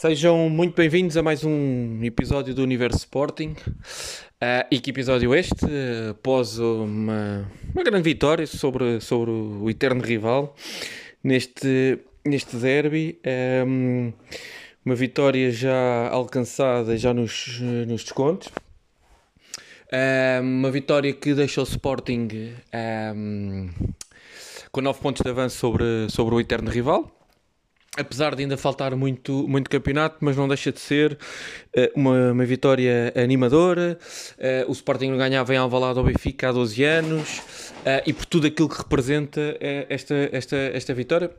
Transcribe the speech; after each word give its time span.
Sejam 0.00 0.48
muito 0.48 0.76
bem-vindos 0.76 1.16
a 1.16 1.24
mais 1.24 1.42
um 1.42 2.04
episódio 2.04 2.54
do 2.54 2.62
Universo 2.62 2.98
Sporting. 2.98 3.56
Uh, 4.40 4.62
e 4.70 4.78
que 4.78 4.90
episódio 4.90 5.34
este? 5.34 5.66
Após 6.08 6.56
uma, 6.60 7.50
uma 7.74 7.82
grande 7.82 8.04
vitória 8.04 8.46
sobre, 8.46 9.00
sobre 9.00 9.32
o 9.32 9.68
eterno 9.68 10.00
rival 10.00 10.54
neste, 11.20 11.98
neste 12.24 12.56
derby. 12.58 13.18
Um, 13.66 14.12
uma 14.84 14.94
vitória 14.94 15.50
já 15.50 16.08
alcançada 16.10 16.96
já 16.96 17.12
nos, 17.12 17.58
nos 17.60 18.04
descontos. 18.04 18.52
Um, 19.92 20.58
uma 20.60 20.70
vitória 20.70 21.12
que 21.12 21.34
deixa 21.34 21.60
o 21.60 21.64
Sporting 21.64 22.52
um, 23.16 23.68
com 24.70 24.80
9 24.80 25.00
pontos 25.00 25.22
de 25.22 25.28
avanço 25.28 25.56
sobre, 25.56 26.08
sobre 26.08 26.36
o 26.36 26.40
eterno 26.40 26.70
rival 26.70 27.17
apesar 27.98 28.34
de 28.34 28.42
ainda 28.42 28.56
faltar 28.56 28.94
muito, 28.94 29.46
muito 29.48 29.68
campeonato, 29.68 30.18
mas 30.20 30.36
não 30.36 30.46
deixa 30.46 30.70
de 30.70 30.80
ser 30.80 31.12
uh, 31.12 31.90
uma, 31.94 32.32
uma 32.32 32.44
vitória 32.44 33.12
animadora. 33.16 33.98
Uh, 34.38 34.70
o 34.70 34.72
Sporting 34.72 35.16
ganhava 35.16 35.52
em 35.52 35.56
Alvalade 35.56 35.98
ao 35.98 36.04
Benfica 36.04 36.48
há 36.48 36.52
12 36.52 36.84
anos 36.84 37.38
uh, 37.38 38.02
e 38.06 38.12
por 38.12 38.24
tudo 38.24 38.46
aquilo 38.46 38.68
que 38.68 38.78
representa 38.78 39.56
esta, 39.88 40.14
esta, 40.32 40.56
esta 40.56 40.94
vitória. 40.94 41.30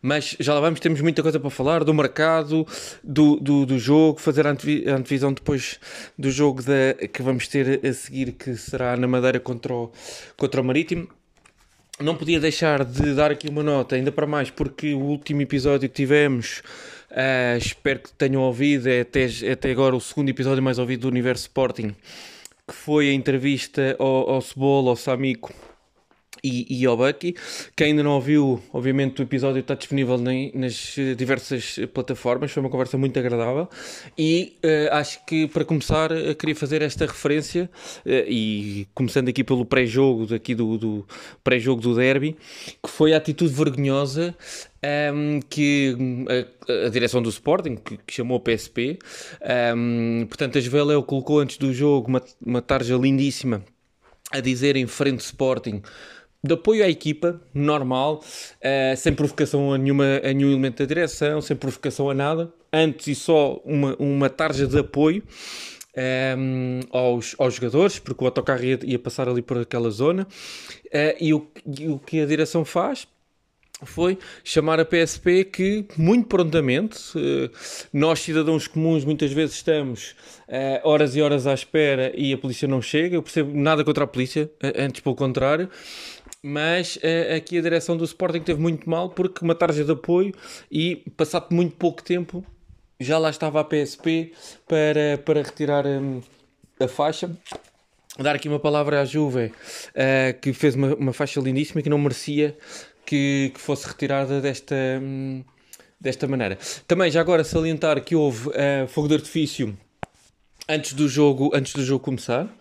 Mas 0.00 0.36
já 0.38 0.54
lá 0.54 0.60
vamos, 0.60 0.78
temos 0.78 1.00
muita 1.00 1.22
coisa 1.22 1.40
para 1.40 1.50
falar 1.50 1.82
do 1.82 1.92
mercado, 1.92 2.66
do, 3.02 3.36
do, 3.36 3.66
do 3.66 3.78
jogo, 3.78 4.20
fazer 4.20 4.46
a, 4.46 4.50
antevisão 4.50 5.32
depois 5.32 5.80
do 6.16 6.30
jogo 6.30 6.62
da, 6.62 6.94
que 7.08 7.20
vamos 7.20 7.48
ter 7.48 7.84
a 7.84 7.92
seguir, 7.92 8.32
que 8.32 8.56
será 8.56 8.96
na 8.96 9.08
Madeira 9.08 9.40
contra 9.40 9.74
o, 9.74 9.90
contra 10.36 10.60
o 10.60 10.64
Marítimo 10.64 11.08
não 12.00 12.14
podia 12.14 12.38
deixar 12.38 12.84
de 12.84 13.14
dar 13.14 13.30
aqui 13.30 13.48
uma 13.48 13.62
nota, 13.62 13.96
ainda 13.96 14.12
para 14.12 14.26
mais, 14.26 14.50
porque 14.50 14.94
o 14.94 15.00
último 15.00 15.42
episódio 15.42 15.88
que 15.88 15.94
tivemos, 15.94 16.62
uh, 17.10 17.58
espero 17.58 18.00
que 18.00 18.12
tenham 18.12 18.42
ouvido, 18.42 18.88
é 18.88 19.00
até, 19.00 19.26
é 19.42 19.52
até 19.52 19.70
agora 19.70 19.96
o 19.96 20.00
segundo 20.00 20.28
episódio 20.28 20.62
mais 20.62 20.78
ouvido 20.78 21.02
do 21.02 21.08
Universo 21.08 21.42
Sporting, 21.42 21.94
que 22.66 22.74
foi 22.74 23.10
a 23.10 23.12
entrevista 23.12 23.96
ao, 23.98 24.30
ao 24.30 24.40
Cebola, 24.40 24.90
ao 24.90 24.96
Samico 24.96 25.52
e, 26.42 26.80
e 26.80 26.86
ao 26.86 26.96
Bucky. 26.96 27.34
Quem 27.76 27.88
ainda 27.88 28.02
não 28.02 28.12
ouviu, 28.12 28.62
obviamente 28.72 29.20
o 29.20 29.22
episódio 29.22 29.60
está 29.60 29.74
disponível 29.74 30.18
nas 30.18 30.96
diversas 31.16 31.78
plataformas, 31.92 32.50
foi 32.50 32.62
uma 32.62 32.70
conversa 32.70 32.96
muito 32.98 33.18
agradável 33.18 33.68
e 34.16 34.56
uh, 34.64 34.94
acho 34.94 35.24
que 35.24 35.46
para 35.48 35.64
começar 35.64 36.10
uh, 36.12 36.34
queria 36.34 36.54
fazer 36.54 36.82
esta 36.82 37.06
referência 37.06 37.70
uh, 38.04 38.10
e 38.28 38.86
começando 38.94 39.28
aqui 39.28 39.44
pelo 39.44 39.64
pré-jogo 39.64 40.26
daqui 40.26 40.54
do, 40.54 40.78
do 40.78 41.06
pré-jogo 41.42 41.80
do 41.80 41.94
derby, 41.94 42.36
que 42.82 42.90
foi 42.90 43.14
a 43.14 43.16
atitude 43.16 43.52
vergonhosa 43.52 44.34
um, 44.82 44.86
ehm, 44.86 45.40
que 45.48 45.96
a, 46.68 46.86
a, 46.86 46.88
direção 46.88 47.20
do 47.20 47.28
Sporting, 47.28 47.76
que, 47.76 47.96
que 47.98 48.14
chamou 48.14 48.38
o 48.38 48.40
PSP, 48.40 48.98
um, 49.42 50.20
ehm, 50.20 50.26
portanto 50.26 50.58
a 50.58 50.60
Joveleu 50.60 51.02
colocou 51.02 51.40
antes 51.40 51.58
do 51.58 51.72
jogo 51.72 52.08
uma, 52.08 52.22
uma 52.44 52.62
tarja 52.62 52.96
lindíssima 52.96 53.62
a 54.30 54.40
dizer 54.40 54.76
em 54.76 54.86
frente 54.86 55.20
Sporting 55.20 55.82
de 56.42 56.54
apoio 56.54 56.84
à 56.84 56.88
equipa, 56.88 57.40
normal, 57.52 58.22
uh, 58.22 58.96
sem 58.96 59.12
provocação 59.12 59.72
a, 59.72 59.78
nenhuma, 59.78 60.20
a 60.22 60.32
nenhum 60.32 60.50
elemento 60.50 60.78
da 60.78 60.86
direção, 60.86 61.40
sem 61.40 61.56
provocação 61.56 62.08
a 62.08 62.14
nada, 62.14 62.52
antes 62.72 63.08
e 63.08 63.14
só 63.14 63.60
uma, 63.64 63.96
uma 63.98 64.30
tarja 64.30 64.66
de 64.66 64.78
apoio 64.78 65.22
um, 65.96 66.00
ehm, 66.00 66.80
aos, 66.92 67.34
aos 67.38 67.54
jogadores, 67.54 67.98
porque 67.98 68.22
o 68.22 68.26
autocarro 68.26 68.62
ia, 68.62 68.78
ia 68.84 68.98
passar 68.98 69.28
ali 69.28 69.42
por 69.42 69.58
aquela 69.58 69.90
zona, 69.90 70.22
uh, 70.86 71.16
e, 71.20 71.34
o, 71.34 71.46
e 71.66 71.88
o 71.88 71.98
que 71.98 72.20
a 72.20 72.26
direção 72.26 72.64
faz 72.64 73.08
foi 73.84 74.18
chamar 74.42 74.80
a 74.80 74.84
PSP 74.84 75.44
que 75.44 75.86
muito 75.96 76.26
prontamente 76.26 76.98
eh, 77.16 77.48
nós 77.92 78.18
cidadãos 78.18 78.66
comuns 78.66 79.04
muitas 79.04 79.32
vezes 79.32 79.54
estamos 79.54 80.16
horas 80.82 81.14
e 81.14 81.22
horas 81.22 81.46
à 81.46 81.54
espera 81.54 82.12
e 82.16 82.32
a 82.32 82.38
polícia 82.38 82.66
não 82.66 82.82
chega. 82.82 83.14
Eu 83.14 83.22
percebo 83.22 83.56
nada 83.56 83.84
contra 83.84 84.02
a 84.02 84.06
polícia 84.06 84.50
antes 84.76 85.00
pelo 85.00 85.14
contrário 85.14 85.70
mas 86.42 86.96
uh, 86.96 87.36
aqui 87.36 87.58
a 87.58 87.62
direção 87.62 87.96
do 87.96 88.04
Sporting 88.04 88.40
teve 88.40 88.60
muito 88.60 88.88
mal 88.88 89.10
porque 89.10 89.44
uma 89.44 89.54
tarja 89.54 89.84
de 89.84 89.92
apoio 89.92 90.32
e 90.70 90.96
passado 91.16 91.48
muito 91.50 91.76
pouco 91.76 92.02
tempo 92.02 92.44
já 93.00 93.18
lá 93.18 93.30
estava 93.30 93.60
a 93.60 93.64
PSP 93.64 94.32
para, 94.66 95.18
para 95.24 95.42
retirar 95.42 95.86
um, 95.86 96.20
a 96.80 96.88
faixa. 96.88 97.30
Dar 98.18 98.34
aqui 98.34 98.48
uma 98.48 98.58
palavra 98.58 99.00
à 99.00 99.04
Juve, 99.04 99.46
uh, 99.46 100.40
que 100.40 100.52
fez 100.52 100.74
uma, 100.74 100.94
uma 100.94 101.12
faixa 101.12 101.40
lindíssima 101.40 101.80
que 101.80 101.88
não 101.88 101.98
merecia 101.98 102.56
que, 103.06 103.52
que 103.54 103.60
fosse 103.60 103.86
retirada 103.86 104.40
desta, 104.40 104.74
um, 105.00 105.44
desta 106.00 106.26
maneira. 106.26 106.58
Também 106.86 107.10
já 107.10 107.20
agora 107.20 107.44
salientar 107.44 108.02
que 108.02 108.16
houve 108.16 108.48
uh, 108.48 108.88
fogo 108.88 109.06
de 109.06 109.14
artifício 109.14 109.78
antes 110.68 110.92
do 110.92 111.08
jogo, 111.08 111.50
antes 111.54 111.72
do 111.72 111.84
jogo 111.84 112.04
começar. 112.04 112.52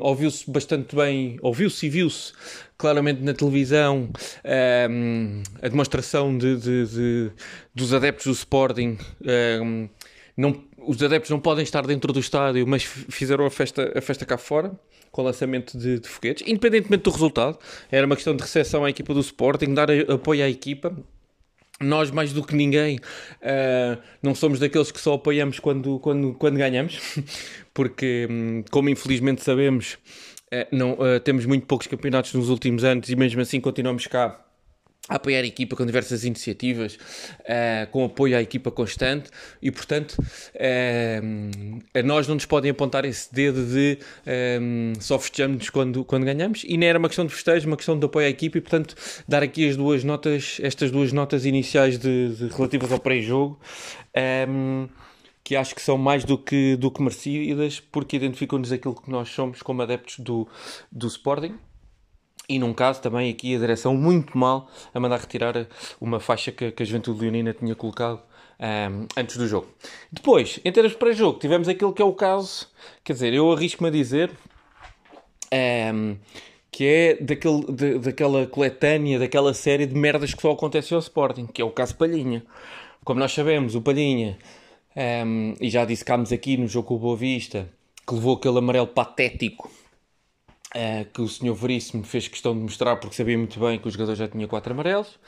Ouviu-se 0.00 0.50
bastante 0.50 0.94
bem, 0.94 1.38
ouviu-se 1.42 1.86
e 1.86 1.88
viu-se 1.88 2.32
claramente 2.76 3.22
na 3.22 3.34
televisão 3.34 4.10
a 5.62 5.68
demonstração 5.68 6.36
de, 6.36 6.56
de, 6.56 6.86
de, 6.86 7.30
dos 7.74 7.92
adeptos 7.92 8.26
do 8.26 8.32
Sporting. 8.32 8.96
Não, 10.36 10.62
os 10.78 11.02
adeptos 11.02 11.30
não 11.30 11.40
podem 11.40 11.64
estar 11.64 11.86
dentro 11.86 12.12
do 12.12 12.20
estádio, 12.20 12.66
mas 12.66 12.84
fizeram 12.84 13.44
a 13.44 13.50
festa, 13.50 13.92
a 13.96 14.00
festa 14.00 14.24
cá 14.24 14.38
fora 14.38 14.72
com 15.10 15.22
o 15.22 15.24
lançamento 15.24 15.76
de, 15.76 15.98
de 15.98 16.08
foguetes, 16.08 16.46
independentemente 16.46 17.02
do 17.02 17.10
resultado. 17.10 17.58
Era 17.90 18.06
uma 18.06 18.14
questão 18.14 18.36
de 18.36 18.42
recepção 18.42 18.84
à 18.84 18.90
equipa 18.90 19.12
do 19.14 19.20
Sporting, 19.20 19.74
dar 19.74 19.88
apoio 19.90 20.44
à 20.44 20.48
equipa 20.48 20.94
nós, 21.80 22.10
mais 22.10 22.32
do 22.32 22.42
que 22.42 22.54
ninguém, 22.54 22.96
uh, 22.96 24.00
não 24.22 24.34
somos 24.34 24.58
daqueles 24.58 24.90
que 24.90 25.00
só 25.00 25.14
apoiamos 25.14 25.60
quando, 25.60 25.98
quando, 26.00 26.34
quando 26.34 26.56
ganhamos, 26.56 26.98
porque, 27.72 28.26
hum, 28.30 28.64
como 28.70 28.88
infelizmente 28.88 29.42
sabemos, 29.42 29.94
uh, 30.52 30.66
não, 30.72 30.92
uh, 30.94 31.20
temos 31.22 31.46
muito 31.46 31.66
poucos 31.66 31.86
campeonatos 31.86 32.34
nos 32.34 32.48
últimos 32.48 32.82
anos 32.82 33.08
e 33.08 33.16
mesmo 33.16 33.40
assim 33.40 33.60
continuamos 33.60 34.06
cá 34.06 34.47
a 35.08 35.16
apoiar 35.16 35.40
a 35.40 35.46
equipa 35.46 35.74
com 35.74 35.86
diversas 35.86 36.24
iniciativas, 36.24 36.94
uh, 36.94 37.90
com 37.90 38.04
apoio 38.04 38.36
à 38.36 38.42
equipa 38.42 38.70
constante 38.70 39.30
e, 39.62 39.70
portanto, 39.70 40.12
uh, 40.18 41.78
a 41.94 42.02
nós 42.02 42.28
não 42.28 42.34
nos 42.34 42.44
podem 42.44 42.70
apontar 42.70 43.04
esse 43.04 43.32
dedo 43.32 43.64
de 43.64 43.98
um, 44.60 44.92
só 45.00 45.18
festejamos 45.18 45.70
quando, 45.70 46.04
quando 46.04 46.24
ganhamos 46.24 46.64
e 46.66 46.76
nem 46.76 46.88
era 46.88 46.98
uma 46.98 47.08
questão 47.08 47.26
de 47.26 47.34
festejo, 47.34 47.66
uma 47.66 47.76
questão 47.76 47.98
de 47.98 48.04
apoio 48.04 48.26
à 48.26 48.30
equipa 48.30 48.58
e, 48.58 48.60
portanto, 48.60 48.94
dar 49.26 49.42
aqui 49.42 49.68
as 49.68 49.76
duas 49.76 50.04
notas, 50.04 50.58
estas 50.62 50.90
duas 50.90 51.12
notas 51.12 51.46
iniciais 51.46 51.98
de, 51.98 52.34
de 52.34 52.48
relativas 52.48 52.92
ao 52.92 52.98
pré-jogo. 52.98 53.58
Um, 54.48 54.88
que 55.48 55.56
acho 55.56 55.74
que 55.74 55.80
são 55.80 55.96
mais 55.96 56.26
do 56.26 56.36
que, 56.36 56.76
do 56.76 56.90
que 56.90 57.00
merecidas, 57.00 57.80
porque 57.80 58.16
identificam-nos 58.16 58.70
aquilo 58.70 58.94
que 58.94 59.10
nós 59.10 59.30
somos 59.30 59.62
como 59.62 59.80
adeptos 59.80 60.18
do, 60.18 60.46
do 60.92 61.06
Sporting 61.06 61.54
e 62.48 62.58
num 62.58 62.72
caso 62.72 63.00
também 63.02 63.30
aqui 63.30 63.54
a 63.54 63.58
direção 63.58 63.94
muito 63.94 64.36
mal 64.36 64.70
a 64.94 64.98
mandar 64.98 65.20
retirar 65.20 65.66
uma 66.00 66.18
faixa 66.18 66.50
que, 66.50 66.70
que 66.70 66.82
a 66.82 66.86
Juventude 66.86 67.20
Leonina 67.20 67.52
tinha 67.52 67.74
colocado 67.74 68.22
um, 68.58 69.06
antes 69.16 69.36
do 69.36 69.46
jogo. 69.46 69.68
Depois, 70.10 70.58
em 70.64 70.72
termos 70.72 70.94
para 70.94 71.12
jogo, 71.12 71.38
tivemos 71.38 71.68
aquele 71.68 71.92
que 71.92 72.02
é 72.02 72.04
o 72.04 72.14
caso, 72.14 72.66
quer 73.04 73.12
dizer, 73.12 73.34
eu 73.34 73.52
arrisco-me 73.52 73.88
a 73.88 73.92
dizer 73.92 74.30
um, 75.92 76.16
que 76.70 76.84
é 76.84 77.14
daquele, 77.16 77.64
de, 77.72 77.98
daquela 77.98 78.46
coletânea, 78.46 79.18
daquela 79.18 79.52
série 79.52 79.86
de 79.86 79.94
merdas 79.94 80.32
que 80.32 80.40
só 80.40 80.52
acontece 80.52 80.94
ao 80.94 81.00
Sporting, 81.00 81.46
que 81.46 81.60
é 81.60 81.64
o 81.64 81.70
caso 81.70 81.96
Palhinha. 81.96 82.42
Como 83.04 83.20
nós 83.20 83.32
sabemos, 83.32 83.74
o 83.74 83.82
Palhinha, 83.82 84.38
um, 85.26 85.54
e 85.60 85.68
já 85.68 85.84
dissecámos 85.84 86.32
aqui 86.32 86.56
no 86.56 86.66
jogo 86.66 86.88
com 86.88 86.94
o 86.94 86.98
Boa 86.98 87.16
Vista, 87.16 87.68
que 88.06 88.14
levou 88.14 88.36
aquele 88.36 88.58
amarelo 88.58 88.86
patético 88.86 89.70
Uh, 90.74 91.10
que 91.14 91.22
o 91.22 91.28
senhor 91.28 91.54
Veríssimo 91.54 92.04
fez 92.04 92.28
questão 92.28 92.52
de 92.52 92.60
mostrar 92.60 92.96
porque 92.96 93.16
sabia 93.16 93.38
muito 93.38 93.58
bem 93.58 93.78
que 93.78 93.88
o 93.88 93.90
jogador 93.90 94.14
já 94.14 94.28
tinha 94.28 94.46
quatro 94.46 94.74
amarelos. 94.74 95.18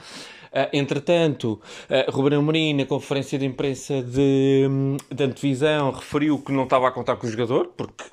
Uh, 0.50 0.68
entretanto, 0.72 1.60
uh, 1.88 2.10
Ruben 2.10 2.38
Amorim, 2.38 2.74
na 2.74 2.84
conferência 2.84 3.38
de 3.38 3.46
imprensa 3.46 4.02
de, 4.02 4.68
de 5.10 5.24
antevisão, 5.24 5.92
referiu 5.92 6.38
que 6.40 6.52
não 6.52 6.64
estava 6.64 6.88
a 6.88 6.90
contar 6.90 7.16
com 7.16 7.26
o 7.26 7.30
jogador, 7.30 7.68
porque 7.68 8.04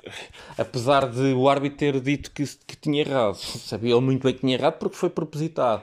apesar 0.56 1.10
de 1.10 1.34
o 1.34 1.48
árbitro 1.48 1.78
ter 1.78 2.00
dito 2.00 2.30
que, 2.30 2.44
que 2.44 2.76
tinha 2.76 3.00
errado, 3.00 3.34
sabia 3.36 3.92
ele 3.92 4.00
muito 4.00 4.22
bem 4.22 4.32
que 4.32 4.40
tinha 4.40 4.54
errado 4.54 4.78
porque 4.78 4.96
foi 4.96 5.10
propositado. 5.10 5.82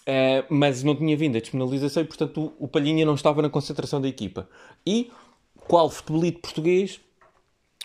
Uh, 0.00 0.44
mas 0.50 0.82
não 0.82 0.96
tinha 0.96 1.16
vindo 1.16 1.36
a 1.36 1.40
despenalização 1.40 2.02
e, 2.02 2.06
portanto, 2.06 2.52
o, 2.58 2.64
o 2.64 2.68
Palhinha 2.68 3.06
não 3.06 3.14
estava 3.14 3.40
na 3.40 3.48
concentração 3.48 4.00
da 4.00 4.08
equipa. 4.08 4.48
E 4.84 5.10
qual 5.54 5.88
futebolito 5.88 6.40
português 6.40 7.00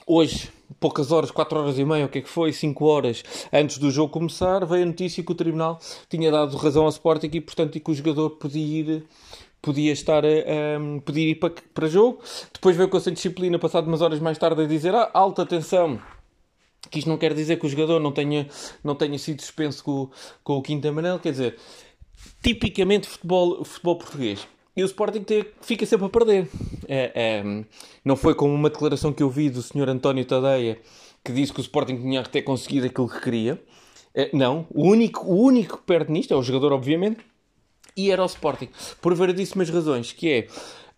hoje 0.07 0.49
poucas 0.79 1.11
horas, 1.11 1.31
4 1.31 1.59
horas 1.59 1.79
e 1.79 1.85
meia, 1.85 2.05
o 2.05 2.09
que 2.09 2.19
é 2.19 2.21
que 2.21 2.29
foi, 2.29 2.51
5 2.51 2.85
horas 2.85 3.23
antes 3.51 3.77
do 3.77 3.91
jogo 3.91 4.11
começar, 4.11 4.65
veio 4.65 4.83
a 4.83 4.85
notícia 4.85 5.23
que 5.23 5.31
o 5.31 5.35
Tribunal 5.35 5.79
tinha 6.09 6.31
dado 6.31 6.55
razão 6.57 6.83
ao 6.83 6.89
Sporting 6.89 7.29
e, 7.33 7.41
portanto, 7.41 7.79
que 7.79 7.91
o 7.91 7.93
jogador 7.93 8.31
podia 8.31 8.79
ir 8.79 9.05
podia 9.63 9.93
estar 9.93 10.23
um, 10.25 10.99
podia 10.99 11.29
ir 11.29 11.35
para, 11.35 11.53
para 11.73 11.87
jogo. 11.87 12.21
Depois 12.53 12.75
veio 12.75 12.89
com 12.89 12.97
essa 12.97 13.09
disciplina, 13.09 13.57
passado 13.57 13.87
umas 13.87 14.01
horas 14.01 14.19
mais 14.19 14.37
tarde, 14.37 14.61
a 14.61 14.65
dizer: 14.65 14.93
ah, 14.93 15.09
alta 15.13 15.41
atenção. 15.41 15.99
Que 16.91 16.99
isto 16.99 17.09
não 17.09 17.17
quer 17.17 17.33
dizer 17.33 17.57
que 17.57 17.65
o 17.65 17.69
jogador 17.69 17.99
não 17.99 18.11
tenha, 18.11 18.47
não 18.83 18.93
tenha 18.93 19.17
sido 19.17 19.41
suspenso 19.41 19.81
com, 19.83 20.09
com 20.43 20.57
o 20.57 20.61
quinto 20.61 20.85
amarelo. 20.85 21.17
Quer 21.17 21.31
dizer, 21.31 21.57
tipicamente 22.43 23.07
futebol, 23.07 23.63
futebol 23.63 23.97
português. 23.97 24.45
E 24.75 24.83
o 24.83 24.85
Sporting 24.85 25.23
tem, 25.23 25.45
fica 25.61 25.85
sempre 25.85 26.05
a 26.05 26.09
perder. 26.09 26.47
É, 26.87 27.11
é, 27.15 27.63
não 28.03 28.15
foi 28.15 28.33
como 28.35 28.53
uma 28.53 28.69
declaração 28.69 29.13
que 29.13 29.23
eu 29.23 29.29
vi 29.29 29.49
do 29.49 29.61
Sr. 29.61 29.89
António 29.89 30.25
Tadeia 30.25 30.79
que 31.23 31.31
disse 31.31 31.53
que 31.53 31.59
o 31.59 31.61
Sporting 31.61 31.97
tinha 31.97 32.21
que 32.21 32.29
ter 32.29 32.41
conseguido 32.41 32.87
aquilo 32.87 33.07
que 33.07 33.21
queria. 33.21 33.61
É, 34.13 34.29
não, 34.33 34.67
o 34.71 34.87
único, 34.87 35.25
o 35.25 35.41
único 35.41 35.77
que 35.77 35.83
perde 35.83 36.11
nisto 36.11 36.33
é 36.33 36.37
o 36.37 36.43
jogador, 36.43 36.73
obviamente, 36.73 37.19
e 37.95 38.11
era 38.11 38.21
o 38.21 38.25
Sporting, 38.25 38.69
por 39.01 39.13
variedíssimas 39.15 39.69
razões, 39.69 40.11
que 40.11 40.47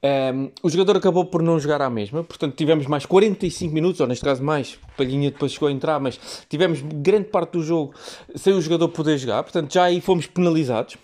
é 0.03 0.33
um, 0.33 0.51
o 0.61 0.69
jogador 0.69 0.97
acabou 0.97 1.25
por 1.25 1.41
não 1.41 1.59
jogar 1.59 1.81
à 1.81 1.89
mesma, 1.89 2.23
portanto 2.23 2.55
tivemos 2.55 2.85
mais 2.87 3.05
45 3.05 3.73
minutos, 3.73 4.01
ou 4.01 4.07
neste 4.07 4.23
caso 4.23 4.43
mais, 4.43 4.77
Palhinha 4.97 5.31
depois 5.31 5.53
chegou 5.53 5.67
a 5.67 5.71
entrar, 5.71 5.99
mas 5.99 6.19
tivemos 6.49 6.81
grande 6.81 7.29
parte 7.29 7.53
do 7.53 7.63
jogo 7.63 7.93
sem 8.35 8.53
o 8.53 8.61
jogador 8.61 8.89
poder 8.89 9.17
jogar, 9.17 9.43
portanto 9.43 9.73
já 9.73 9.85
aí 9.85 10.01
fomos 10.01 10.27
penalizados, 10.27 10.97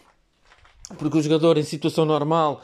porque 0.98 1.18
o 1.18 1.22
jogador 1.22 1.58
em 1.58 1.64
situação 1.64 2.06
normal 2.06 2.62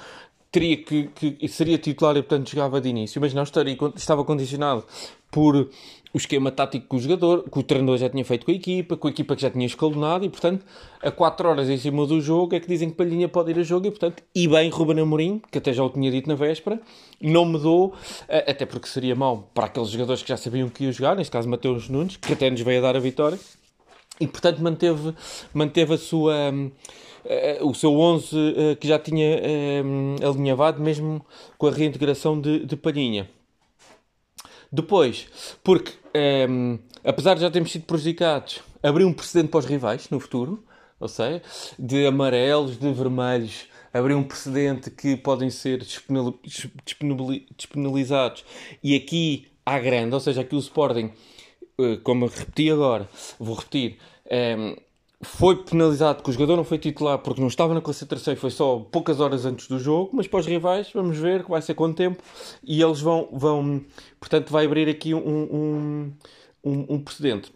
teria 0.51 0.77
que, 0.77 1.07
que 1.07 1.47
seria 1.47 1.77
titular 1.77 2.15
e 2.15 2.21
portanto 2.21 2.49
jogava 2.49 2.79
de 2.79 2.89
início, 2.89 3.19
mas 3.19 3.33
não 3.33 3.43
estaria, 3.43 3.77
estava 3.95 4.23
condicionado 4.23 4.83
por 5.29 5.69
o 6.13 6.17
esquema 6.17 6.51
tático 6.51 6.87
que 6.89 6.95
o 6.95 6.99
jogador, 6.99 7.43
que 7.49 7.59
o 7.59 7.63
treinador 7.63 7.97
já 7.97 8.09
tinha 8.09 8.23
feito 8.23 8.45
com 8.45 8.51
a 8.51 8.55
equipa, 8.55 8.97
com 8.97 9.07
a 9.07 9.11
equipa 9.11 9.35
que 9.35 9.41
já 9.41 9.49
tinha 9.49 9.65
escalonado 9.65 10.25
e, 10.25 10.29
portanto, 10.29 10.65
a 11.01 11.11
4 11.11 11.49
horas 11.49 11.69
em 11.69 11.77
cima 11.77 12.05
do 12.07 12.19
jogo 12.21 12.55
é 12.55 12.59
que 12.59 12.67
dizem 12.67 12.89
que 12.89 12.95
Palhinha 12.95 13.27
pode 13.27 13.51
ir 13.51 13.59
a 13.59 13.63
jogo 13.63 13.87
e, 13.87 13.91
portanto, 13.91 14.23
e 14.33 14.47
bem 14.47 14.69
Ruben 14.69 14.99
Amorim, 14.99 15.41
que 15.51 15.57
até 15.57 15.73
já 15.73 15.83
o 15.83 15.89
tinha 15.89 16.09
dito 16.09 16.27
na 16.27 16.35
véspera, 16.35 16.79
não 17.21 17.45
mudou, 17.45 17.93
até 18.27 18.65
porque 18.65 18.87
seria 18.87 19.15
mau 19.15 19.49
para 19.53 19.65
aqueles 19.65 19.89
jogadores 19.89 20.23
que 20.23 20.29
já 20.29 20.37
sabiam 20.37 20.69
que 20.69 20.85
iam 20.85 20.91
jogar, 20.91 21.15
neste 21.15 21.31
caso 21.31 21.47
Mateus 21.47 21.89
Nunes, 21.89 22.17
que 22.17 22.33
até 22.33 22.49
nos 22.49 22.61
veio 22.61 22.79
a 22.79 22.81
dar 22.81 22.95
a 22.95 22.99
vitória, 22.99 23.37
e, 24.19 24.25
portanto, 24.25 24.59
manteve, 24.59 25.13
manteve 25.53 25.93
a 25.93 25.97
sua... 25.97 26.33
Uh, 27.27 27.67
o 27.67 27.75
seu 27.75 27.93
11 27.93 28.35
uh, 28.35 28.75
que 28.77 28.87
já 28.87 28.97
tinha 28.97 29.37
uh, 29.37 30.25
alinhavado, 30.29 30.81
mesmo 30.81 31.25
com 31.57 31.67
a 31.67 31.71
reintegração 31.71 32.39
de, 32.39 32.65
de 32.65 32.77
Palhinha. 32.77 33.29
Depois, 34.71 35.27
porque 35.63 35.93
apesar 37.03 37.35
de 37.35 37.41
já 37.41 37.49
termos 37.49 37.71
sido 37.71 37.85
prejudicados, 37.85 38.59
abriu 38.83 39.07
um 39.07 39.13
precedente 39.13 39.49
para 39.49 39.59
os 39.59 39.65
rivais 39.65 40.09
no 40.09 40.19
futuro, 40.19 40.63
ou 40.99 41.07
seja, 41.07 41.41
de 41.77 42.05
amarelos, 42.05 42.77
de 42.77 42.91
vermelhos, 42.91 43.67
abriu 43.93 44.17
um 44.17 44.23
precedente 44.23 44.89
que 44.91 45.15
podem 45.15 45.49
ser 45.49 45.85
despenalizados. 47.57 48.43
E 48.83 48.95
aqui 48.95 49.47
à 49.65 49.79
grande, 49.79 50.13
ou 50.13 50.19
seja, 50.19 50.41
aqui 50.41 50.55
o 50.55 50.59
Sporting, 50.59 51.11
eh, 51.79 51.97
como 52.03 52.25
repeti 52.27 52.71
agora, 52.71 53.07
vou 53.39 53.55
repetir, 53.55 53.97
foi 55.21 55.63
penalizado 55.63 56.21
que 56.21 56.29
o 56.29 56.33
jogador 56.33 56.55
não 56.55 56.63
foi 56.63 56.77
titular 56.77 57.17
porque 57.19 57.41
não 57.41 57.47
estava 57.47 57.73
na 57.73 57.81
concentração 57.81 58.33
e 58.33 58.37
foi 58.37 58.51
só 58.51 58.79
poucas 58.79 59.19
horas 59.19 59.45
antes 59.45 59.67
do 59.67 59.79
jogo, 59.79 60.11
mas 60.13 60.27
para 60.27 60.39
os 60.39 60.45
rivais, 60.45 60.91
vamos 60.93 61.17
ver 61.17 61.43
que 61.43 61.49
vai 61.49 61.61
ser 61.61 61.73
quanto 61.73 61.97
tempo 61.97 62.21
e 62.63 62.81
eles 62.81 62.99
vão, 62.99 63.27
vão 63.31 63.83
portanto, 64.19 64.51
vai 64.51 64.65
abrir 64.65 64.87
aqui 64.87 65.13
um, 65.13 65.19
um, 65.19 66.13
um, 66.63 66.85
um 66.89 66.99
precedente. 66.99 67.51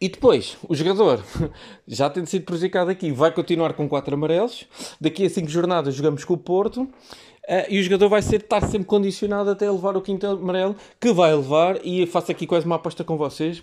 E 0.00 0.08
depois, 0.08 0.56
o 0.68 0.74
jogador, 0.74 1.22
já 1.86 2.10
tendo 2.10 2.26
sido 2.26 2.44
prejudicado 2.44 2.90
aqui, 2.90 3.12
vai 3.12 3.30
continuar 3.30 3.72
com 3.74 3.88
quatro 3.88 4.14
amarelos. 4.14 4.66
Daqui 5.00 5.24
a 5.24 5.30
cinco 5.30 5.48
jornadas 5.48 5.94
jogamos 5.94 6.24
com 6.24 6.34
o 6.34 6.38
Porto. 6.38 6.82
Uh, 6.82 7.68
e 7.68 7.78
o 7.78 7.82
jogador 7.82 8.08
vai 8.08 8.22
ser, 8.22 8.40
estar 8.40 8.66
sempre 8.68 8.86
condicionado 8.86 9.50
até 9.50 9.70
levar 9.70 9.96
o 9.96 10.00
quinto 10.00 10.26
amarelo, 10.26 10.74
que 11.00 11.12
vai 11.12 11.34
levar, 11.34 11.84
e 11.84 12.06
faço 12.06 12.32
aqui 12.32 12.46
quase 12.46 12.66
uma 12.66 12.76
aposta 12.76 13.04
com 13.04 13.16
vocês, 13.16 13.62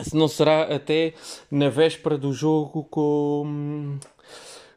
se 0.00 0.16
não 0.16 0.28
será 0.28 0.62
até 0.62 1.14
na 1.50 1.68
véspera 1.68 2.16
do 2.16 2.32
jogo 2.32 2.84
com. 2.84 3.98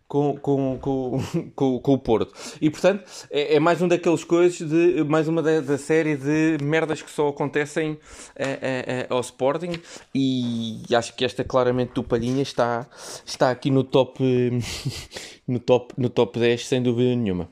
Com, 0.08 0.36
com, 0.36 0.78
com, 0.78 1.20
com, 1.56 1.80
com 1.80 1.94
o 1.94 1.98
Porto. 1.98 2.34
E 2.60 2.70
portanto, 2.70 3.10
é, 3.30 3.56
é, 3.56 3.60
mais 3.62 3.82
um 3.82 3.88
daqueles 3.88 4.26
coisas 4.26 4.58
de 4.58 5.06
mais 5.06 5.30
uma 5.30 5.42
da, 5.42 5.62
da 5.62 5.78
série 5.78 6.18
de 6.18 6.58
merdas 6.62 7.02
que 7.02 7.10
só 7.10 7.30
acontecem 7.30 7.98
a, 8.38 8.44
a, 8.44 9.14
a, 9.14 9.16
ao 9.16 9.22
Sporting. 9.22 9.80
E 10.14 10.84
acho 10.94 11.16
que 11.16 11.24
esta 11.24 11.46
claramente 11.46 11.94
do 11.94 12.04
Palhinha 12.04 12.42
está, 12.42 12.90
está 13.26 13.52
aqui 13.52 13.72
no 13.72 13.86
top, 13.86 14.22
no 15.48 15.60
top, 15.60 15.94
no 15.98 16.10
top 16.10 16.38
10, 16.38 16.68
sem 16.68 16.84
dúvida 16.84 17.16
nenhuma. 17.16 17.48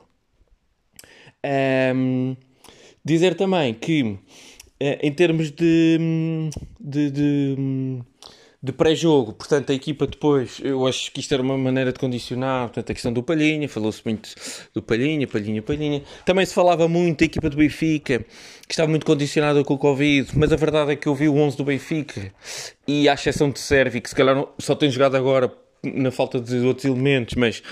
Um, 1.42 2.36
dizer 3.04 3.34
também 3.34 3.74
que 3.74 4.02
eh, 4.02 4.49
em 4.80 5.12
termos 5.12 5.50
de, 5.50 5.98
de, 6.80 7.10
de, 7.10 8.02
de 8.62 8.72
pré-jogo, 8.72 9.34
portanto, 9.34 9.70
a 9.70 9.74
equipa 9.74 10.06
depois, 10.06 10.58
eu 10.62 10.86
acho 10.86 11.12
que 11.12 11.20
isto 11.20 11.34
era 11.34 11.42
uma 11.42 11.58
maneira 11.58 11.92
de 11.92 11.98
condicionar, 11.98 12.68
portanto, 12.68 12.90
a 12.90 12.94
questão 12.94 13.12
do 13.12 13.22
Palhinha, 13.22 13.68
falou-se 13.68 14.00
muito 14.04 14.34
do 14.72 14.82
Palhinha, 14.82 15.26
Palhinha, 15.26 15.60
Palhinha. 15.60 16.02
Também 16.24 16.46
se 16.46 16.54
falava 16.54 16.88
muito 16.88 17.18
da 17.18 17.24
equipa 17.26 17.50
do 17.50 17.58
Benfica, 17.58 18.20
que 18.66 18.72
estava 18.72 18.88
muito 18.88 19.04
condicionada 19.04 19.62
com 19.62 19.74
o 19.74 19.78
Covid, 19.78 20.30
mas 20.34 20.52
a 20.52 20.56
verdade 20.56 20.92
é 20.92 20.96
que 20.96 21.06
eu 21.06 21.14
vi 21.14 21.28
o 21.28 21.36
11 21.36 21.58
do 21.58 21.64
Benfica 21.64 22.32
e, 22.88 23.08
à 23.08 23.14
exceção 23.14 23.50
de 23.50 23.60
Servi, 23.60 24.00
que 24.00 24.08
se 24.08 24.14
calhar 24.14 24.46
só 24.58 24.74
tem 24.74 24.90
jogado 24.90 25.16
agora 25.16 25.52
na 25.82 26.10
falta 26.10 26.40
de 26.40 26.56
outros 26.58 26.84
elementos, 26.84 27.34
mas 27.34 27.62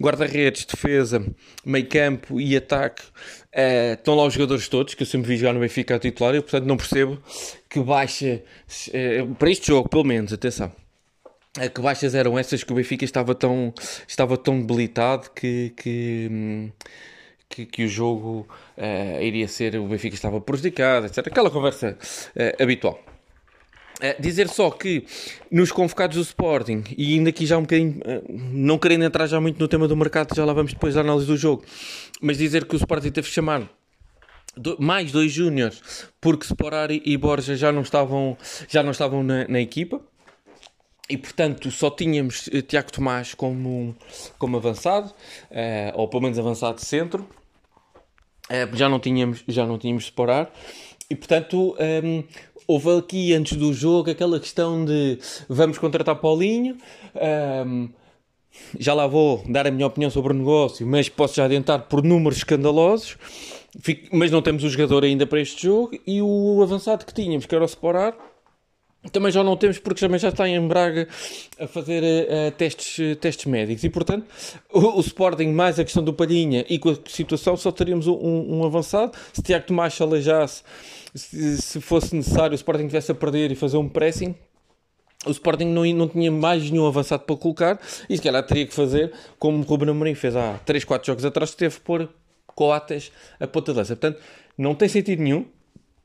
guarda-redes, 0.00 0.64
defesa, 0.64 1.24
meio 1.64 1.86
campo 1.88 2.40
e 2.40 2.56
ataque, 2.56 3.02
uh, 3.02 3.94
estão 3.94 4.14
lá 4.14 4.24
os 4.24 4.34
jogadores 4.34 4.68
todos, 4.68 4.94
que 4.94 5.02
eu 5.02 5.06
sempre 5.06 5.28
vi 5.28 5.36
jogar 5.36 5.52
no 5.52 5.60
Benfica 5.60 5.96
a 5.96 5.98
titular, 5.98 6.34
e 6.34 6.40
portanto 6.40 6.64
não 6.64 6.76
percebo 6.76 7.22
que 7.68 7.80
baixa, 7.80 8.42
uh, 8.88 9.34
para 9.36 9.50
este 9.50 9.68
jogo 9.68 9.88
pelo 9.88 10.04
menos, 10.04 10.32
atenção, 10.32 10.72
uh, 11.58 11.70
que 11.70 11.80
baixas 11.80 12.14
eram 12.14 12.38
essas 12.38 12.64
que 12.64 12.72
o 12.72 12.76
Benfica 12.76 13.04
estava 13.04 13.34
tão, 13.34 13.72
estava 14.06 14.36
tão 14.36 14.60
debilitado 14.60 15.30
que... 15.30 15.72
que 15.76 16.28
hum, 16.30 16.70
que, 17.52 17.66
que, 17.66 17.84
o 17.84 17.88
jogo 17.88 18.48
uh, 18.78 19.22
iria 19.22 19.46
ser, 19.46 19.76
o 19.76 19.86
Benfica 19.86 20.14
estava 20.14 20.40
prejudicado, 20.40 21.04
etc. 21.04 21.18
Aquela 21.26 21.50
conversa 21.50 21.98
uh, 22.34 22.62
habitual. 22.62 22.98
Uh, 24.02 24.20
dizer 24.20 24.48
só 24.48 24.68
que 24.68 25.04
nos 25.48 25.70
convocados 25.70 26.16
do 26.16 26.22
Sporting, 26.22 26.82
e 26.98 27.14
ainda 27.14 27.30
aqui 27.30 27.46
já 27.46 27.56
um 27.56 27.60
bocadinho, 27.60 28.00
uh, 28.00 28.24
não 28.52 28.76
querendo 28.76 29.04
entrar 29.04 29.28
já 29.28 29.40
muito 29.40 29.60
no 29.60 29.68
tema 29.68 29.86
do 29.86 29.96
mercado, 29.96 30.34
já 30.34 30.44
lá 30.44 30.52
vamos 30.52 30.72
depois 30.72 30.96
da 30.96 31.02
análise 31.02 31.24
do 31.24 31.36
jogo, 31.36 31.64
mas 32.20 32.36
dizer 32.36 32.64
que 32.64 32.74
o 32.74 32.78
Sporting 32.78 33.12
teve 33.12 33.28
que 33.28 33.32
chamar 33.32 33.70
mais 34.80 35.12
dois 35.12 35.30
júniores, 35.30 36.08
porque 36.20 36.44
Sporari 36.44 37.00
e 37.04 37.16
Borja 37.16 37.54
já 37.54 37.70
não 37.70 37.82
estavam, 37.82 38.36
já 38.68 38.82
não 38.82 38.90
estavam 38.90 39.22
na, 39.22 39.46
na 39.46 39.60
equipa. 39.60 40.00
E 41.08 41.16
portanto 41.16 41.70
só 41.70 41.88
tínhamos 41.88 42.48
uh, 42.48 42.62
Tiago 42.62 42.90
Tomás 42.90 43.34
como, 43.34 43.94
como 44.36 44.56
avançado, 44.56 45.12
ou 45.94 46.08
pelo 46.08 46.22
menos 46.22 46.38
avançado 46.40 46.76
de 46.76 46.86
centro. 46.86 47.28
já 48.72 48.88
não 48.88 48.98
tínhamos, 48.98 49.44
já 49.46 49.64
não 49.64 49.78
tínhamos 49.78 50.04
Sporar. 50.04 50.50
E 51.12 51.14
portanto, 51.14 51.76
um, 52.02 52.24
houve 52.66 52.90
aqui 52.96 53.34
antes 53.34 53.56
do 53.56 53.72
jogo 53.72 54.10
aquela 54.10 54.38
questão 54.38 54.84
de 54.84 55.18
vamos 55.48 55.78
contratar 55.78 56.16
Paulinho. 56.16 56.76
Um, 57.66 57.88
já 58.78 58.92
lá 58.92 59.06
vou 59.06 59.42
dar 59.48 59.66
a 59.66 59.70
minha 59.70 59.86
opinião 59.86 60.10
sobre 60.10 60.32
o 60.32 60.36
negócio, 60.36 60.86
mas 60.86 61.08
posso 61.08 61.36
já 61.36 61.44
adiantar 61.44 61.82
por 61.88 62.02
números 62.02 62.38
escandalosos. 62.38 63.16
Fico, 63.80 64.14
mas 64.14 64.30
não 64.30 64.42
temos 64.42 64.62
o 64.64 64.68
jogador 64.68 65.04
ainda 65.04 65.26
para 65.26 65.40
este 65.40 65.62
jogo 65.62 65.98
e 66.06 66.20
o 66.20 66.60
avançado 66.62 67.06
que 67.06 67.14
tínhamos, 67.14 67.46
que 67.46 67.54
era 67.54 67.64
o 67.64 67.66
Sporar, 67.66 68.14
também 69.10 69.32
já 69.32 69.42
não 69.42 69.56
temos 69.56 69.78
porque 69.78 70.00
também 70.00 70.18
já 70.18 70.28
está 70.28 70.48
em 70.48 70.66
Braga 70.66 71.08
a 71.58 71.66
fazer 71.66 72.02
uh, 72.02 72.50
testes, 72.52 72.98
uh, 72.98 73.16
testes 73.16 73.46
médicos. 73.46 73.82
E 73.82 73.90
portanto 73.90 74.26
o, 74.72 74.98
o, 74.98 75.00
Sporting 75.00 75.48
mais 75.48 75.78
a 75.78 75.84
questão 75.84 76.04
do 76.04 76.12
Palhinha 76.12 76.64
e 76.68 76.78
com 76.78 76.90
a 76.90 76.96
situação 77.08 77.56
só 77.56 77.72
teríamos 77.72 78.06
um, 78.06 78.14
um 78.14 78.64
avançado. 78.64 79.12
Se 79.32 79.42
Tiago 79.42 79.66
Tomás 79.66 79.94
se 79.94 80.02
aleijasse 80.02 80.62
se, 81.14 81.60
se 81.60 81.80
fosse 81.80 82.14
necessário 82.14 82.52
o 82.52 82.54
Sporting 82.54 82.86
tivesse 82.86 83.10
a 83.10 83.14
perder 83.14 83.50
e 83.50 83.54
fazer 83.54 83.76
um 83.76 83.88
pressing 83.88 84.34
o 85.26 85.30
Sporting 85.30 85.66
não, 85.66 85.84
não 85.84 86.08
tinha 86.08 86.30
mais 86.30 86.68
nenhum 86.70 86.86
avançado 86.86 87.22
para 87.24 87.36
colocar. 87.36 87.80
E 88.08 88.16
se 88.16 88.22
calhar 88.22 88.44
teria 88.44 88.66
que 88.66 88.74
fazer 88.74 89.12
como 89.38 89.58
o 89.58 89.62
Ruben 89.62 89.90
Amorim 89.90 90.14
fez 90.14 90.34
há 90.34 90.58
3, 90.64 90.84
4 90.84 91.06
jogos 91.06 91.24
atrás 91.24 91.54
teve 91.54 91.78
por 91.80 92.08
Coates 92.46 93.12
a 93.38 93.46
ponta 93.46 93.72
de 93.72 93.78
lança. 93.78 93.96
Portanto 93.96 94.20
não 94.56 94.74
tem 94.74 94.88
sentido 94.88 95.22
nenhum 95.22 95.46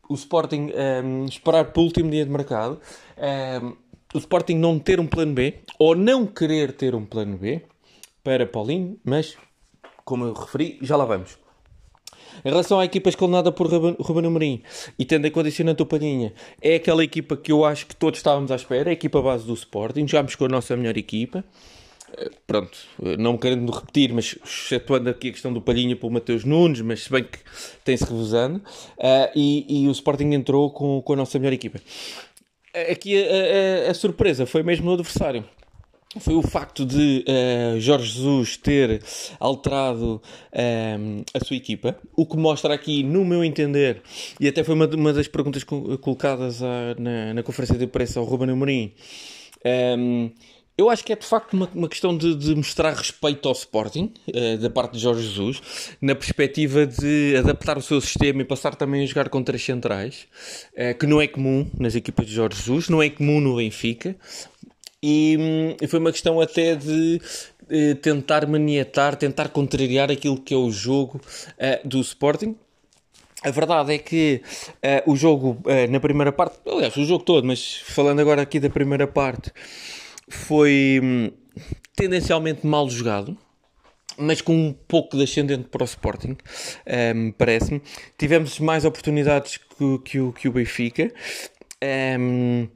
o 0.09 0.13
Sporting 0.13 0.67
um, 0.67 0.69
ehm, 0.69 1.25
esperar 1.25 1.65
para 1.65 1.79
o 1.81 1.83
último 1.83 2.09
dia 2.09 2.25
de 2.25 2.31
mercado, 2.31 2.79
um, 3.17 3.23
ehm, 3.23 3.73
o 4.13 4.17
Sporting 4.17 4.55
não 4.55 4.79
ter 4.79 4.99
um 4.99 5.07
plano 5.07 5.33
B, 5.33 5.55
ou 5.77 5.95
não 5.95 6.25
querer 6.25 6.71
ter 6.71 6.95
um 6.95 7.05
plano 7.05 7.37
B 7.37 7.61
para 8.23 8.45
Paulinho, 8.45 8.97
mas, 9.03 9.37
como 10.05 10.25
eu 10.25 10.33
referi, 10.33 10.77
já 10.81 10.95
lá 10.95 11.05
vamos. 11.05 11.37
Em 12.43 12.49
relação 12.49 12.79
à 12.79 12.85
equipa 12.85 13.09
escalonada 13.09 13.51
por 13.51 13.67
Ruben 13.67 14.25
Amorim 14.25 14.61
e 14.97 15.05
tendo 15.05 15.27
em 15.27 15.31
condicionante 15.31 15.81
o 15.81 15.85
Palhinha, 15.85 16.33
é 16.61 16.75
aquela 16.75 17.03
equipa 17.03 17.35
que 17.35 17.51
eu 17.51 17.65
acho 17.65 17.87
que 17.87 17.95
todos 17.95 18.19
estávamos 18.19 18.51
à 18.51 18.55
espera, 18.55 18.89
é 18.89 18.91
a 18.91 18.93
equipa 18.93 19.21
base 19.21 19.45
do 19.45 19.53
Sporting, 19.53 20.07
jogámos 20.07 20.35
com 20.35 20.45
a 20.45 20.49
nossa 20.49 20.75
melhor 20.75 20.97
equipa, 20.97 21.43
pronto, 22.45 22.77
não 23.19 23.37
querendo 23.37 23.71
repetir, 23.71 24.13
mas 24.13 24.35
excetuando 24.43 25.09
aqui 25.09 25.29
a 25.29 25.31
questão 25.31 25.53
do 25.53 25.61
Palhinha 25.61 25.95
para 25.95 26.07
o 26.07 26.11
Mateus 26.11 26.43
Nunes, 26.43 26.81
mas 26.81 27.03
se 27.03 27.11
bem 27.11 27.23
que 27.23 27.39
tem-se 27.83 28.05
revisando, 28.05 28.57
uh, 28.57 29.31
e, 29.35 29.83
e, 29.83 29.87
o 29.87 29.91
Sporting 29.91 30.31
entrou 30.33 30.71
com, 30.71 31.01
com 31.01 31.13
a 31.13 31.15
nossa 31.15 31.37
melhor 31.37 31.53
equipa. 31.53 31.79
Aqui 32.91 33.15
a, 33.17 33.87
a, 33.87 33.91
a, 33.91 33.93
surpresa 33.93 34.45
foi 34.45 34.61
mesmo 34.63 34.85
no 34.85 34.93
adversário. 34.93 35.43
foi 36.19 36.35
o 36.35 36.41
facto 36.41 36.85
de 36.85 37.23
uh, 37.27 37.79
Jorge 37.79 38.11
Jesus 38.11 38.57
ter 38.57 39.01
alterado 39.39 40.21
uh, 40.53 41.23
a 41.33 41.45
sua 41.45 41.55
equipa, 41.55 41.97
o 42.15 42.25
que 42.25 42.37
mostra 42.37 42.73
aqui, 42.73 43.03
no 43.03 43.25
meu 43.25 43.43
entender, 43.43 44.01
e 44.39 44.47
até 44.47 44.63
foi 44.63 44.75
uma, 44.75 44.87
uma 44.87 45.13
das 45.13 45.27
perguntas 45.27 45.63
colocadas 45.63 46.61
a, 46.63 46.95
na, 46.97 47.33
na, 47.35 47.43
conferência 47.43 47.77
de 47.77 47.85
imprensa 47.85 48.19
ao 48.19 48.25
Ruben 48.25 48.49
Amorim, 48.49 48.93
um, 49.97 50.31
eu 50.77 50.91
acho 50.91 51.03
que 51.03 51.11
é 51.11 51.15
de 51.15 51.25
facto 51.25 51.53
uma, 51.53 51.67
uma 51.73 51.89
questão 51.89 52.15
de, 52.15 52.35
de, 52.35 52.53
mostrar 52.53 52.93
respeito 52.93 53.47
ao 53.47 53.53
Sporting, 53.53 54.13
uh, 54.27 54.57
da 54.59 54.69
parte 54.69 54.93
de 54.93 54.99
Jorge 54.99 55.23
Jesus, 55.23 55.61
na 55.99 56.13
perspectiva 56.13 56.85
de 56.85 57.35
adaptar 57.35 57.77
o 57.77 57.81
seu 57.81 57.99
sistema 57.99 58.43
e 58.43 58.45
passar 58.45 58.75
também 58.75 59.03
a 59.03 59.05
jogar 59.07 59.27
com 59.29 59.41
três 59.41 59.63
centrais, 59.63 60.27
uh, 60.73 60.95
que 60.97 61.07
não 61.07 61.19
é 61.19 61.27
comum 61.27 61.67
nas 61.79 61.95
equipas 61.95 62.27
de 62.27 62.33
Jorge 62.33 62.59
Jesus, 62.59 62.89
não 62.89 63.01
é 63.01 63.09
comum 63.09 63.41
no 63.41 63.55
Benfica, 63.55 64.15
e, 65.01 65.37
hum, 65.39 65.87
foi 65.87 65.99
uma 65.99 66.11
questão 66.11 66.39
até 66.39 66.75
de 66.75 67.19
uh, 67.63 67.95
tentar 67.95 68.45
maniatar, 68.45 69.15
tentar 69.15 69.49
contrariar 69.49 70.11
aquilo 70.11 70.37
que 70.39 70.53
é 70.53 70.57
o 70.57 70.69
jogo 70.69 71.19
do 71.83 71.99
Sporting. 72.01 72.55
A 73.43 73.51
verdade 73.51 73.93
é 73.93 73.97
que 73.99 74.41
o 75.05 75.15
jogo 75.15 75.61
na 75.89 75.99
primeira 75.99 76.31
parte, 76.31 76.57
aliás, 76.65 76.97
o 76.97 77.05
jogo 77.05 77.23
todo, 77.23 77.45
mas 77.45 77.77
falando 77.85 78.19
agora 78.19 78.41
aqui 78.41 78.59
da 78.59 78.69
primeira 78.69 79.05
parte 79.05 79.51
foi 80.27 80.99
hum, 81.03 81.31
tendencialmente 81.95 82.65
mal 82.65 82.89
jogado, 82.89 83.37
mas 84.17 84.41
com 84.41 84.53
um 84.53 84.73
pouco 84.73 85.15
de 85.15 85.23
ascendente 85.23 85.67
para 85.69 85.83
o 85.83 85.85
Sporting, 85.85 86.35
um, 87.15 87.31
parece-me. 87.31 87.81
Tivemos 88.17 88.59
mais 88.59 88.85
oportunidades 88.85 89.57
que, 89.57 89.99
que, 90.03 90.19
o, 90.19 90.33
que 90.33 90.47
o 90.47 90.51
Benfica. 90.51 91.11
Um, 92.19 92.67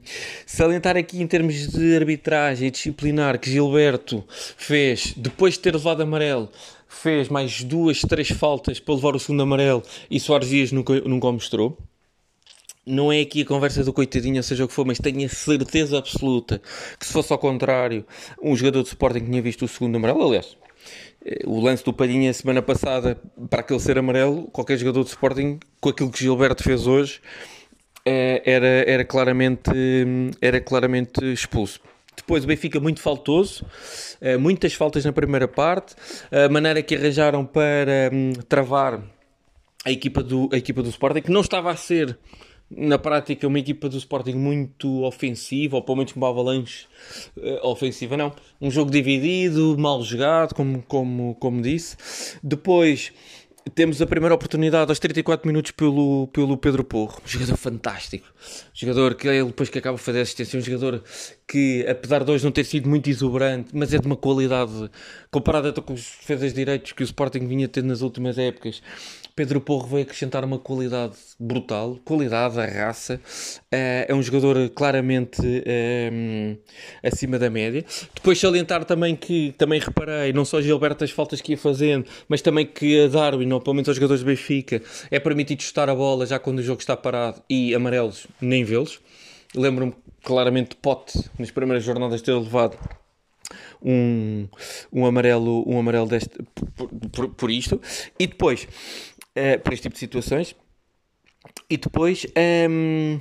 salientar 0.46 0.96
aqui 0.96 1.20
em 1.20 1.26
termos 1.26 1.66
de 1.66 1.96
arbitragem 1.96 2.68
e 2.68 2.70
disciplinar 2.70 3.36
que 3.40 3.50
Gilberto 3.50 4.24
fez, 4.28 5.12
depois 5.16 5.54
de 5.54 5.60
ter 5.60 5.74
levado 5.74 6.02
amarelo, 6.02 6.48
fez 6.88 7.28
mais 7.28 7.64
duas, 7.64 8.00
três 8.02 8.28
faltas 8.28 8.78
para 8.78 8.94
levar 8.94 9.16
o 9.16 9.18
segundo 9.18 9.42
amarelo 9.42 9.82
e 10.08 10.20
Soares 10.20 10.48
Dias 10.48 10.70
nunca, 10.70 11.00
nunca 11.00 11.26
o 11.26 11.32
mostrou 11.32 11.76
não 12.86 13.12
é 13.12 13.20
aqui 13.20 13.42
a 13.42 13.46
conversa 13.46 13.84
do 13.84 13.92
coitadinho, 13.92 14.42
seja 14.42 14.64
o 14.64 14.68
que 14.68 14.74
for, 14.74 14.84
mas 14.84 14.98
tenho 14.98 15.24
a 15.24 15.28
certeza 15.28 15.98
absoluta 15.98 16.60
que 16.98 17.06
se 17.06 17.12
fosse 17.12 17.32
ao 17.32 17.38
contrário, 17.38 18.04
um 18.42 18.56
jogador 18.56 18.82
de 18.82 18.88
Sporting 18.88 19.24
tinha 19.24 19.40
visto 19.40 19.64
o 19.64 19.68
segundo 19.68 19.96
amarelo, 19.96 20.26
aliás, 20.26 20.56
eh, 21.24 21.42
o 21.46 21.60
lance 21.60 21.84
do 21.84 21.92
Palhinha 21.92 22.32
semana 22.32 22.60
passada, 22.60 23.20
para 23.48 23.60
aquele 23.60 23.80
ser 23.80 23.98
amarelo, 23.98 24.44
qualquer 24.52 24.76
jogador 24.76 25.04
de 25.04 25.10
Sporting, 25.10 25.60
com 25.80 25.88
aquilo 25.90 26.10
que 26.10 26.18
Gilberto 26.18 26.62
fez 26.62 26.86
hoje, 26.86 27.20
eh, 28.04 28.42
era, 28.44 28.66
era, 28.66 29.04
claramente, 29.04 29.70
era 30.40 30.60
claramente 30.60 31.24
expulso. 31.32 31.80
Depois 32.16 32.44
o 32.44 32.46
Benfica 32.46 32.78
muito 32.80 33.00
faltoso, 33.00 33.64
eh, 34.20 34.36
muitas 34.36 34.74
faltas 34.74 35.04
na 35.04 35.12
primeira 35.12 35.46
parte, 35.46 35.94
a 36.30 36.48
maneira 36.48 36.82
que 36.82 36.94
arranjaram 36.94 37.46
para 37.46 38.10
hum, 38.12 38.32
travar 38.48 39.02
a 39.84 39.90
equipa 39.90 40.22
do, 40.22 40.48
a 40.52 40.56
equipa 40.56 40.82
do 40.82 40.90
Sporting, 40.90 41.22
que 41.22 41.30
não 41.30 41.40
estava 41.40 41.70
a 41.70 41.76
ser 41.76 42.18
na 42.76 42.98
prática, 42.98 43.46
uma 43.46 43.58
equipa 43.58 43.88
do 43.88 43.96
Sporting 43.96 44.34
muito 44.34 45.02
ofensiva, 45.02 45.76
ou 45.76 45.82
pelo 45.82 45.96
menos 45.98 46.12
com 46.12 46.20
uma 46.20 46.28
avalanche 46.28 46.86
uh, 47.36 47.66
ofensiva, 47.66 48.16
não. 48.16 48.32
Um 48.60 48.70
jogo 48.70 48.90
dividido, 48.90 49.76
mal 49.78 50.02
jogado, 50.02 50.54
como, 50.54 50.82
como, 50.82 51.34
como 51.36 51.60
disse. 51.60 51.96
Depois 52.42 53.12
temos 53.74 54.02
a 54.02 54.06
primeira 54.06 54.34
oportunidade 54.34 54.90
aos 54.90 54.98
34 54.98 55.46
minutos 55.46 55.70
pelo, 55.70 56.26
pelo 56.28 56.56
Pedro 56.56 56.82
Porro, 56.82 57.20
um 57.24 57.28
jogador 57.28 57.56
fantástico. 57.56 58.26
Um 58.36 58.70
jogador 58.74 59.14
que 59.14 59.28
ele 59.28 59.44
depois 59.44 59.68
que 59.68 59.78
acaba 59.78 59.96
de 59.96 60.02
fazer 60.02 60.20
assistência, 60.20 60.58
um 60.58 60.62
jogador 60.62 61.02
que, 61.46 61.86
apesar 61.88 62.24
de 62.24 62.30
hoje 62.32 62.44
não 62.44 62.50
ter 62.50 62.64
sido 62.64 62.88
muito 62.88 63.08
exuberante, 63.08 63.70
mas 63.72 63.94
é 63.94 63.98
de 63.98 64.06
uma 64.06 64.16
qualidade 64.16 64.90
comparada 65.30 65.72
com 65.72 65.92
os 65.92 66.00
defesas 66.00 66.52
direitos 66.52 66.92
que 66.92 67.02
o 67.02 67.04
Sporting 67.04 67.46
vinha 67.46 67.68
tendo 67.68 67.86
nas 67.86 68.00
últimas 68.00 68.36
épocas 68.36 68.82
Pedro 69.34 69.60
Porro 69.60 69.86
veio 69.86 70.02
acrescentar 70.02 70.44
uma 70.44 70.58
qualidade 70.58 71.14
brutal, 71.38 71.98
qualidade, 72.04 72.60
a 72.60 72.66
raça. 72.66 73.20
Uh, 73.72 74.04
é 74.08 74.14
um 74.14 74.22
jogador 74.22 74.68
claramente 74.70 75.40
uh, 75.40 76.58
acima 77.02 77.38
da 77.38 77.48
média. 77.48 77.84
Depois 78.14 78.38
salientar 78.38 78.84
também 78.84 79.16
que, 79.16 79.54
também 79.56 79.80
reparei, 79.80 80.32
não 80.32 80.44
só 80.44 80.60
Gilberto 80.60 81.04
as 81.04 81.10
faltas 81.10 81.40
que 81.40 81.52
ia 81.52 81.58
fazendo, 81.58 82.06
mas 82.28 82.42
também 82.42 82.66
que 82.66 83.04
a 83.04 83.08
Darwin, 83.08 83.50
ou 83.52 83.60
pelo 83.60 83.74
menos 83.74 83.88
aos 83.88 83.96
jogadores 83.96 84.22
do 84.22 84.26
Benfica, 84.26 84.82
é 85.10 85.18
permitido 85.18 85.62
chutar 85.62 85.88
a 85.88 85.94
bola 85.94 86.26
já 86.26 86.38
quando 86.38 86.58
o 86.58 86.62
jogo 86.62 86.80
está 86.80 86.96
parado 86.96 87.42
e 87.48 87.74
amarelos 87.74 88.26
nem 88.40 88.64
vê-los. 88.64 89.00
Lembro-me 89.54 89.94
claramente 90.22 90.70
de 90.70 90.76
Pote, 90.76 91.18
nas 91.38 91.50
primeiras 91.50 91.84
jornadas, 91.84 92.22
ter 92.22 92.32
levado 92.32 92.78
um, 93.82 94.48
um 94.92 95.04
amarelo, 95.04 95.64
um 95.66 95.78
amarelo 95.78 96.06
deste, 96.06 96.30
por, 96.76 96.88
por, 96.88 97.28
por 97.28 97.50
isto. 97.50 97.80
E 98.18 98.26
depois, 98.26 98.66
uh, 99.36 99.60
para 99.60 99.74
este 99.74 99.82
tipo 99.82 99.94
de 99.94 99.98
situações. 99.98 100.54
E 101.68 101.76
depois 101.76 102.24
um, 102.78 103.20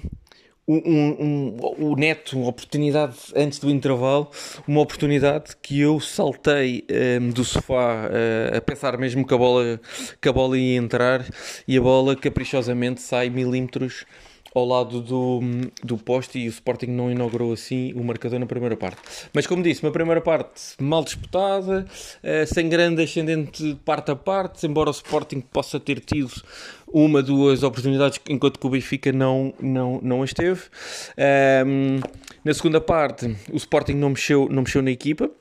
um, 0.68 0.78
um, 0.78 1.58
o 1.80 1.96
Neto, 1.96 2.38
uma 2.38 2.50
oportunidade 2.50 3.18
antes 3.36 3.60
do 3.60 3.70
intervalo, 3.70 4.30
uma 4.68 4.82
oportunidade 4.82 5.56
que 5.62 5.80
eu 5.80 6.00
saltei 6.00 6.86
do 7.34 7.44
sofá 7.44 8.08
uh, 8.08 8.58
a 8.58 8.62
pensar 8.62 8.98
mesmo 8.98 9.26
que 9.26 9.34
a, 9.34 9.38
bola, 9.38 9.82
que 10.22 10.30
a 10.30 10.34
bola 10.34 10.58
ia 10.58 10.78
entrar 10.78 11.26
e 11.68 11.78
a 11.78 11.82
bola 11.82 12.16
caprichosamente 12.16 13.02
sai 13.02 13.30
milímetros 13.30 14.06
ao 14.54 14.66
lado 14.66 15.02
do, 15.02 15.40
do 15.84 15.98
poste 15.98 16.40
e 16.40 16.48
o 16.48 16.50
Sporting 16.50 16.88
não 16.88 17.10
inaugurou 17.10 17.54
assim 17.54 17.94
o 17.94 18.04
marcador 18.04 18.40
na 18.40 18.46
primeira 18.46 18.76
parte. 18.76 18.98
Mas 19.34 19.48
como 19.48 19.64
disse, 19.64 19.82
uma 19.84 19.92
primeira 19.92 20.20
parte 20.20 20.76
mal 20.80 21.04
disputada, 21.04 21.86
uh, 21.86 22.54
sem 22.54 22.68
grande 22.68 23.02
ascendente 23.02 23.78
parte 23.86 24.12
a 24.12 24.16
parte, 24.16 24.66
embora 24.68 24.90
o 24.90 24.92
Sporting 24.92 25.40
possa 25.40 25.80
ter 25.80 26.00
tido 26.02 26.32
uma, 26.92 27.24
duas 27.24 27.64
oportunidades, 27.64 28.20
enquanto 28.30 28.60
que 28.60 28.68
o 28.68 28.70
Benfica 28.70 29.12
não, 29.12 29.54
não, 29.60 30.00
não 30.04 30.24
as 30.24 30.34
teve. 30.34 30.62
Um, 31.18 31.98
ehm, 31.98 32.00
na 32.44 32.54
segunda 32.54 32.82
parte, 32.82 33.34
o 33.52 33.56
Sporting 33.56 33.94
não 33.94 34.10
mexeu, 34.10 34.50
não 34.50 34.64
mexeu 34.64 34.82
na 34.82 34.92
equipa. 34.92 35.32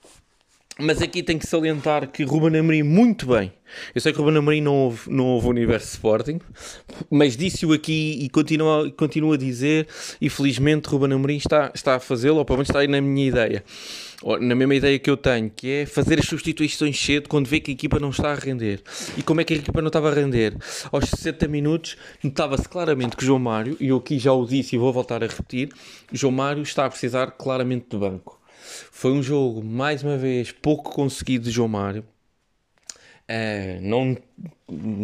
Mas 0.83 1.03
aqui 1.03 1.23
tem 1.23 1.39
que 1.39 1.47
salientar 1.47 2.09
que 2.09 2.25
Ruben 2.25 2.59
Amorim 2.59 2.83
muito 2.83 3.27
bem. 3.27 3.53
Eu 3.95 4.01
sei 4.01 4.13
que 4.13 4.19
Ruben 4.19 4.39
Amorim 4.39 4.61
não 4.63 4.75
houve, 4.75 5.11
não 5.11 5.27
houve 5.27 5.47
o 5.47 5.51
Universo 5.51 5.93
Sporting, 5.93 6.41
mas 7.11 7.37
disse-o 7.37 7.73
aqui 7.73 8.19
e 8.21 8.29
continua, 8.31 8.91
continua 8.91 9.35
a 9.35 9.39
dizer, 9.39 9.87
e 10.21 10.31
felizmente 10.31 10.89
Ruben 10.89 11.13
Amorim 11.13 11.37
está, 11.37 11.71
está 11.75 11.97
a 11.97 12.01
fazê-lo, 12.01 12.39
ou 12.39 12.45
pelo 12.45 12.59
menos 12.59 12.71
está 12.71 12.81
aí 12.81 12.89
na 12.89 13.01
minha 13.01 13.29
ideia, 13.29 13.63
na 14.41 14.55
mesma 14.55 14.75
ideia 14.75 14.99
que 14.99 15.11
eu 15.11 15.17
tenho, 15.17 15.51
que 15.51 15.71
é 15.71 15.87
fazer 15.87 16.19
as 16.19 16.27
substituições 16.27 16.99
cedo 16.99 17.29
quando 17.29 17.47
vê 17.47 17.61
que 17.61 17.71
a 17.71 17.75
equipa 17.75 18.01
não 18.01 18.11
está 18.11 18.33
a 18.33 18.35
render. 18.35 18.81
E 19.17 19.23
como 19.23 19.41
é 19.41 19.45
que 19.45 19.55
a 19.55 19.57
equipa 19.57 19.81
não 19.81 19.89
estava 19.89 20.11
a 20.11 20.15
render? 20.15 20.57
Aos 20.91 21.09
60 21.11 21.47
minutos 21.47 21.97
notava-se 22.25 22.69
claramente 22.69 23.17
que 23.17 23.25
João 23.25 23.39
Mário, 23.39 23.77
e 23.79 23.89
eu 23.89 23.99
aqui 23.99 24.19
já 24.19 24.33
o 24.33 24.47
disse 24.47 24.77
e 24.77 24.79
vou 24.79 24.93
voltar 24.93 25.23
a 25.23 25.27
repetir, 25.27 25.69
João 26.11 26.33
Mário 26.33 26.63
está 26.63 26.87
a 26.87 26.91
precisar 26.91 27.33
claramente 27.33 27.87
de 27.91 27.99
banco 27.99 28.40
foi 28.91 29.13
um 29.13 29.23
jogo, 29.23 29.63
mais 29.63 30.03
uma 30.03 30.17
vez, 30.17 30.53
pouco 30.53 30.91
conseguido 30.91 31.45
de 31.45 31.51
João 31.51 31.69
Mário. 31.69 32.05
Uh, 33.31 33.81
não 33.81 34.17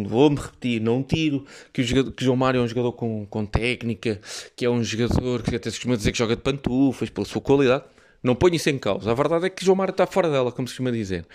vou-me 0.05 0.35
repetir, 0.35 0.81
não 0.81 1.01
tiro 1.01 1.45
que 1.71 1.81
o, 1.81 1.83
jogador, 1.83 2.11
que 2.11 2.25
João 2.25 2.35
Mário 2.35 2.59
é 2.59 2.61
um 2.61 2.67
jogador 2.67 2.91
com, 2.91 3.25
com 3.25 3.45
técnica, 3.45 4.19
que 4.53 4.65
é 4.65 4.69
um 4.69 4.83
jogador 4.83 5.41
que 5.41 5.55
até 5.55 5.69
se 5.69 5.77
costuma 5.77 5.95
dizer 5.95 6.11
que 6.11 6.17
joga 6.17 6.35
de 6.35 6.41
pantufas 6.41 7.09
pela 7.09 7.25
sua 7.25 7.41
qualidade. 7.41 7.85
Não 8.21 8.35
ponho 8.35 8.55
isso 8.55 8.69
em 8.69 8.77
causa. 8.77 9.11
A 9.11 9.13
verdade 9.13 9.45
é 9.45 9.49
que 9.49 9.63
João 9.63 9.77
Mário 9.77 9.91
está 9.91 10.05
fora 10.05 10.29
dela, 10.29 10.51
como 10.51 10.67
se 10.67 10.73
costuma 10.73 10.91
dizer. 10.91 11.25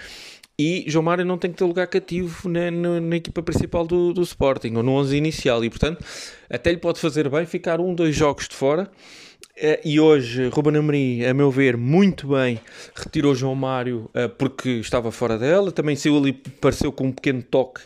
E 0.58 0.84
João 0.86 1.02
Mário 1.02 1.24
não 1.24 1.38
tem 1.38 1.50
que 1.50 1.56
ter 1.56 1.64
lugar 1.64 1.86
cativo 1.86 2.48
na, 2.48 2.70
na, 2.70 3.00
na 3.00 3.16
equipa 3.16 3.42
principal 3.42 3.86
do, 3.86 4.12
do 4.12 4.22
Sporting, 4.22 4.74
ou 4.76 4.82
no 4.82 4.92
11 4.92 5.16
inicial. 5.16 5.64
E 5.64 5.70
portanto, 5.70 6.04
até 6.50 6.70
lhe 6.70 6.76
pode 6.76 7.00
fazer 7.00 7.28
bem 7.30 7.46
ficar 7.46 7.80
um, 7.80 7.94
dois 7.94 8.14
jogos 8.14 8.48
de 8.48 8.54
fora 8.54 8.90
e 9.84 10.00
hoje, 10.00 10.48
Ruben 10.48 10.76
Amorim, 10.76 11.24
a 11.24 11.34
meu 11.34 11.50
ver, 11.50 11.76
muito 11.76 12.28
bem, 12.28 12.58
retirou 12.94 13.34
João 13.34 13.54
Mário 13.54 14.10
uh, 14.14 14.28
porque 14.38 14.70
estava 14.70 15.12
fora 15.12 15.38
dela. 15.38 15.70
Também 15.70 15.94
saiu 15.94 16.16
ali, 16.16 16.32
pareceu 16.32 16.90
com 16.90 17.08
um 17.08 17.12
pequeno 17.12 17.42
toque, 17.42 17.82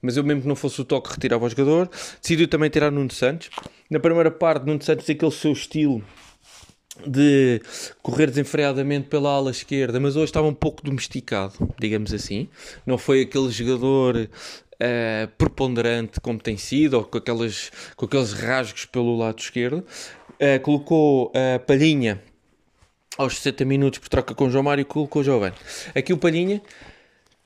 mas 0.00 0.16
eu 0.16 0.24
mesmo 0.24 0.42
que 0.42 0.48
não 0.48 0.56
fosse 0.56 0.80
o 0.80 0.84
toque, 0.84 1.10
retirava 1.10 1.44
o 1.44 1.48
jogador. 1.48 1.90
Decidiu 2.22 2.46
também 2.46 2.70
tirar 2.70 2.90
Nuno 2.90 3.12
Santos. 3.12 3.50
Na 3.90 3.98
primeira 3.98 4.30
parte, 4.30 4.66
Nuno 4.66 4.82
Santos, 4.82 5.08
aquele 5.10 5.32
seu 5.32 5.52
estilo 5.52 6.02
de 7.06 7.60
correr 8.02 8.26
desenfreadamente 8.26 9.08
pela 9.08 9.30
ala 9.30 9.50
esquerda, 9.50 9.98
mas 9.98 10.16
hoje 10.16 10.26
estava 10.26 10.46
um 10.46 10.54
pouco 10.54 10.82
domesticado, 10.82 11.54
digamos 11.78 12.12
assim. 12.12 12.48
Não 12.86 12.98
foi 12.98 13.22
aquele 13.22 13.50
jogador 13.50 14.16
uh, 14.80 15.28
preponderante 15.36 16.20
como 16.20 16.38
tem 16.38 16.56
sido, 16.56 16.94
ou 16.94 17.04
com, 17.04 17.18
aquelas, 17.18 17.70
com 17.96 18.06
aqueles 18.06 18.32
rasgos 18.32 18.86
pelo 18.86 19.16
lado 19.16 19.38
esquerdo. 19.38 19.84
Uh, 20.40 20.58
colocou 20.62 21.26
uh, 21.26 21.60
Palhinha 21.66 22.22
aos 23.18 23.36
60 23.36 23.64
minutos 23.66 23.98
por 23.98 24.08
troca 24.08 24.34
com 24.34 24.46
o 24.46 24.50
João 24.50 24.64
Mário 24.64 24.80
e 24.80 24.84
colocou 24.84 25.20
o 25.20 25.24
Giovanni. 25.24 25.54
Aqui 25.94 26.12
o 26.14 26.16
Palhinha, 26.16 26.62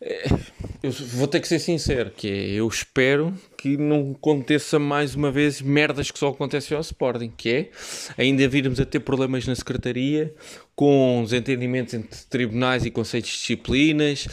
uh, 0.00 0.40
eu 0.80 0.92
vou 0.92 1.26
ter 1.26 1.40
que 1.40 1.48
ser 1.48 1.58
sincero, 1.58 2.12
que 2.16 2.28
é, 2.28 2.50
eu 2.50 2.68
espero 2.68 3.34
que 3.58 3.76
não 3.76 4.14
aconteça 4.16 4.78
mais 4.78 5.14
uma 5.14 5.32
vez 5.32 5.60
merdas 5.60 6.10
que 6.10 6.18
só 6.18 6.28
acontecem 6.28 6.76
ao 6.76 6.82
Sporting, 6.82 7.32
que 7.36 7.50
é 7.50 7.70
ainda 8.16 8.46
virmos 8.46 8.78
a 8.78 8.84
ter 8.84 9.00
problemas 9.00 9.46
na 9.46 9.54
Secretaria 9.56 10.32
com 10.76 11.22
os 11.22 11.32
entendimentos 11.32 11.94
entre 11.94 12.16
tribunais 12.30 12.84
e 12.84 12.90
conselhos 12.90 13.26
de 13.26 13.34
disciplinas 13.34 14.28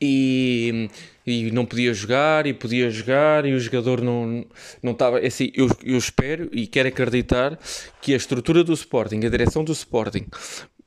e, 0.00 0.90
e 1.28 1.50
não 1.50 1.66
podia 1.66 1.92
jogar 1.92 2.46
e 2.46 2.52
podia 2.52 2.90
jogar 2.90 3.44
e 3.44 3.52
o 3.52 3.60
jogador 3.60 4.00
não 4.00 4.46
não 4.82 4.92
estava 4.92 5.20
é 5.20 5.26
assim 5.26 5.50
eu, 5.54 5.68
eu 5.84 5.98
espero 5.98 6.48
e 6.52 6.66
quero 6.66 6.88
acreditar 6.88 7.58
que 8.00 8.14
a 8.14 8.16
estrutura 8.16 8.64
do 8.64 8.72
Sporting 8.72 9.20
a 9.24 9.28
direção 9.28 9.62
do 9.62 9.72
Sporting 9.72 10.26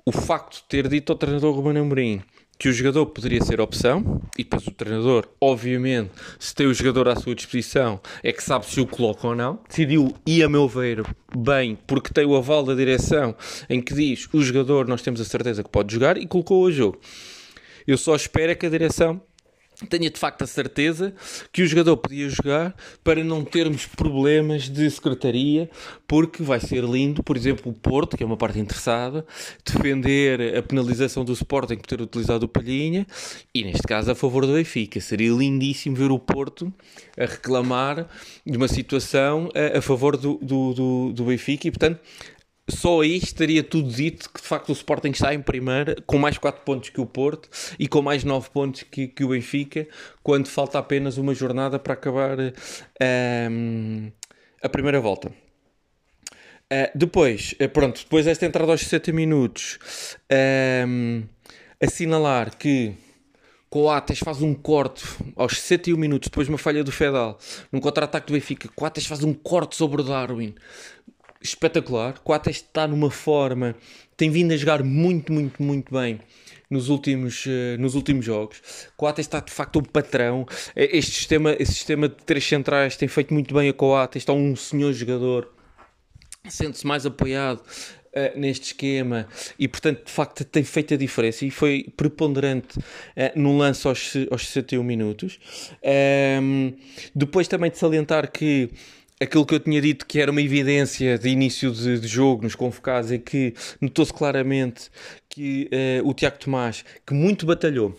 o 0.05 0.11
facto 0.11 0.55
de 0.55 0.63
ter 0.63 0.87
dito 0.87 1.11
ao 1.11 1.17
treinador 1.17 1.53
Ruben 1.53 1.77
Amorim 1.77 2.21
que 2.61 2.69
o 2.69 2.73
jogador 2.73 3.07
poderia 3.07 3.43
ser 3.43 3.59
opção, 3.59 4.21
e 4.37 4.43
depois 4.43 4.67
o 4.67 4.71
treinador, 4.71 5.27
obviamente, 5.41 6.11
se 6.37 6.53
tem 6.53 6.67
o 6.67 6.73
jogador 6.75 7.09
à 7.09 7.15
sua 7.15 7.33
disposição, 7.33 7.99
é 8.21 8.31
que 8.31 8.43
sabe 8.43 8.67
se 8.67 8.79
o 8.79 8.85
coloca 8.85 9.29
ou 9.29 9.35
não. 9.35 9.59
Decidiu, 9.67 10.13
e 10.27 10.43
a 10.43 10.47
meu 10.47 10.67
ver, 10.67 11.03
bem, 11.35 11.75
porque 11.87 12.13
tem 12.13 12.23
o 12.23 12.35
aval 12.35 12.63
da 12.63 12.75
direção 12.75 13.35
em 13.67 13.81
que 13.81 13.95
diz 13.95 14.29
o 14.31 14.43
jogador, 14.43 14.87
nós 14.87 15.01
temos 15.01 15.19
a 15.19 15.25
certeza 15.25 15.63
que 15.63 15.71
pode 15.71 15.91
jogar, 15.91 16.17
e 16.17 16.27
colocou 16.27 16.63
o 16.63 16.71
jogo. 16.71 16.99
Eu 17.87 17.97
só 17.97 18.15
espero 18.15 18.51
é 18.51 18.55
que 18.55 18.67
a 18.67 18.69
direção 18.69 19.19
tenha 19.87 20.09
de 20.09 20.19
facto 20.19 20.43
a 20.43 20.47
certeza 20.47 21.13
que 21.51 21.61
o 21.61 21.67
jogador 21.67 21.97
podia 21.97 22.29
jogar 22.29 22.75
para 23.03 23.23
não 23.23 23.43
termos 23.43 23.85
problemas 23.85 24.69
de 24.69 24.89
secretaria, 24.89 25.69
porque 26.07 26.43
vai 26.43 26.59
ser 26.59 26.83
lindo, 26.83 27.23
por 27.23 27.37
exemplo, 27.37 27.71
o 27.71 27.73
Porto, 27.73 28.17
que 28.17 28.23
é 28.23 28.25
uma 28.25 28.37
parte 28.37 28.59
interessada, 28.59 29.25
defender 29.65 30.57
a 30.57 30.63
penalização 30.63 31.23
do 31.23 31.33
Sporting 31.33 31.77
por 31.77 31.87
ter 31.87 32.01
utilizado 32.01 32.45
o 32.45 32.49
Palhinha, 32.49 33.05
e 33.53 33.63
neste 33.63 33.83
caso 33.83 34.11
a 34.11 34.15
favor 34.15 34.45
do 34.45 34.53
Benfica. 34.53 34.99
Seria 34.99 35.31
lindíssimo 35.31 35.95
ver 35.95 36.11
o 36.11 36.19
Porto 36.19 36.71
a 37.17 37.25
reclamar 37.25 38.07
de 38.45 38.57
uma 38.57 38.67
situação 38.67 39.49
a, 39.55 39.79
a 39.79 39.81
favor 39.81 40.17
do, 40.17 40.37
do, 40.41 40.73
do, 40.73 41.13
do 41.13 41.23
Benfica, 41.25 41.67
e 41.67 41.71
portanto 41.71 41.99
só 42.71 43.01
aí 43.01 43.17
estaria 43.17 43.63
tudo 43.63 43.89
dito 43.89 44.29
que 44.29 44.41
de 44.41 44.47
facto 44.47 44.69
o 44.69 44.73
Sporting 44.73 45.09
está 45.09 45.33
em 45.33 45.41
primeiro, 45.41 46.01
com 46.03 46.17
mais 46.17 46.37
4 46.37 46.63
pontos 46.63 46.89
que 46.89 47.01
o 47.01 47.05
Porto 47.05 47.49
e 47.77 47.87
com 47.87 48.01
mais 48.01 48.23
9 48.23 48.49
pontos 48.49 48.83
que, 48.83 49.07
que 49.07 49.23
o 49.23 49.29
Benfica, 49.29 49.87
quando 50.23 50.47
falta 50.47 50.79
apenas 50.79 51.17
uma 51.17 51.33
jornada 51.33 51.77
para 51.77 51.93
acabar 51.93 52.39
um, 52.39 52.51
ehm, 52.99 54.11
a 54.61 54.69
primeira 54.69 54.99
volta. 54.99 55.29
Uh, 55.29 56.87
depois, 56.95 57.53
uh, 57.61 57.67
pronto, 57.67 57.99
depois 58.01 58.25
desta 58.25 58.45
entrada 58.45 58.71
aos 58.71 58.81
60 58.81 59.11
minutos, 59.11 59.77
um, 60.31 60.35
ehm, 60.35 61.23
assinalar 61.81 62.57
que 62.57 62.95
Coates 63.71 64.19
faz 64.19 64.41
um 64.41 64.53
corte 64.53 65.01
aos 65.33 65.57
61 65.57 65.97
minutos, 65.97 66.27
depois 66.27 66.45
de 66.45 66.51
uma 66.51 66.57
falha 66.57 66.83
do 66.83 66.91
Fedal, 66.91 67.39
num 67.71 67.79
contra-ataque 67.79 68.27
do 68.27 68.33
Benfica. 68.33 68.67
Coates 68.75 69.05
faz 69.05 69.23
um 69.23 69.33
corte 69.33 69.77
sobre 69.77 70.01
o 70.01 70.03
Darwin 70.03 70.53
espetacular. 71.41 72.19
Coates 72.19 72.57
está 72.57 72.87
numa 72.87 73.09
forma, 73.09 73.75
tem 74.15 74.29
vindo 74.29 74.53
a 74.53 74.57
jogar 74.57 74.83
muito, 74.83 75.33
muito, 75.33 75.61
muito 75.61 75.93
bem 75.93 76.19
nos 76.71 76.87
últimos, 76.87 77.45
uh, 77.45 77.77
nos 77.77 77.95
últimos 77.95 78.25
jogos. 78.25 78.61
Coates 78.95 79.25
está 79.25 79.41
de 79.41 79.51
facto 79.51 79.79
um 79.79 79.83
patrão. 79.83 80.47
Eh, 80.73 80.97
este 80.97 81.11
sistema, 81.11 81.51
este 81.59 81.73
sistema 81.73 82.07
de 82.07 82.15
três 82.15 82.47
centrais 82.47 82.95
tem 82.95 83.09
feito 83.09 83.33
muito 83.33 83.53
bem 83.53 83.69
a 83.69 83.73
Coates. 83.73 84.21
Está 84.21 84.31
um 84.31 84.55
senhor 84.55 84.93
jogador, 84.93 85.53
sente-se 86.47 86.87
mais 86.87 87.05
apoiado. 87.05 87.61
Uh, 88.13 88.37
neste 88.37 88.65
esquema 88.65 89.25
e 89.57 89.69
portanto 89.69 90.03
de 90.03 90.11
facto 90.11 90.43
tem 90.43 90.65
feito 90.65 90.93
a 90.93 90.97
diferença 90.97 91.45
e 91.45 91.49
foi 91.49 91.85
preponderante 91.95 92.77
uh, 92.77 92.83
no 93.37 93.57
lance 93.57 93.87
aos, 93.87 94.11
aos 94.29 94.49
61 94.49 94.83
minutos 94.83 95.39
um, 96.41 96.73
depois 97.15 97.47
também 97.47 97.71
de 97.71 97.77
salientar 97.77 98.29
que 98.29 98.69
aquilo 99.21 99.45
que 99.45 99.53
eu 99.53 99.59
tinha 99.59 99.79
dito 99.79 100.05
que 100.05 100.19
era 100.19 100.31
uma 100.31 100.41
evidência 100.41 101.17
de 101.17 101.29
início 101.29 101.71
de, 101.71 101.99
de 101.99 102.07
jogo 102.07 102.43
nos 102.43 102.55
convocados 102.55 103.11
é 103.11 103.19
que 103.19 103.53
notou-se 103.79 104.11
claramente 104.11 104.89
que 105.29 105.69
uh, 106.01 106.09
o 106.09 106.13
Tiago 106.13 106.39
Tomás, 106.39 106.83
que 107.05 107.13
muito 107.13 107.45
batalhou 107.45 107.95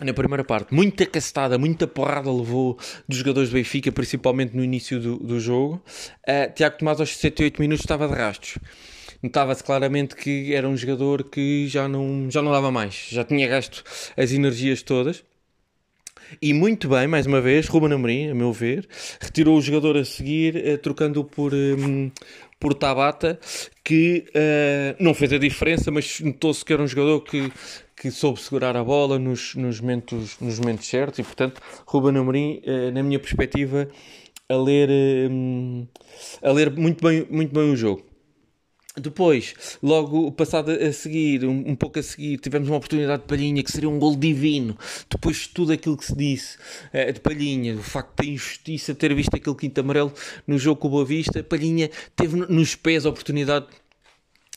na 0.00 0.14
primeira 0.14 0.42
parte, 0.42 0.74
muita 0.74 1.04
castada, 1.04 1.58
muita 1.58 1.86
porrada 1.86 2.32
levou 2.32 2.78
dos 3.06 3.18
jogadores 3.18 3.50
do 3.50 3.52
Benfica, 3.52 3.92
principalmente 3.92 4.56
no 4.56 4.64
início 4.64 4.98
do, 4.98 5.18
do 5.18 5.38
jogo. 5.38 5.82
Uh, 6.26 6.50
Tiago 6.54 6.78
Tomás 6.78 7.00
aos 7.00 7.14
68 7.14 7.60
minutos 7.60 7.84
estava 7.84 8.08
de 8.08 8.14
rastros. 8.14 8.56
Notava-se 9.22 9.62
claramente 9.62 10.16
que 10.16 10.54
era 10.54 10.66
um 10.66 10.74
jogador 10.74 11.24
que 11.24 11.68
já 11.68 11.86
não, 11.86 12.30
já 12.30 12.40
não 12.40 12.50
dava 12.50 12.70
mais, 12.70 13.08
já 13.10 13.22
tinha 13.22 13.46
gasto 13.46 13.84
as 14.16 14.32
energias 14.32 14.80
todas. 14.82 15.22
E 16.40 16.52
muito 16.52 16.88
bem, 16.88 17.06
mais 17.06 17.26
uma 17.26 17.40
vez, 17.40 17.66
Ruben 17.66 17.92
Amorim, 17.92 18.30
a 18.30 18.34
meu 18.34 18.52
ver, 18.52 18.86
retirou 19.20 19.58
o 19.58 19.60
jogador 19.60 19.96
a 19.96 20.04
seguir, 20.04 20.56
uh, 20.56 20.78
trocando 20.78 21.24
por, 21.24 21.52
um, 21.52 22.10
por 22.58 22.74
Tabata, 22.74 23.38
que 23.82 24.26
uh, 24.28 25.02
não 25.02 25.12
fez 25.14 25.32
a 25.32 25.38
diferença, 25.38 25.90
mas 25.90 26.20
notou-se 26.20 26.64
que 26.64 26.72
era 26.72 26.82
um 26.82 26.86
jogador 26.86 27.22
que, 27.22 27.50
que 27.96 28.10
soube 28.10 28.40
segurar 28.40 28.76
a 28.76 28.84
bola 28.84 29.18
nos, 29.18 29.54
nos, 29.56 29.80
momentos, 29.80 30.38
nos 30.40 30.58
momentos 30.60 30.86
certos 30.86 31.18
e, 31.18 31.22
portanto, 31.22 31.60
Ruben 31.86 32.16
Amorim, 32.16 32.62
uh, 32.64 32.92
na 32.92 33.02
minha 33.02 33.18
perspectiva, 33.18 33.88
a 34.48 34.56
ler, 34.56 34.88
um, 35.30 35.86
a 36.42 36.52
ler 36.52 36.70
muito, 36.70 37.04
bem, 37.06 37.26
muito 37.30 37.52
bem 37.52 37.72
o 37.72 37.76
jogo. 37.76 38.09
Depois, 39.00 39.54
logo 39.82 40.30
passado 40.32 40.70
a 40.70 40.92
seguir, 40.92 41.44
um, 41.44 41.70
um, 41.70 41.76
pouco 41.76 41.98
a 41.98 42.02
seguir, 42.02 42.38
tivemos 42.38 42.68
uma 42.68 42.76
oportunidade 42.76 43.22
de 43.22 43.28
Palhinha 43.28 43.62
que 43.62 43.72
seria 43.72 43.88
um 43.88 43.98
gol 43.98 44.16
divino. 44.16 44.76
Depois 45.08 45.36
de 45.38 45.48
tudo 45.48 45.72
aquilo 45.72 45.96
que 45.96 46.04
se 46.04 46.14
disse 46.14 46.58
uh, 46.92 47.12
de 47.12 47.20
Palhinha, 47.20 47.74
o 47.74 47.82
facto 47.82 48.22
da 48.22 48.28
injustiça 48.28 48.94
ter 48.94 49.14
visto 49.14 49.34
aquele 49.34 49.56
quinto 49.56 49.80
amarelo 49.80 50.12
no 50.46 50.58
jogo 50.58 50.80
com 50.80 50.88
o 50.88 50.90
Boa 50.90 51.04
Vista, 51.04 51.42
Palhinha 51.42 51.90
teve 52.14 52.36
nos 52.36 52.74
pés 52.74 53.06
a 53.06 53.10
oportunidade 53.10 53.66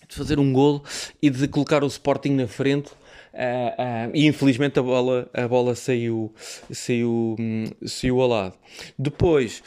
de 0.07 0.15
fazer 0.15 0.39
um 0.39 0.53
gol 0.53 0.83
e 1.21 1.29
de 1.29 1.47
colocar 1.47 1.83
o 1.83 1.87
Sporting 1.87 2.31
na 2.31 2.47
frente. 2.47 2.91
Uh, 3.33 4.09
uh, 4.09 4.11
e 4.13 4.27
infelizmente 4.27 4.77
a 4.77 4.83
bola, 4.83 5.27
a 5.33 5.47
bola 5.47 5.73
saiu, 5.73 6.31
saiu, 6.71 7.35
um, 7.39 7.65
saiu 7.83 8.21
ao 8.21 8.27
lado. 8.27 8.55
Depois, 8.97 9.63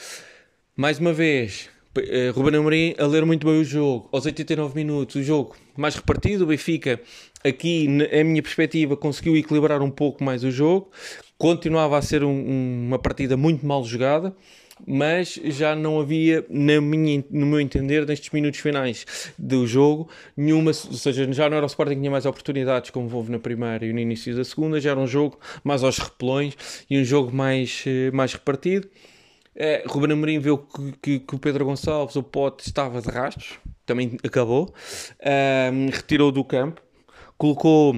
mais 0.77 1.01
uma 1.01 1.13
vez, 1.13 1.69
Uh, 2.01 2.33
Ruben 2.33 2.59
Amorim 2.59 2.95
a 2.99 3.07
ler 3.07 3.25
muito 3.25 3.47
bem 3.47 3.61
o 3.61 3.65
jogo, 3.65 4.09
aos 4.13 4.27
89 4.27 4.75
minutos, 4.75 5.17
o 5.17 5.23
jogo 5.23 5.57
mais 5.77 5.95
repartido, 5.95 6.45
o 6.45 6.47
Benfica, 6.47 7.01
aqui, 7.45 7.89
na 7.89 8.25
minha 8.25 8.43
perspectiva, 8.43 8.97
conseguiu 8.97 9.37
equilibrar 9.37 9.81
um 9.83 9.91
pouco 9.91 10.23
mais 10.23 10.45
o 10.45 10.51
jogo, 10.51 10.91
continuava 11.39 11.97
a 11.97 12.03
ser 12.03 12.23
um, 12.23 12.87
uma 12.87 12.99
partida 12.99 13.37
muito 13.37 13.65
mal 13.65 13.85
jogada, 13.85 14.35
mas 14.87 15.41
já 15.45 15.75
não 15.75 15.99
havia, 15.99 16.45
na 16.51 16.81
minha, 16.81 17.25
no 17.31 17.47
meu 17.47 17.61
entender, 17.61 18.07
nestes 18.07 18.31
minutos 18.31 18.61
finais 18.61 19.33
do 19.39 19.67
jogo, 19.67 20.09
nenhuma, 20.37 20.69
ou 20.71 20.75
seja, 20.75 21.33
já 21.33 21.49
não 21.49 21.57
era 21.57 21.65
o 21.65 21.69
Sporting 21.69 21.95
que 21.95 22.01
tinha 22.01 22.11
mais 22.11 22.27
oportunidades 22.27 22.91
como 22.91 23.15
houve 23.15 23.33
na 23.33 23.39
primeira 23.39 23.87
e 23.87 23.93
no 23.93 24.01
início 24.01 24.35
da 24.37 24.45
segunda, 24.45 24.81
já 24.81 24.91
era 24.91 25.01
um 25.01 25.07
jogo 25.07 25.39
mais 25.65 25.83
aos 25.83 25.99
repelões 25.99 26.55
e 26.91 26.99
um 26.99 27.05
jogo 27.05 27.35
mais, 27.35 27.85
eh, 27.87 28.11
mais 28.11 28.35
repartido. 28.35 28.89
É, 29.57 29.83
Ruben 29.87 30.13
Amorim 30.13 30.39
viu 30.39 30.59
que, 30.59 30.93
que, 31.01 31.21
que, 31.21 31.35
o 31.35 31.39
Pedro 31.39 31.65
Gonçalves, 31.65 32.15
o 32.15 32.23
pote, 32.23 32.67
estava 32.67 33.01
de 33.01 33.09
rastros, 33.09 33.59
também 33.87 34.19
acabou, 34.23 34.75
retirou 35.91 36.31
do 36.31 36.45
campo, 36.45 36.83
colocou 37.39 37.97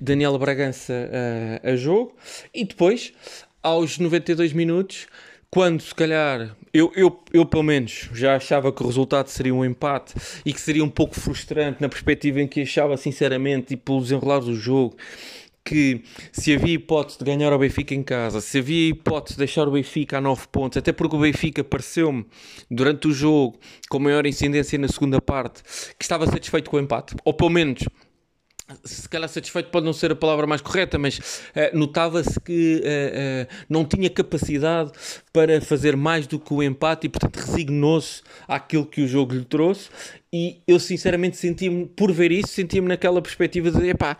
Daniel 0.00 0.38
Bragança 0.38 0.92
uh, 0.92 1.68
a 1.68 1.76
jogo. 1.76 2.16
E 2.54 2.64
depois, 2.64 3.12
aos 3.62 3.98
92 3.98 4.52
minutos, 4.52 5.08
quando 5.50 5.80
se 5.80 5.94
calhar 5.94 6.56
eu, 6.72 6.92
eu, 6.94 7.24
eu 7.32 7.46
pelo 7.46 7.62
menos 7.62 8.08
já 8.12 8.36
achava 8.36 8.70
que 8.70 8.82
o 8.82 8.86
resultado 8.86 9.28
seria 9.28 9.54
um 9.54 9.64
empate 9.64 10.14
e 10.44 10.52
que 10.52 10.60
seria 10.60 10.84
um 10.84 10.90
pouco 10.90 11.18
frustrante 11.18 11.80
na 11.80 11.88
perspectiva 11.88 12.40
em 12.40 12.46
que 12.46 12.60
achava 12.60 12.96
sinceramente 12.96 13.72
e 13.72 13.76
pelo 13.76 14.00
desenrolar 14.00 14.40
do 14.40 14.54
jogo 14.54 14.96
que 15.68 16.02
se 16.32 16.54
havia 16.54 16.74
hipótese 16.74 17.18
de 17.18 17.26
ganhar 17.26 17.52
o 17.52 17.58
Benfica 17.58 17.94
em 17.94 18.02
casa, 18.02 18.40
se 18.40 18.58
havia 18.58 18.88
hipótese 18.88 19.34
de 19.34 19.38
deixar 19.40 19.68
o 19.68 19.72
Benfica 19.72 20.16
a 20.16 20.20
9 20.20 20.48
pontos, 20.50 20.78
até 20.78 20.92
porque 20.92 21.14
o 21.14 21.18
Benfica 21.18 21.62
pareceu-me 21.62 22.24
durante 22.70 23.06
o 23.06 23.12
jogo 23.12 23.58
com 23.90 23.98
maior 23.98 24.24
incidência 24.24 24.78
na 24.78 24.88
segunda 24.88 25.20
parte 25.20 25.62
que 25.98 26.04
estava 26.04 26.26
satisfeito 26.26 26.70
com 26.70 26.78
o 26.78 26.80
empate, 26.80 27.14
ou 27.22 27.34
pelo 27.34 27.50
menos 27.50 27.84
se 28.84 29.08
calhar 29.08 29.28
satisfeito 29.28 29.70
pode 29.70 29.84
não 29.84 29.92
ser 29.92 30.12
a 30.12 30.16
palavra 30.16 30.46
mais 30.46 30.60
correta, 30.60 30.98
mas 30.98 31.18
uh, 31.18 31.76
notava-se 31.76 32.38
que 32.40 32.82
uh, 32.82 33.44
uh, 33.44 33.56
não 33.68 33.84
tinha 33.84 34.10
capacidade 34.10 34.92
para 35.32 35.60
fazer 35.60 35.96
mais 35.96 36.26
do 36.26 36.38
que 36.38 36.52
o 36.52 36.62
empate 36.62 37.06
e, 37.06 37.08
portanto, 37.08 37.36
resignou-se 37.36 38.22
àquilo 38.46 38.84
que 38.84 39.00
o 39.00 39.08
jogo 39.08 39.34
lhe 39.34 39.44
trouxe. 39.44 39.88
E 40.30 40.60
eu, 40.66 40.78
sinceramente, 40.78 41.38
senti-me, 41.38 41.86
por 41.86 42.12
ver 42.12 42.30
isso, 42.30 42.48
senti-me 42.48 42.88
naquela 42.88 43.22
perspectiva 43.22 43.70
de, 43.70 43.88
epá, 43.88 44.18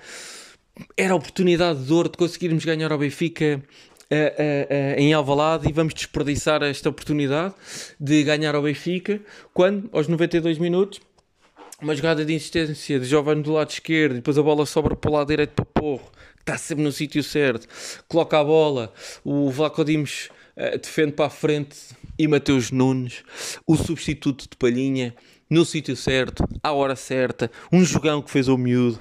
era 0.96 1.12
a 1.12 1.16
oportunidade 1.16 1.84
de 1.84 1.92
ouro 1.92 2.08
de 2.08 2.16
conseguirmos 2.16 2.64
ganhar 2.64 2.92
ao 2.92 2.98
Benfica 2.98 3.62
uh, 4.10 4.14
uh, 4.14 4.16
uh, 4.16 5.00
em 5.00 5.12
Alvalade 5.12 5.68
e 5.68 5.72
vamos 5.72 5.94
desperdiçar 5.94 6.62
esta 6.62 6.88
oportunidade 6.88 7.54
de 7.98 8.22
ganhar 8.24 8.54
ao 8.54 8.62
Benfica 8.62 9.20
quando, 9.52 9.88
aos 9.92 10.08
92 10.08 10.58
minutos, 10.58 11.00
uma 11.80 11.94
jogada 11.94 12.24
de 12.24 12.34
insistência 12.34 12.98
de 12.98 13.06
Giovanni 13.06 13.42
do 13.42 13.52
lado 13.52 13.70
esquerdo 13.70 14.14
depois 14.14 14.36
a 14.36 14.42
bola 14.42 14.66
sobra 14.66 14.96
para 14.96 15.10
o 15.10 15.14
lado 15.14 15.28
direito 15.28 15.52
para 15.52 15.64
Porro, 15.64 16.10
que 16.36 16.42
está 16.42 16.58
sempre 16.58 16.82
no 16.82 16.90
sítio 16.90 17.22
certo, 17.22 17.68
coloca 18.08 18.38
a 18.38 18.44
bola, 18.44 18.92
o 19.24 19.50
Vlaco 19.50 19.84
Dimos 19.84 20.28
defende 20.82 21.12
para 21.12 21.26
a 21.26 21.30
frente 21.30 21.76
e 22.18 22.26
Mateus 22.26 22.72
Nunes, 22.72 23.22
o 23.64 23.76
substituto 23.76 24.48
de 24.50 24.56
Palhinha, 24.56 25.14
no 25.48 25.64
sítio 25.64 25.94
certo, 25.94 26.44
à 26.62 26.72
hora 26.72 26.96
certa, 26.96 27.48
um 27.72 27.84
jogão 27.84 28.20
que 28.20 28.30
fez 28.30 28.48
ao 28.48 28.58
miúdo, 28.58 29.00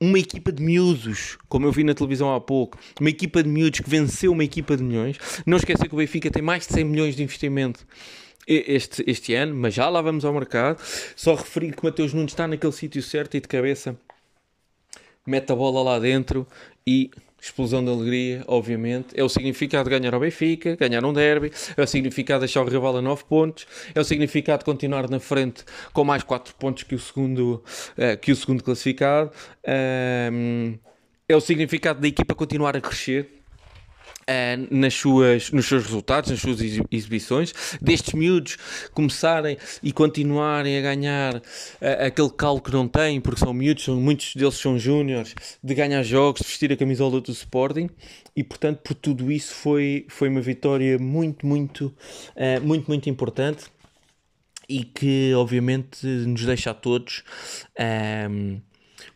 uma 0.00 0.18
equipa 0.18 0.50
de 0.50 0.62
miúdos, 0.62 1.36
como 1.48 1.66
eu 1.66 1.72
vi 1.72 1.84
na 1.84 1.94
televisão 1.94 2.34
há 2.34 2.40
pouco, 2.40 2.78
uma 2.98 3.10
equipa 3.10 3.42
de 3.42 3.48
miúdos 3.48 3.80
que 3.80 3.90
venceu 3.90 4.32
uma 4.32 4.44
equipa 4.44 4.76
de 4.76 4.82
milhões. 4.82 5.18
Não 5.44 5.58
esquecer 5.58 5.88
que 5.88 5.94
o 5.94 5.98
Benfica 5.98 6.30
tem 6.30 6.42
mais 6.42 6.66
de 6.66 6.72
100 6.72 6.84
milhões 6.84 7.16
de 7.16 7.22
investimento 7.22 7.86
este, 8.46 9.04
este 9.06 9.34
ano, 9.34 9.54
mas 9.54 9.74
já 9.74 9.88
lá 9.88 10.00
vamos 10.00 10.24
ao 10.24 10.32
mercado. 10.32 10.80
Só 11.14 11.34
referir 11.34 11.76
que 11.76 11.84
Mateus 11.84 12.14
Nunes 12.14 12.32
está 12.32 12.48
naquele 12.48 12.72
sítio 12.72 13.02
certo 13.02 13.36
e 13.36 13.40
de 13.40 13.48
cabeça 13.48 13.96
mete 15.26 15.52
a 15.52 15.54
bola 15.54 15.82
lá 15.82 15.98
dentro 15.98 16.46
e 16.86 17.10
explosão 17.40 17.84
de 17.84 17.90
alegria, 17.90 18.44
obviamente. 18.46 19.08
É 19.14 19.24
o 19.24 19.28
significado 19.28 19.88
de 19.88 19.98
ganhar 19.98 20.14
ao 20.14 20.20
Benfica, 20.20 20.76
ganhar 20.76 21.04
um 21.04 21.12
derby, 21.12 21.50
é 21.76 21.82
o 21.82 21.86
significado 21.86 22.40
de 22.40 22.46
deixar 22.46 22.62
o 22.62 22.68
rival 22.68 22.96
a 22.96 23.02
9 23.02 23.24
pontos, 23.24 23.66
é 23.94 24.00
o 24.00 24.04
significado 24.04 24.60
de 24.60 24.64
continuar 24.64 25.08
na 25.08 25.20
frente 25.20 25.64
com 25.92 26.04
mais 26.04 26.22
4 26.22 26.54
pontos 26.54 26.82
que 26.82 26.94
o 26.94 26.98
segundo, 26.98 27.62
uh, 27.96 28.18
que 28.20 28.32
o 28.32 28.36
segundo 28.36 28.62
classificado, 28.62 29.30
uh, 29.64 30.78
é 31.28 31.36
o 31.36 31.40
significado 31.40 32.00
da 32.00 32.08
equipa 32.08 32.34
continuar 32.34 32.76
a 32.76 32.80
crescer 32.80 33.39
Uh, 34.30 34.68
nas 34.70 34.94
suas, 34.94 35.50
nos 35.50 35.66
seus 35.66 35.86
resultados, 35.86 36.30
nas 36.30 36.40
suas 36.40 36.60
exibições, 36.60 37.52
destes 37.82 38.14
miúdos 38.14 38.56
começarem 38.94 39.58
e 39.82 39.92
continuarem 39.92 40.78
a 40.78 40.80
ganhar 40.80 41.36
uh, 41.38 41.42
aquele 42.06 42.30
calo 42.30 42.60
que 42.60 42.70
não 42.70 42.86
têm, 42.86 43.20
porque 43.20 43.40
são 43.40 43.52
miúdos, 43.52 43.82
são, 43.82 43.96
muitos 43.96 44.36
deles 44.36 44.54
são 44.54 44.78
júniores, 44.78 45.34
de 45.60 45.74
ganhar 45.74 46.04
jogos, 46.04 46.42
de 46.42 46.46
vestir 46.46 46.72
a 46.72 46.76
camisola 46.76 47.20
do 47.20 47.32
Sporting, 47.32 47.90
e 48.36 48.44
portanto, 48.44 48.78
por 48.84 48.94
tudo 48.94 49.32
isso, 49.32 49.52
foi, 49.52 50.06
foi 50.08 50.28
uma 50.28 50.40
vitória 50.40 50.96
muito, 50.96 51.44
muito, 51.44 51.86
uh, 52.36 52.64
muito, 52.64 52.86
muito 52.86 53.10
importante 53.10 53.64
e 54.68 54.84
que 54.84 55.34
obviamente 55.34 56.06
nos 56.06 56.44
deixa 56.44 56.70
a 56.70 56.74
todos 56.74 57.24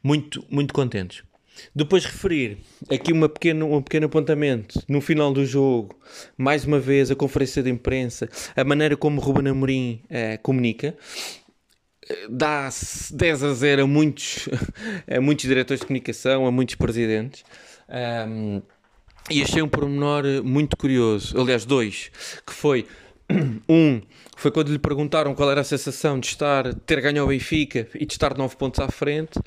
muito, 0.03 0.45
muito 0.51 0.75
contentes. 0.75 1.23
Depois 1.75 2.05
referir 2.05 2.59
aqui 2.91 3.13
uma 3.13 3.29
pequeno, 3.29 3.75
um 3.75 3.83
pequeno 3.83 4.07
apontamento 4.07 4.83
no 4.89 5.01
final 5.01 5.33
do 5.33 5.45
jogo, 5.45 5.99
mais 6.37 6.65
uma 6.65 6.79
vez 6.79 7.11
a 7.11 7.17
conferência 7.17 7.63
de 7.63 7.71
imprensa, 7.71 8.29
a 8.57 8.65
maneira 8.65 8.97
como 8.97 9.21
Ruben 9.21 9.49
Amorim 9.49 10.03
eh, 10.09 10.37
comunica, 10.39 10.97
dá 12.29 12.69
10 13.13 13.43
a 13.43 13.55
0 13.55 13.83
a 13.83 13.87
muitos, 13.87 14.49
a 15.11 15.21
muitos 15.21 15.45
diretores 15.47 15.81
de 15.81 15.87
comunicação, 15.87 16.47
a 16.47 16.53
muitos 16.53 16.75
presidentes. 16.75 17.45
Um, 17.89 18.63
e 19.31 19.43
achei 19.43 19.63
um 19.63 19.69
pormenor 19.69 20.25
muito 20.45 20.77
curioso, 20.77 21.41
aliás, 21.41 21.65
dois, 21.65 22.11
que 22.47 22.53
foi 22.53 22.87
um 23.69 24.03
foi 24.37 24.51
quando 24.51 24.71
lhe 24.71 24.79
perguntaram 24.79 25.35
qual 25.35 25.51
era 25.51 25.61
a 25.61 25.65
sensação 25.65 26.19
de 26.19 26.27
estar, 26.27 26.75
ter 26.75 27.01
ganho 27.01 27.25
o 27.25 27.29
Benfica 27.29 27.89
e 27.95 28.05
de 28.05 28.13
estar 28.13 28.37
9 28.37 28.57
pontos 28.57 28.81
à 28.81 28.89
frente. 28.89 29.39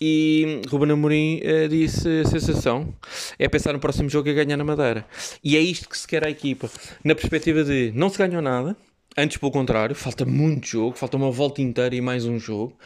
E 0.00 0.62
Ruben 0.68 0.92
Amorim 0.92 1.40
uh, 1.44 1.68
disse 1.68 2.20
a 2.20 2.24
sensação 2.24 2.94
é 3.38 3.48
pensar 3.48 3.72
no 3.74 3.78
próximo 3.78 4.08
jogo 4.08 4.28
e 4.28 4.34
ganhar 4.34 4.56
na 4.56 4.64
Madeira. 4.64 5.04
E 5.44 5.56
é 5.56 5.60
isto 5.60 5.88
que 5.88 5.98
se 5.98 6.08
quer 6.08 6.24
à 6.24 6.30
equipa. 6.30 6.70
Na 7.04 7.14
perspectiva 7.14 7.62
de 7.62 7.92
não 7.94 8.08
se 8.08 8.16
ganhou 8.16 8.40
nada, 8.40 8.76
Antes, 9.18 9.38
pelo 9.38 9.50
contrário, 9.50 9.94
falta 9.94 10.24
muito 10.24 10.68
jogo, 10.68 10.96
falta 10.96 11.16
uma 11.16 11.32
volta 11.32 11.60
inteira 11.60 11.94
e 11.96 12.00
mais 12.00 12.24
um 12.26 12.38
jogo. 12.38 12.78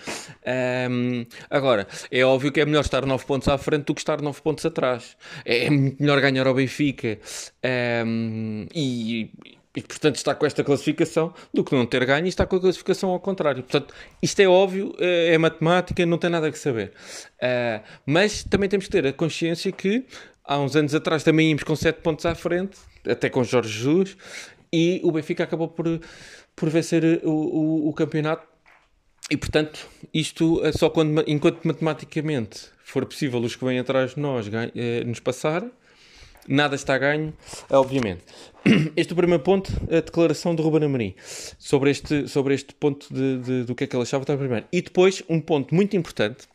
Um, 0.90 1.26
agora, 1.50 1.86
é 2.10 2.24
óbvio 2.24 2.50
que 2.50 2.60
é 2.60 2.64
melhor 2.64 2.80
estar 2.80 3.04
9 3.04 3.26
pontos 3.26 3.46
à 3.46 3.58
frente 3.58 3.84
do 3.84 3.94
que 3.94 4.00
estar 4.00 4.22
9 4.22 4.40
pontos 4.40 4.64
atrás. 4.64 5.18
É 5.44 5.68
melhor 5.68 6.20
ganhar 6.22 6.46
ao 6.46 6.54
Benfica 6.54 7.18
um, 8.06 8.66
e, 8.74 9.30
e 9.76 9.82
portanto 9.82 10.16
está 10.16 10.34
com 10.34 10.46
esta 10.46 10.62
classificação 10.62 11.34
do 11.52 11.64
que 11.64 11.74
não 11.74 11.84
ter 11.84 12.04
ganho 12.04 12.26
e 12.26 12.28
está 12.28 12.46
com 12.46 12.56
a 12.56 12.60
classificação 12.60 13.10
ao 13.10 13.18
contrário. 13.18 13.62
Portanto, 13.62 13.92
isto 14.22 14.40
é 14.40 14.46
óbvio, 14.46 14.94
é, 14.98 15.34
é 15.34 15.38
matemática, 15.38 16.06
não 16.06 16.16
tem 16.16 16.30
nada 16.30 16.50
que 16.50 16.58
saber. 16.58 16.92
Uh, 17.42 17.82
mas 18.06 18.44
também 18.44 18.68
temos 18.68 18.86
que 18.86 18.92
ter 18.92 19.06
a 19.06 19.12
consciência 19.12 19.72
que 19.72 20.06
há 20.44 20.58
uns 20.58 20.76
anos 20.76 20.94
atrás 20.94 21.24
também 21.24 21.48
íamos 21.48 21.64
com 21.64 21.74
7 21.74 22.00
pontos 22.02 22.24
à 22.24 22.34
frente, 22.34 22.78
até 23.08 23.28
com 23.28 23.42
Jorge 23.42 23.70
Jesus, 23.70 24.16
e 24.72 25.00
o 25.02 25.10
Benfica 25.10 25.44
acabou 25.44 25.68
por, 25.68 25.86
por 26.54 26.68
vencer 26.68 27.20
o, 27.24 27.30
o, 27.30 27.88
o 27.88 27.92
campeonato. 27.92 28.46
E 29.30 29.36
portanto, 29.36 29.88
isto 30.12 30.64
é 30.64 30.70
só 30.70 30.90
quando, 30.90 31.24
enquanto 31.26 31.64
matematicamente 31.64 32.68
for 32.84 33.06
possível 33.06 33.40
os 33.40 33.56
que 33.56 33.64
vêm 33.64 33.78
atrás 33.78 34.14
de 34.14 34.20
nós 34.20 34.46
eh, 34.52 35.02
nos 35.04 35.18
passar, 35.18 35.64
nada 36.48 36.74
está 36.74 36.94
a 36.94 36.98
ganho, 36.98 37.32
obviamente. 37.70 38.22
Este 38.96 39.12
é 39.12 39.14
o 39.14 39.16
primeiro 39.16 39.42
ponto, 39.42 39.70
a 39.90 40.00
declaração 40.00 40.54
de 40.54 40.62
Ruben 40.62 40.84
Amorim 40.84 41.14
sobre 41.58 41.90
este, 41.90 42.28
sobre 42.28 42.54
este 42.54 42.74
ponto 42.74 43.12
de, 43.12 43.38
de, 43.38 43.64
do 43.64 43.74
que 43.74 43.84
é 43.84 43.86
que 43.86 43.94
ele 43.94 44.02
achava 44.02 44.22
está 44.22 44.36
primeiro. 44.36 44.66
E 44.72 44.80
depois, 44.80 45.22
um 45.28 45.40
ponto 45.40 45.74
muito 45.74 45.96
importante, 45.96 46.46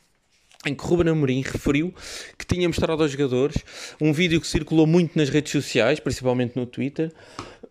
em 0.65 0.75
que 0.75 0.83
Ruben 0.83 1.11
Amorim 1.11 1.41
referiu 1.41 1.93
que 2.37 2.45
tinha 2.45 2.67
mostrado 2.67 3.01
aos 3.01 3.11
jogadores 3.11 3.57
um 4.01 4.11
vídeo 4.11 4.41
que 4.41 4.47
circulou 4.47 4.85
muito 4.85 5.17
nas 5.17 5.29
redes 5.29 5.51
sociais, 5.51 5.99
principalmente 5.99 6.55
no 6.55 6.65
Twitter, 6.65 7.11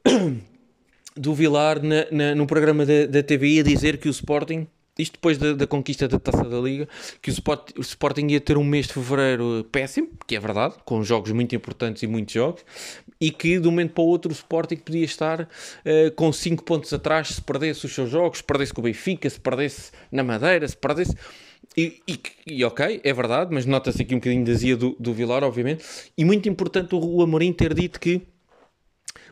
do 1.16 1.34
Vilar 1.34 1.82
na, 1.82 2.06
na, 2.10 2.34
no 2.34 2.46
programa 2.46 2.86
da, 2.86 3.06
da 3.06 3.22
TVI 3.22 3.60
a 3.60 3.62
dizer 3.62 3.98
que 3.98 4.08
o 4.08 4.10
Sporting 4.10 4.66
isto 4.98 5.12
depois 5.12 5.38
da, 5.38 5.52
da, 5.52 5.66
conquista 5.66 6.08
da 6.08 6.18
Taça 6.18 6.44
da 6.44 6.58
Liga, 6.58 6.88
que 7.22 7.30
o, 7.30 7.32
Sport, 7.32 7.70
o, 7.78 7.80
Sporting 7.80 8.26
ia 8.28 8.40
ter 8.40 8.58
um 8.58 8.64
mês 8.64 8.86
de 8.86 8.94
fevereiro 8.94 9.66
péssimo, 9.70 10.10
que 10.26 10.34
é 10.34 10.40
verdade, 10.40 10.74
com 10.84 11.02
jogos 11.02 11.30
muito 11.32 11.54
importantes 11.54 12.02
e 12.02 12.06
muitos 12.06 12.34
jogos, 12.34 12.64
e 13.20 13.30
que 13.30 13.58
de 13.58 13.68
um 13.68 13.70
momento 13.70 13.94
para 13.94 14.02
o 14.02 14.06
outro 14.06 14.30
o 14.30 14.34
Sporting 14.34 14.76
podia 14.76 15.04
estar 15.04 15.42
uh, 15.42 16.10
com 16.16 16.32
5 16.32 16.64
pontos 16.64 16.92
atrás 16.92 17.28
se 17.28 17.42
perdesse 17.42 17.86
os 17.86 17.94
seus 17.94 18.10
jogos, 18.10 18.38
se 18.38 18.44
perdesse 18.44 18.74
com 18.74 18.80
o 18.80 18.84
Benfica, 18.84 19.28
se 19.30 19.40
perdesse 19.40 19.92
na 20.10 20.22
Madeira, 20.22 20.66
se 20.66 20.76
perdesse. 20.76 21.14
E, 21.76 22.00
e, 22.08 22.20
e 22.46 22.64
ok, 22.64 23.00
é 23.04 23.12
verdade, 23.12 23.52
mas 23.52 23.64
nota-se 23.64 24.02
aqui 24.02 24.14
um 24.14 24.18
bocadinho 24.18 24.44
da 24.44 24.52
zia 24.52 24.76
do, 24.76 24.96
do 24.98 25.12
Vilar, 25.12 25.44
obviamente, 25.44 25.84
e 26.16 26.24
muito 26.24 26.48
importante 26.48 26.94
o, 26.94 26.98
o 26.98 27.22
Amorim 27.22 27.52
ter 27.52 27.72
dito 27.74 28.00
que 28.00 28.22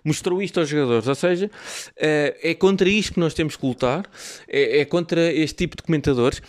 mostrou 0.07 0.41
isto 0.41 0.61
aos 0.61 0.69
jogadores. 0.69 1.09
Ou 1.09 1.15
seja, 1.15 1.51
eh, 1.97 2.37
é 2.43 2.55
contra 2.55 2.89
isto 2.89 3.15
que 3.15 3.21
nós 3.21 3.35
temos 3.35 3.57
que 3.57 3.67
lutar, 3.67 4.09
é, 4.49 4.81
é 4.81 4.85
contra 4.85 5.33
este 5.33 5.57
tipo 5.57 5.77
de 5.77 5.83
comentadores. 5.83 6.41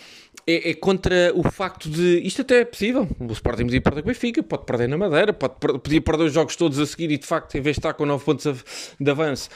É, 0.46 0.70
é, 0.70 0.74
contra 0.74 1.30
o 1.34 1.42
facto 1.42 1.90
de 1.90 2.20
isto 2.20 2.40
até 2.40 2.60
é 2.60 2.64
possível. 2.64 3.06
O 3.20 3.32
Sporting 3.32 3.64
podia 3.64 3.82
perder 3.82 4.02
com 4.02 4.08
o 4.08 4.12
Benfica, 4.12 4.42
pode 4.42 4.64
perder 4.64 4.88
na 4.88 4.96
Madeira, 4.96 5.30
pode 5.34 5.54
podia 5.58 6.00
perder 6.00 6.24
os 6.24 6.32
jogos 6.32 6.56
todos 6.56 6.78
a 6.78 6.86
seguir 6.86 7.10
e 7.10 7.18
de 7.18 7.26
facto, 7.26 7.54
em 7.56 7.60
vez 7.60 7.74
de 7.74 7.80
estar 7.80 7.92
com 7.92 8.06
9 8.06 8.24
pontos 8.24 8.64
de 8.98 9.10
avanço, 9.10 9.50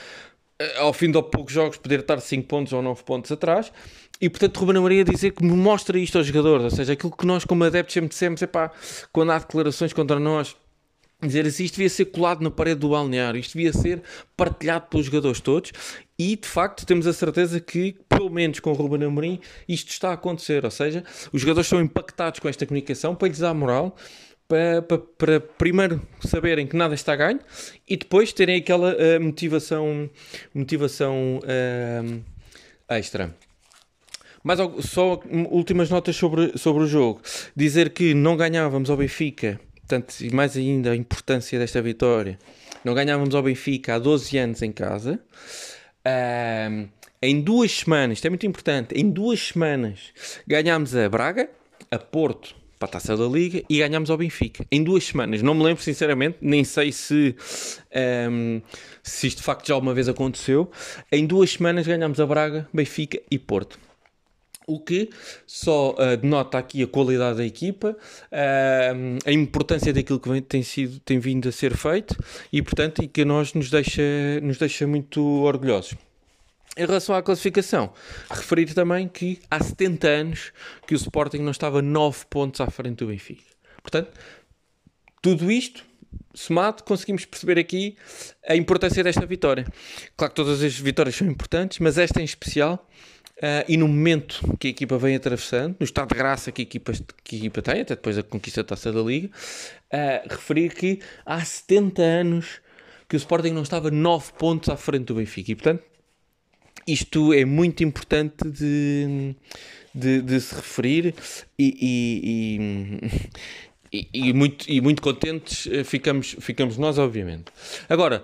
eh, 0.59 0.79
ao 0.79 0.93
fim 0.93 1.11
de 1.11 1.23
poucos 1.23 1.55
jogos, 1.55 1.79
poder 1.79 2.01
estar 2.01 2.21
5 2.21 2.47
pontos 2.47 2.75
ou 2.75 2.83
9 2.83 3.03
pontos 3.05 3.33
atrás. 3.33 3.73
E 4.21 4.29
portanto, 4.29 4.59
Ruben 4.59 4.83
Maria 4.83 5.03
dizer 5.03 5.33
que 5.33 5.43
me 5.43 5.57
mostra 5.57 5.99
isto 5.99 6.19
aos 6.19 6.27
jogadores, 6.27 6.65
ou 6.65 6.71
seja, 6.71 6.93
aquilo 6.93 7.11
que 7.11 7.27
nós, 7.27 7.45
como 7.45 7.65
adeptos, 7.65 7.95
sempre 7.95 8.11
dissemos: 8.11 8.43
é 8.43 8.47
pá, 8.47 8.71
quando 9.11 9.33
há 9.33 9.39
declarações 9.39 9.95
contra 9.95 10.21
nós 10.21 10.55
dizer 11.27 11.47
assim, 11.47 11.65
isto 11.65 11.75
devia 11.75 11.89
ser 11.89 12.07
colado 12.07 12.43
na 12.43 12.51
parede 12.51 12.81
do 12.81 12.89
balneário, 12.91 13.39
isto 13.39 13.57
devia 13.57 13.73
ser 13.73 14.03
partilhado 14.37 14.87
pelos 14.89 15.07
jogadores 15.07 15.41
todos 15.41 15.73
e 16.19 16.37
de 16.37 16.49
facto 16.49 16.85
temos 16.85 17.07
a 17.07 17.13
certeza 17.13 17.61
que, 17.61 17.97
pelo 18.09 18.31
menos 18.31 18.61
com 18.61 18.71
o 18.71 18.75
Ruben 18.75 19.05
Amorim, 19.05 19.41
isto 19.69 19.91
está 19.91 20.11
a 20.11 20.15
acontecer, 20.15 20.65
ou 20.65 20.71
seja, 20.71 21.05
os 21.33 21.41
jogadores 21.41 21.69
são 21.69 21.81
impactados 21.81 22.41
com 22.41 22.49
esta 22.49 22.67
comunicação 22.67 23.15
para 23.15 23.29
lhes 23.29 23.39
dar 23.39 23.55
moral, 23.55 23.97
para, 24.49 24.83
para, 24.83 24.99
para, 24.99 25.41
primeiro 25.41 26.03
saberem 26.21 26.67
que 26.67 26.77
nada 26.77 26.95
está 26.95 27.13
a 27.15 27.17
ganho 27.17 27.41
e 27.89 27.97
depois 27.97 28.33
terem 28.33 28.57
aquela 28.57 28.95
uh, 28.95 29.21
motivação, 29.21 30.11
motivação 30.55 31.39
uh, 31.39 32.23
extra. 32.89 33.35
Mas 34.45 34.59
só 34.85 35.21
últimas 35.51 35.89
notas 35.89 36.17
sobre, 36.17 36.59
sobre 36.59 36.83
o 36.83 36.87
jogo. 36.87 37.23
Dizer 37.55 37.91
que 37.91 38.13
não 38.13 38.37
ganhávamos 38.37 38.91
ao 38.91 38.97
Benfica 38.97 39.61
portanto, 39.93 40.21
e 40.21 40.35
mais 40.35 40.57
ainda 40.57 40.93
a 40.93 40.97
importância 40.97 41.59
desta 41.59 41.83
vitória. 41.83 42.39
Não 42.85 42.95
ganhávamos 42.95 43.35
ao 43.35 43.43
Benfica 43.43 43.95
há 43.95 43.99
12 43.99 44.39
anos 44.39 44.63
em 44.63 44.73
casa. 44.73 45.21
Um, 46.71 46.89
em 47.21 47.41
duas 47.41 47.71
semanas, 47.71 48.19
isto 48.19 48.27
é 48.27 48.31
muito 48.31 48.47
importante, 48.47 48.95
em 48.95 49.09
duas 49.09 49.49
semanas 49.49 50.13
ganhámos 50.47 50.97
a 50.97 51.09
Braga, 51.09 51.49
a 51.91 51.99
Porto 51.99 52.57
para 52.79 52.89
a 52.89 52.93
Taça 52.93 53.17
da 53.17 53.27
Liga 53.27 53.63
e 53.69 53.79
ganhámos 53.79 54.11
ao 54.11 54.17
Benfica. 54.17 54.67
Em 54.73 54.83
duas 54.83 55.05
semanas. 55.05 55.41
Não 55.41 55.55
me 55.55 55.63
lembro 55.63 55.83
sinceramente, 55.83 56.39
nem 56.41 56.65
sei 56.65 56.91
se, 56.91 57.37
um, 58.29 58.61
se 59.03 59.29
isto 59.29 59.39
de 59.39 59.45
facto 59.45 59.69
já 59.69 59.75
alguma 59.75 59.95
vez 59.95 60.09
aconteceu. 60.09 60.69
Em 61.13 61.25
duas 61.27 61.53
semanas 61.53 61.87
ganhámos 61.87 62.19
a 62.19 62.27
Braga, 62.27 62.69
Benfica 62.73 63.21
e 63.31 63.39
Porto 63.39 63.79
o 64.67 64.81
que 64.81 65.11
só 65.47 65.91
uh, 65.93 66.17
denota 66.17 66.59
aqui 66.59 66.83
a 66.83 66.87
qualidade 66.87 67.39
da 67.39 67.45
equipa, 67.45 67.97
uh, 67.97 69.19
a 69.25 69.33
importância 69.33 69.93
daquilo 69.93 70.21
que 70.21 70.29
vem, 70.29 70.43
tem, 70.43 70.63
sido, 70.63 71.01
tem 71.01 71.19
vindo 71.19 71.49
a 71.49 71.53
ser 71.53 71.77
feito 71.77 72.17
e, 72.53 72.63
portanto, 72.63 73.03
e 73.03 73.09
que 73.09 73.23
a 73.23 73.25
nós 73.25 73.55
nos 73.55 73.71
deixa, 73.71 74.03
nos 74.43 74.59
deixa 74.59 74.87
muito 74.87 75.21
orgulhosos. 75.21 75.95
Em 76.77 76.87
relação 76.87 77.15
à 77.15 77.23
classificação, 77.23 77.93
referir 78.31 78.73
também 78.73 79.07
que 79.07 79.39
há 79.51 79.63
70 79.63 80.09
anos 80.09 80.53
que 80.87 80.95
o 80.95 80.97
Sporting 80.97 81.39
não 81.39 81.51
estava 81.51 81.83
9 81.83 82.25
pontos 82.31 82.63
à 82.63 82.67
frente 82.71 82.99
do 82.99 83.09
Benfica. 83.09 83.43
Portanto, 83.83 84.11
Tudo 85.23 85.53
isto 85.53 85.85
somado, 86.35 86.83
conseguimos 86.83 87.25
perceber 87.25 87.59
aqui 87.59 87.97
a 88.49 88.57
importância 88.57 89.05
desta 89.05 89.25
vitória. 89.25 89.67
Claro 90.17 90.33
que 90.33 90.37
todas 90.37 90.63
as 90.63 90.75
vitórias 90.79 91.15
são 91.15 91.27
importantes, 91.29 91.79
mas 91.79 91.99
esta 91.99 92.21
em 92.21 92.25
especial, 92.25 92.89
uh, 93.43 93.65
e 93.69 93.77
no 93.77 93.89
momento 93.89 94.41
que 94.59 94.69
a 94.69 94.71
equipa 94.71 94.97
vem 94.97 95.17
atravessando, 95.17 95.77
no 95.81 95.85
estado 95.85 96.11
de 96.11 96.15
graça 96.15 96.53
que 96.53 96.63
a 96.63 96.65
equipa, 96.65 96.93
que 97.25 97.37
a 97.37 97.39
equipa 97.39 97.63
tem, 97.63 97.81
até 97.81 97.95
depois 97.97 98.17
da 98.17 98.23
conquista 98.23 98.63
da 98.63 98.69
taça 98.69 98.93
da 98.93 99.03
Liga, 99.03 99.29
uh, 99.29 100.29
referir 100.29 100.75
que 100.75 101.01
há 101.27 101.45
70 101.45 102.03
anos 102.03 102.61
que 103.09 103.17
o 103.17 103.19
Sporting 103.19 103.51
não 103.51 103.63
estava 103.63 103.91
9 103.91 104.33
pontos 104.39 104.69
à 104.69 104.77
frente 104.77 105.07
do 105.07 105.17
Benfica. 105.17 105.51
E, 105.51 105.55
portanto, 105.55 105.83
isto 106.87 107.33
é 107.33 107.45
muito 107.45 107.85
importante 107.85 108.49
de, 108.49 109.37
de, 109.95 110.23
de 110.23 110.41
se 110.41 110.55
referir 110.55 111.15
e, 111.59 111.77
e, 111.79 112.59
e, 113.93 114.09
e, 114.31 114.33
muito, 114.33 114.65
e 114.67 114.81
muito 114.81 115.03
contentes 115.03 115.67
eh, 115.71 115.85
ficamos, 115.85 116.37
ficamos 116.41 116.79
nós, 116.79 116.99
obviamente. 116.99 117.53
Agora, 117.89 118.23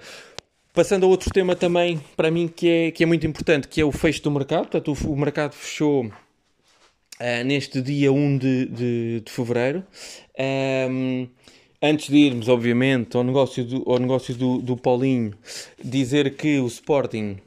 passando 0.72 1.04
a 1.04 1.08
outro 1.08 1.30
tema 1.30 1.56
também, 1.56 2.00
para 2.16 2.30
mim, 2.30 2.48
que 2.48 2.68
é, 2.68 2.90
que 2.90 3.02
é 3.02 3.06
muito 3.06 3.26
importante, 3.26 3.68
que 3.68 3.80
é 3.80 3.84
o 3.84 3.92
fecho 3.92 4.22
do 4.22 4.30
mercado. 4.30 4.68
Portanto, 4.68 4.92
o, 4.92 5.12
o 5.12 5.16
mercado 5.16 5.52
fechou 5.52 6.06
uh, 6.06 7.44
neste 7.44 7.80
dia 7.82 8.12
1 8.12 8.38
de, 8.38 8.66
de, 8.66 9.20
de 9.24 9.32
fevereiro. 9.32 9.84
Um, 10.90 11.28
antes 11.82 12.08
de 12.08 12.16
irmos, 12.16 12.48
obviamente, 12.48 13.16
ao 13.16 13.24
negócio 13.24 13.64
do, 13.64 13.90
ao 13.90 13.98
negócio 13.98 14.34
do, 14.34 14.58
do 14.58 14.76
Paulinho, 14.76 15.32
dizer 15.82 16.36
que 16.36 16.58
o 16.58 16.66
Sporting 16.66 17.38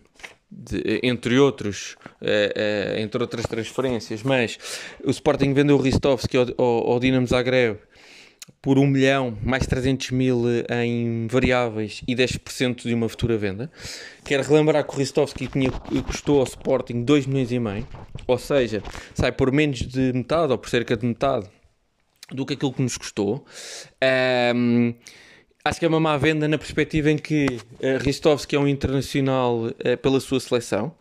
de, 0.51 0.99
entre 1.01 1.39
outros, 1.39 1.95
uh, 2.21 2.25
uh, 2.25 2.99
entre 2.99 3.21
outras 3.21 3.45
transferências, 3.45 4.21
mas 4.23 4.59
o 5.03 5.09
Sporting 5.09 5.53
vendeu 5.53 5.77
o 5.77 5.81
Ristovski 5.81 6.35
ao, 6.35 6.45
ao, 6.57 6.91
ao 6.91 6.99
Dinamo 6.99 7.27
Zagreb 7.27 7.77
por 8.61 8.77
1 8.77 8.87
milhão 8.87 9.37
mais 9.43 9.65
300 9.65 10.11
mil 10.11 10.43
em 10.69 11.27
variáveis 11.27 12.01
e 12.07 12.15
10% 12.15 12.83
de 12.83 12.93
uma 12.93 13.09
futura 13.09 13.37
venda. 13.37 13.71
Quero 14.23 14.43
relembrar 14.43 14.85
que 14.85 14.93
o 14.93 14.97
Ristovski 14.97 15.47
tinha, 15.47 15.71
custou 16.03 16.39
ao 16.39 16.45
Sporting 16.45 17.03
2 17.03 17.25
milhões 17.25 17.51
e 17.51 17.59
meio, 17.59 17.87
ou 18.27 18.37
seja, 18.37 18.81
sai 19.13 19.31
por 19.31 19.51
menos 19.51 19.79
de 19.79 20.13
metade 20.13 20.51
ou 20.51 20.57
por 20.57 20.69
cerca 20.69 20.95
de 20.95 21.05
metade 21.05 21.47
do 22.31 22.45
que 22.45 22.53
aquilo 22.53 22.73
que 22.73 22.81
nos 22.81 22.97
custou. 22.97 23.45
Um, 24.55 24.93
acho 25.63 25.79
que 25.79 25.85
é 25.85 25.87
uma 25.87 25.99
má 25.99 26.17
venda 26.17 26.47
na 26.47 26.57
perspectiva 26.57 27.11
em 27.11 27.17
que 27.17 27.45
uh, 27.45 27.97
Ristovski 27.99 28.55
é 28.55 28.59
um 28.59 28.67
internacional 28.67 29.65
uh, 29.65 29.97
pela 30.01 30.19
sua 30.19 30.39
seleção. 30.39 30.95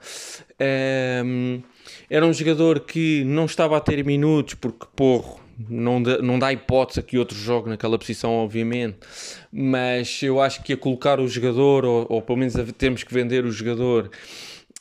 Um, 1.24 1.62
era 2.08 2.26
um 2.26 2.32
jogador 2.32 2.80
que 2.80 3.24
não 3.24 3.46
estava 3.46 3.76
a 3.76 3.80
ter 3.80 4.04
minutos 4.04 4.54
porque 4.54 4.86
Porro 4.94 5.40
não 5.68 6.03
dá, 6.03 6.18
não 6.18 6.38
dá 6.38 6.53
hipótese 6.53 7.03
que 7.03 7.18
outro 7.18 7.37
jogue 7.37 7.68
naquela 7.68 7.99
posição, 7.99 8.33
obviamente, 8.33 8.99
mas 9.53 10.23
eu 10.23 10.40
acho 10.40 10.62
que 10.62 10.73
a 10.73 10.77
colocar 10.77 11.20
o 11.20 11.29
jogador, 11.29 11.85
ou, 11.85 12.07
ou 12.09 12.23
pelo 12.23 12.38
menos 12.38 12.57
a, 12.57 12.64
temos 12.64 13.03
que 13.03 13.12
vender 13.12 13.44
o 13.44 13.51
jogador, 13.51 14.11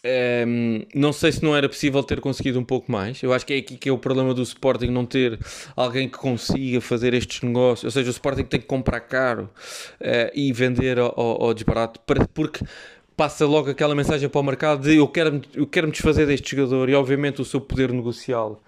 um, 0.03 0.07
ehm, 0.07 0.85
não 0.95 1.11
sei 1.11 1.31
se 1.31 1.43
não 1.43 1.55
era 1.55 1.67
possível 1.67 2.01
ter 2.03 2.21
conseguido 2.21 2.59
um 2.59 2.63
pouco 2.63 2.91
mais. 2.91 3.21
Eu 3.21 3.33
acho 3.33 3.45
que 3.45 3.53
é 3.53 3.57
aqui 3.57 3.77
que 3.77 3.89
é 3.89 3.91
o 3.91 3.97
problema 3.97 4.33
do 4.33 4.41
Sporting 4.41 4.87
não 4.87 5.05
ter 5.05 5.37
alguém 5.75 6.07
que 6.07 6.17
consiga 6.17 6.79
fazer 6.79 7.13
estes 7.13 7.41
negócios. 7.41 7.83
Ou 7.83 7.91
seja, 7.91 8.07
o 8.07 8.11
Sporting 8.11 8.43
tem 8.43 8.59
que 8.59 8.67
comprar 8.67 9.01
caro 9.01 9.49
uh, 9.99 10.31
e 10.33 10.53
vender 10.53 10.99
ao, 10.99 11.13
ao 11.17 11.53
desbarato, 11.53 11.99
porque 12.33 12.63
passa 13.19 13.45
logo 13.45 13.69
aquela 13.69 13.93
mensagem 13.93 14.29
para 14.29 14.39
o 14.39 14.43
mercado 14.43 14.83
de 14.83 14.95
eu 14.95 15.05
quero-me 15.05 15.41
eu 15.53 15.67
quero 15.67 15.91
desfazer 15.91 16.25
deste 16.25 16.55
jogador 16.55 16.87
e 16.87 16.95
obviamente 16.95 17.41
o 17.41 17.45
seu 17.45 17.59
poder 17.59 17.91
negocial 17.91 18.63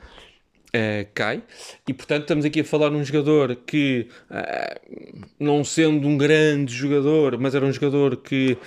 Uh, 0.74 1.06
cai. 1.14 1.44
E 1.86 1.94
portanto 1.94 2.22
estamos 2.22 2.46
aqui 2.46 2.62
a 2.62 2.64
falar 2.64 2.90
de 2.90 2.96
um 2.96 3.04
jogador 3.04 3.58
que 3.58 4.08
uh, 4.30 5.26
não 5.38 5.66
sendo 5.66 6.08
um 6.08 6.18
grande 6.18 6.74
jogador 6.74 7.38
mas 7.38 7.54
era 7.54 7.66
um 7.66 7.72
jogador 7.74 8.16
que 8.16 8.58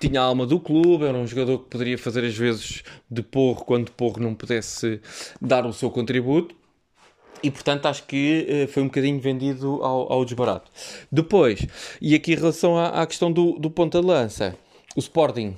tinha 0.00 0.22
a 0.22 0.24
alma 0.24 0.46
do 0.46 0.58
clube, 0.58 1.04
era 1.04 1.18
um 1.18 1.26
jogador 1.26 1.58
que 1.58 1.68
poderia 1.68 1.98
fazer 1.98 2.24
às 2.24 2.34
vezes 2.34 2.82
de 3.10 3.22
porro 3.22 3.62
quando 3.66 3.90
porro 3.92 4.18
não 4.18 4.34
pudesse 4.34 5.02
dar 5.38 5.66
o 5.66 5.72
seu 5.74 5.90
contributo. 5.90 6.56
E 7.42 7.50
portanto 7.50 7.86
acho 7.86 8.06
que 8.06 8.64
uh, 8.64 8.68
foi 8.68 8.82
um 8.82 8.86
bocadinho 8.86 9.20
vendido 9.20 9.82
ao, 9.82 10.10
ao, 10.10 10.24
desbarato. 10.24 10.70
Depois, 11.12 11.66
e 12.00 12.14
aqui 12.14 12.32
em 12.32 12.36
relação 12.36 12.78
à, 12.78 13.02
à 13.02 13.06
questão 13.06 13.30
do, 13.30 13.58
do 13.58 13.70
ponta 13.70 14.00
de 14.00 14.06
lança 14.06 14.56
o 14.96 15.00
Sporting 15.00 15.56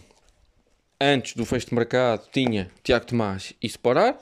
antes 1.00 1.34
do 1.34 1.44
fecho 1.44 1.68
de 1.68 1.74
mercado 1.74 2.28
tinha 2.30 2.70
Tiago 2.84 3.06
Tomás 3.06 3.54
e 3.62 3.66
Sporar 3.66 4.18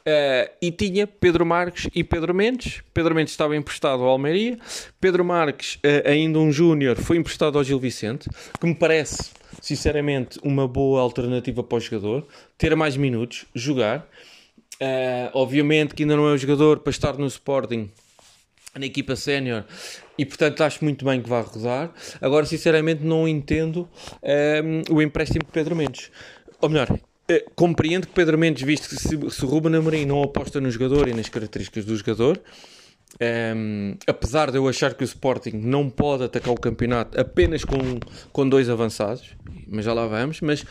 Uh, 0.00 0.50
e 0.62 0.70
tinha 0.70 1.06
Pedro 1.06 1.44
Marques 1.44 1.88
e 1.94 2.02
Pedro 2.02 2.34
Mendes. 2.34 2.82
Pedro 2.94 3.14
Mendes 3.14 3.32
estava 3.32 3.54
emprestado 3.56 4.02
ao 4.02 4.08
Almeria. 4.08 4.58
Pedro 5.00 5.24
Marques, 5.24 5.74
uh, 5.76 6.08
ainda 6.08 6.38
um 6.38 6.50
júnior, 6.50 6.96
foi 6.96 7.18
emprestado 7.18 7.58
ao 7.58 7.64
Gil 7.64 7.78
Vicente, 7.78 8.28
que 8.58 8.66
me 8.66 8.74
parece, 8.74 9.30
sinceramente, 9.60 10.38
uma 10.42 10.66
boa 10.66 11.00
alternativa 11.00 11.62
para 11.62 11.76
o 11.76 11.80
jogador. 11.80 12.26
Ter 12.56 12.74
mais 12.74 12.96
minutos, 12.96 13.44
jogar. 13.54 14.08
Uh, 14.80 15.30
obviamente 15.34 15.94
que 15.94 16.02
ainda 16.02 16.16
não 16.16 16.26
é 16.26 16.32
o 16.32 16.38
jogador 16.38 16.80
para 16.80 16.90
estar 16.90 17.18
no 17.18 17.26
Sporting, 17.26 17.90
na 18.74 18.86
equipa 18.86 19.14
sénior, 19.14 19.64
e 20.16 20.24
portanto 20.24 20.62
acho 20.62 20.82
muito 20.82 21.04
bem 21.04 21.20
que 21.20 21.28
vá 21.28 21.42
rodar. 21.42 21.90
Agora, 22.22 22.46
sinceramente, 22.46 23.02
não 23.02 23.28
entendo 23.28 23.86
o 24.88 25.02
empréstimo 25.02 25.44
de 25.44 25.50
Pedro 25.50 25.74
Mendes. 25.74 26.10
Ou 26.62 26.68
melhor, 26.68 26.88
compreendo 27.54 28.06
que 28.06 28.12
Pedro 28.12 28.38
Mendes, 28.38 28.62
visto 28.62 28.88
que 28.88 28.96
se, 28.96 29.30
se 29.30 29.46
Ruben 29.46 29.74
Amorim 29.74 30.06
não 30.06 30.22
aposta 30.22 30.60
no 30.60 30.70
jogador 30.70 31.08
e 31.08 31.14
nas 31.14 31.28
características 31.28 31.84
do 31.84 31.96
jogador, 31.96 32.40
um, 33.20 33.24
ehm, 33.24 33.96
apesar 34.06 34.50
de 34.50 34.58
eu 34.58 34.68
achar 34.68 34.94
que 34.94 35.02
o 35.02 35.04
Sporting 35.04 35.52
não 35.54 35.90
pode 35.90 36.24
atacar 36.24 36.52
o 36.52 36.60
campeonato 36.60 37.20
apenas 37.20 37.64
com, 37.64 37.78
com 38.32 38.48
dois 38.48 38.68
avançados, 38.68 39.36
mas 39.68 39.84
já 39.84 39.92
lá 39.92 40.06
vamos, 40.06 40.40
mas 40.40 40.64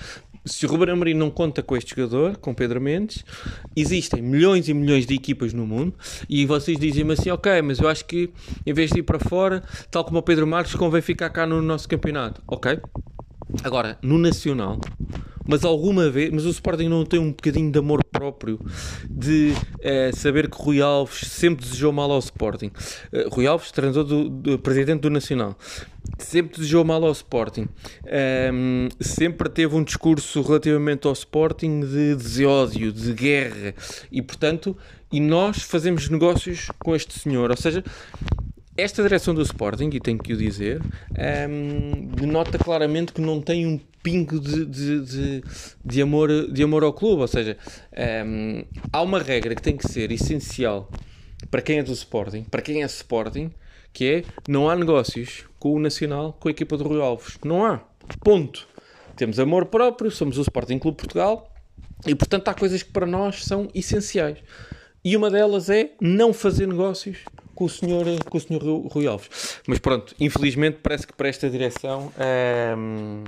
se 0.46 0.66
o 0.66 0.70
Ruben 0.70 0.92
Amorim 0.92 1.14
não 1.14 1.30
conta 1.30 1.62
com 1.62 1.76
este 1.76 1.96
jogador, 1.96 2.38
com 2.38 2.54
Pedro 2.54 2.80
Mendes, 2.80 3.24
existem 3.76 4.22
milhões 4.22 4.68
e 4.68 4.74
milhões 4.74 5.06
de 5.06 5.14
equipas 5.14 5.54
no 5.54 5.66
mundo 5.66 5.94
e 6.28 6.46
vocês 6.46 6.78
dizem-me 6.80 7.14
assim, 7.14 7.30
ok, 7.30 7.62
mas 7.62 7.80
eu 7.80 7.88
acho 7.88 8.06
que 8.06 8.32
em 8.66 8.74
vez 8.74 8.92
de 8.92 9.00
ir 9.00 9.04
para 9.04 9.20
fora, 9.20 9.64
tal 9.92 10.04
como 10.04 10.20
o 10.20 10.24
Pedro 10.24 10.48
Marques, 10.48 10.76
convém 10.76 11.02
ficar 11.02 11.30
cá 11.30 11.46
no 11.46 11.62
nosso 11.62 11.88
campeonato, 11.88 12.42
ok? 12.48 12.80
Agora, 13.64 13.98
no 14.02 14.18
Nacional, 14.18 14.80
mas 15.50 15.66
alguma 15.66 16.12
vez, 16.12 16.30
mas 16.32 16.46
o 16.46 16.50
Sporting 16.52 16.88
não 16.88 17.04
tem 17.04 17.20
um 17.20 17.32
bocadinho 17.32 17.72
de 17.72 17.80
amor 17.80 18.04
próprio 18.04 18.60
de 19.10 19.52
uh, 19.80 20.16
saber 20.16 20.48
que 20.48 20.56
Rui 20.56 20.80
Alves 20.80 21.28
sempre 21.28 21.66
desejou 21.66 21.92
mal 21.92 22.12
ao 22.12 22.20
Sporting. 22.20 22.68
Uh, 23.12 23.28
Rui 23.34 23.48
Alves, 23.48 23.72
treinador 23.72 24.04
do, 24.04 24.30
do, 24.30 24.60
presidente 24.60 25.02
do 25.02 25.10
Nacional, 25.10 25.58
sempre 26.20 26.58
desejou 26.58 26.86
mal 26.86 27.04
ao 27.04 27.12
Sporting. 27.12 27.62
Um, 27.62 27.68
ehm, 28.06 28.90
sempre 29.00 29.50
teve 29.50 29.76
um 29.76 29.84
discurso 29.84 30.40
relativamente 30.44 31.08
ao 31.08 31.14
Sporting 31.14 31.80
de 31.80 32.16
desódio, 32.16 32.92
de 32.92 33.12
guerra 33.14 33.74
e 34.12 34.22
portanto, 34.22 34.78
e 35.12 35.20
nós 35.20 35.64
fazemos 35.64 36.08
negócios 36.10 36.68
com 36.78 36.96
este 36.96 37.18
senhor, 37.18 37.50
ou 37.50 37.58
seja, 37.58 37.84
esta 38.80 39.02
direção 39.04 39.34
do 39.34 39.42
Sporting, 39.42 39.90
e 39.94 40.00
tenho 40.00 40.18
que 40.18 40.34
o 40.34 40.38
dizer, 40.38 40.82
um, 40.82 40.88
ehm, 41.18 42.06
denota 42.16 42.58
claramente 42.58 43.14
que 43.14 43.22
não 43.22 43.42
tem 43.42 43.66
um 43.66 43.80
pingo 44.02 44.40
de, 44.40 44.66
de, 44.66 45.02
de, 45.02 45.44
de, 45.84 46.02
amor, 46.02 46.30
de 46.52 46.64
amor 46.64 46.84
ao 46.84 46.94
clube. 46.94 47.22
Ou 47.22 47.28
seja, 47.28 47.58
um, 47.92 48.02
ehm, 48.02 48.66
há 48.92 49.02
uma 49.02 49.20
regra 49.20 49.56
que 49.56 49.62
tem 49.62 49.76
que 49.76 49.88
ser 49.88 50.12
essencial 50.12 50.90
para 51.50 51.62
quem 51.62 51.80
é 51.80 51.84
do 51.84 51.92
Sporting, 51.92 52.44
para 52.44 52.62
quem 52.62 52.84
é 52.84 52.86
Sporting, 52.86 53.52
que 53.94 54.06
é 54.06 54.24
não 54.48 54.70
há 54.70 54.76
negócios 54.76 55.46
com 55.58 55.74
o 55.74 55.80
Nacional, 55.80 56.34
com 56.40 56.48
a 56.48 56.52
equipa 56.52 56.78
do 56.78 56.84
Rui 56.84 57.02
Alves. 57.02 57.38
Não 57.44 57.66
há. 57.66 57.82
Ponto. 58.24 58.68
Temos 59.16 59.40
amor 59.40 59.66
próprio, 59.66 60.10
somos 60.10 60.38
o 60.38 60.42
Sporting 60.42 60.80
Clube 60.80 60.98
Portugal 60.98 61.54
e, 62.06 62.16
portanto, 62.16 62.48
há 62.48 62.54
coisas 62.54 62.82
que 62.82 62.92
para 62.92 63.06
nós 63.06 63.44
são 63.44 63.68
essenciais. 63.74 64.38
E 65.04 65.16
uma 65.16 65.30
delas 65.30 65.70
é 65.70 65.92
não 66.00 66.34
fazer 66.34 66.68
negócios 66.68 67.20
com 67.60 67.66
o 67.66 67.70
senhor, 67.70 68.06
com 68.30 68.38
o 68.38 68.42
senhor 68.42 68.64
Rui 68.64 69.06
Alves. 69.06 69.60
Mas 69.68 69.80
pronto, 69.80 70.16
infelizmente 70.18 70.78
parece 70.82 71.06
que 71.06 71.12
para 71.12 71.28
esta 71.28 71.50
direção 71.50 72.10
ehm, 72.18 73.26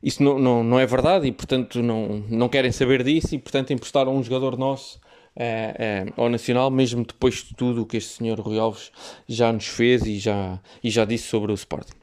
isso 0.00 0.22
não, 0.22 0.38
não, 0.38 0.62
não 0.62 0.78
é 0.78 0.86
verdade 0.86 1.26
e 1.26 1.32
portanto 1.32 1.82
não, 1.82 2.22
não 2.28 2.48
querem 2.48 2.70
saber 2.70 3.02
disso 3.02 3.34
e 3.34 3.38
portanto 3.38 3.72
emprestaram 3.72 4.16
um 4.16 4.22
jogador 4.22 4.56
nosso 4.56 5.00
eh, 5.34 5.74
eh, 5.76 6.12
ao 6.16 6.28
Nacional, 6.28 6.70
mesmo 6.70 7.04
depois 7.04 7.42
de 7.42 7.56
tudo 7.56 7.82
o 7.82 7.86
que 7.86 7.96
este 7.96 8.18
senhor 8.18 8.38
Rui 8.38 8.56
Alves 8.56 8.92
já 9.28 9.52
nos 9.52 9.66
fez 9.66 10.06
e 10.06 10.20
já, 10.20 10.60
e 10.82 10.88
já 10.88 11.04
disse 11.04 11.24
sobre 11.24 11.50
o 11.50 11.54
Sporting. 11.56 11.94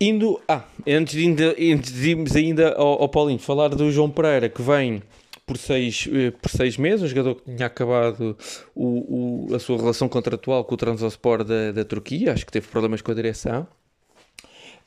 Indo, 0.00 0.40
ah, 0.46 0.62
antes 0.86 1.14
de, 1.16 1.72
antes 1.72 1.92
de 1.92 2.10
irmos 2.10 2.36
ainda 2.36 2.74
ao, 2.74 3.02
ao 3.02 3.08
Paulinho, 3.08 3.40
falar 3.40 3.70
do 3.70 3.90
João 3.90 4.08
Pereira 4.08 4.48
que 4.48 4.62
vem 4.62 5.02
por 5.48 5.56
seis, 5.56 6.06
eh, 6.12 6.30
por 6.30 6.50
seis 6.50 6.76
meses, 6.76 7.02
um 7.02 7.08
jogador 7.08 7.36
que 7.36 7.56
tinha 7.56 7.66
acabado 7.66 8.36
o, 8.74 9.46
o, 9.48 9.54
a 9.54 9.58
sua 9.58 9.78
relação 9.78 10.06
contratual 10.06 10.62
com 10.62 10.74
o 10.74 10.76
Transaspor 10.76 11.42
da, 11.42 11.72
da 11.72 11.84
Turquia, 11.86 12.34
acho 12.34 12.44
que 12.44 12.52
teve 12.52 12.68
problemas 12.68 13.00
com 13.00 13.10
a 13.10 13.14
direção. 13.14 13.66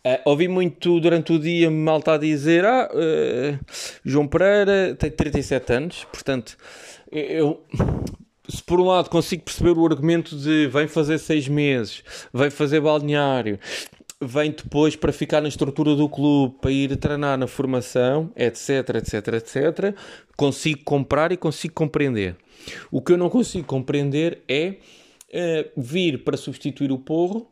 Uh, 0.06 0.17
ouvi 0.26 0.47
muito 0.47 1.00
durante 1.00 1.34
o 1.34 1.39
dia 1.39 1.69
malta 1.69 2.13
a 2.13 2.17
dizer: 2.17 2.63
Ah, 2.63 2.89
uh, 2.91 3.60
João 4.04 4.28
Pereira 4.28 4.95
tem 4.95 5.12
37 5.12 5.74
anos, 5.74 6.04
portanto, 6.06 6.58
eu 7.12 7.63
se 8.50 8.63
por 8.63 8.80
um 8.80 8.86
lado 8.86 9.10
consigo 9.10 9.43
perceber 9.43 9.78
o 9.78 9.86
argumento 9.86 10.36
de 10.36 10.67
vem 10.67 10.88
fazer 10.88 11.17
seis 11.19 11.47
meses, 11.47 12.04
vem 12.34 12.50
fazer 12.50 12.82
balneário, 12.82 13.60
vem 14.21 14.51
depois 14.51 14.95
para 14.95 15.12
ficar 15.12 15.41
na 15.41 15.47
estrutura 15.49 15.95
do 15.95 16.07
clube, 16.07 16.55
para 16.62 16.71
ir 16.71 16.95
treinar 16.97 17.38
na 17.38 17.47
formação, 17.47 18.31
etc, 18.36 18.95
etc, 18.95 19.27
etc, 19.34 19.95
consigo 20.38 20.81
comprar 20.84 21.31
e 21.31 21.38
consigo 21.38 21.73
compreender. 21.73 22.36
O 22.91 23.01
que 23.01 23.13
eu 23.13 23.17
não 23.17 23.29
consigo 23.29 23.65
compreender 23.65 24.43
é 24.47 24.75
uh, 25.34 25.81
vir 25.81 26.23
para 26.23 26.38
substituir 26.38 26.91
o 26.91 26.99
Porro, 26.99 27.49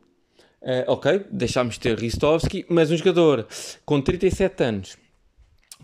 uh, 0.61 0.85
ok, 0.87 1.25
deixámos 1.31 1.73
de 1.75 1.81
ter 1.81 1.97
Ristovski, 1.97 2.65
mas 2.69 2.91
um 2.91 2.97
jogador 2.97 3.47
com 3.85 3.99
37 3.99 4.63
anos, 4.63 4.97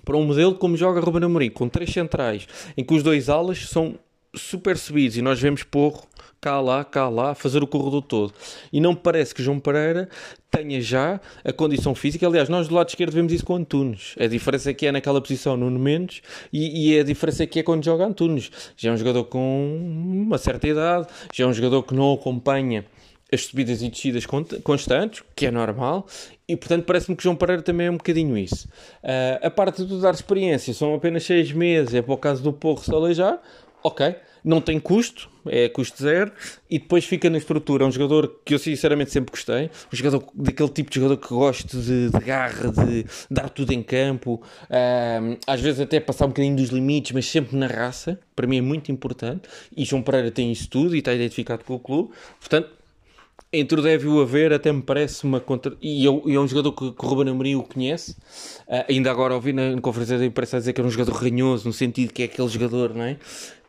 para 0.03 0.15
um 0.15 0.25
modelo 0.25 0.55
como 0.55 0.77
joga 0.77 0.99
Ruben 0.99 1.23
Amorim, 1.23 1.49
com 1.49 1.67
três 1.67 1.91
centrais, 1.91 2.47
em 2.77 2.83
que 2.83 2.93
os 2.93 3.01
dois 3.01 3.27
alas 3.27 3.67
são 3.67 3.97
super 4.35 4.77
subidos 4.77 5.17
e 5.17 5.21
nós 5.21 5.39
vemos 5.39 5.63
Porro 5.63 6.07
cá, 6.45 6.61
lá, 6.61 6.85
cá, 6.85 7.09
lá, 7.09 7.33
fazer 7.33 7.63
o 7.63 7.67
corredor 7.67 8.03
todo. 8.03 8.31
E 8.71 8.79
não 8.79 8.93
parece 8.93 9.33
que 9.33 9.41
João 9.41 9.59
Pereira 9.59 10.07
tenha 10.51 10.79
já 10.79 11.19
a 11.43 11.51
condição 11.51 11.95
física. 11.95 12.27
Aliás, 12.27 12.49
nós 12.49 12.67
do 12.67 12.75
lado 12.75 12.87
esquerdo 12.87 13.13
vemos 13.13 13.33
isso 13.33 13.43
com 13.43 13.55
Antunes. 13.55 14.13
A 14.19 14.27
diferença 14.27 14.69
é 14.69 14.73
que 14.75 14.85
é 14.85 14.91
naquela 14.91 15.19
posição 15.19 15.57
Nuno 15.57 15.79
Mendes 15.79 16.21
e, 16.53 16.91
e 16.91 16.99
a 16.99 17.03
diferença 17.03 17.41
é 17.41 17.47
que 17.47 17.57
é 17.57 17.63
quando 17.63 17.83
joga 17.83 18.05
Antunes. 18.05 18.51
Já 18.77 18.91
é 18.91 18.93
um 18.93 18.97
jogador 18.97 19.23
com 19.23 19.75
uma 20.23 20.37
certa 20.37 20.67
idade, 20.67 21.07
já 21.33 21.45
é 21.45 21.47
um 21.47 21.53
jogador 21.53 21.81
que 21.81 21.95
não 21.95 22.13
acompanha 22.13 22.85
as 23.33 23.45
subidas 23.45 23.81
e 23.81 23.89
descidas 23.89 24.23
constantes, 24.63 25.23
que 25.35 25.47
é 25.47 25.51
normal, 25.51 26.05
e 26.47 26.55
portanto 26.55 26.85
parece-me 26.85 27.17
que 27.17 27.23
João 27.23 27.35
Pereira 27.35 27.63
também 27.63 27.87
é 27.87 27.91
um 27.91 27.97
bocadinho 27.97 28.37
isso. 28.37 28.67
Uh, 29.03 29.47
a 29.47 29.49
parte 29.49 29.83
de 29.83 29.99
dar 29.99 30.13
experiência, 30.13 30.75
são 30.75 30.93
apenas 30.93 31.23
seis 31.23 31.51
meses, 31.51 31.95
é 31.95 32.03
para 32.03 32.13
o 32.13 32.17
caso 32.17 32.43
do 32.43 32.53
Porro 32.53 32.83
se 32.83 32.93
aleijar, 32.93 33.41
ok, 33.83 34.15
não 34.45 34.61
tem 34.61 34.79
custo, 34.79 35.29
é 35.47 35.67
custo 35.67 36.01
zero, 36.01 36.31
e 36.69 36.77
depois 36.77 37.03
fica 37.03 37.29
na 37.29 37.37
estrutura. 37.37 37.83
É 37.83 37.87
um 37.87 37.91
jogador 37.91 38.39
que 38.45 38.53
eu 38.53 38.59
sinceramente 38.59 39.11
sempre 39.11 39.31
gostei, 39.31 39.71
um 39.91 39.95
jogador 39.95 40.23
daquele 40.35 40.69
tipo 40.69 40.89
de 40.91 40.95
jogador 40.95 41.17
que 41.17 41.27
gosto 41.27 41.77
de, 41.81 42.09
de 42.11 42.19
garra, 42.19 42.71
de 42.71 43.05
dar 43.29 43.49
tudo 43.49 43.71
em 43.73 43.81
campo, 43.81 44.41
um, 44.69 45.37
às 45.47 45.59
vezes 45.59 45.81
até 45.81 45.99
passar 45.99 46.25
um 46.25 46.29
bocadinho 46.29 46.55
dos 46.55 46.69
limites, 46.69 47.11
mas 47.11 47.25
sempre 47.25 47.57
na 47.57 47.67
raça, 47.67 48.19
para 48.35 48.45
mim 48.45 48.57
é 48.57 48.61
muito 48.61 48.91
importante, 48.91 49.49
e 49.75 49.83
João 49.83 50.03
Pereira 50.03 50.29
tem 50.29 50.51
isso 50.51 50.69
tudo 50.69 50.95
e 50.95 50.99
está 50.99 51.13
identificado 51.13 51.63
com 51.63 51.73
o 51.73 51.79
clube, 51.79 52.11
portanto 52.39 52.69
entre 53.59 53.79
o 53.79 53.83
deve 53.83 54.07
o 54.07 54.21
haver, 54.21 54.53
até 54.53 54.71
me 54.71 54.81
parece 54.81 55.23
uma 55.23 55.39
contra. 55.39 55.75
E, 55.81 56.03
eu, 56.05 56.23
e 56.25 56.35
é 56.35 56.39
um 56.39 56.47
jogador 56.47 56.71
que, 56.71 56.91
que 56.91 57.05
o 57.05 57.07
Ruben 57.07 57.31
Amorim 57.31 57.55
o 57.55 57.63
conhece. 57.63 58.11
Uh, 58.67 58.85
ainda 58.89 59.09
agora 59.11 59.33
ouvi 59.33 59.53
na, 59.53 59.75
na 59.75 59.81
conferência 59.81 60.17
de 60.17 60.25
imprensa 60.25 60.57
dizer 60.57 60.73
que 60.73 60.81
era 60.81 60.87
um 60.87 60.91
jogador 60.91 61.13
ranhoso, 61.13 61.67
no 61.67 61.73
sentido 61.73 62.13
que 62.13 62.23
é 62.23 62.25
aquele 62.25 62.47
jogador, 62.47 62.93
não 62.93 63.03
é? 63.03 63.17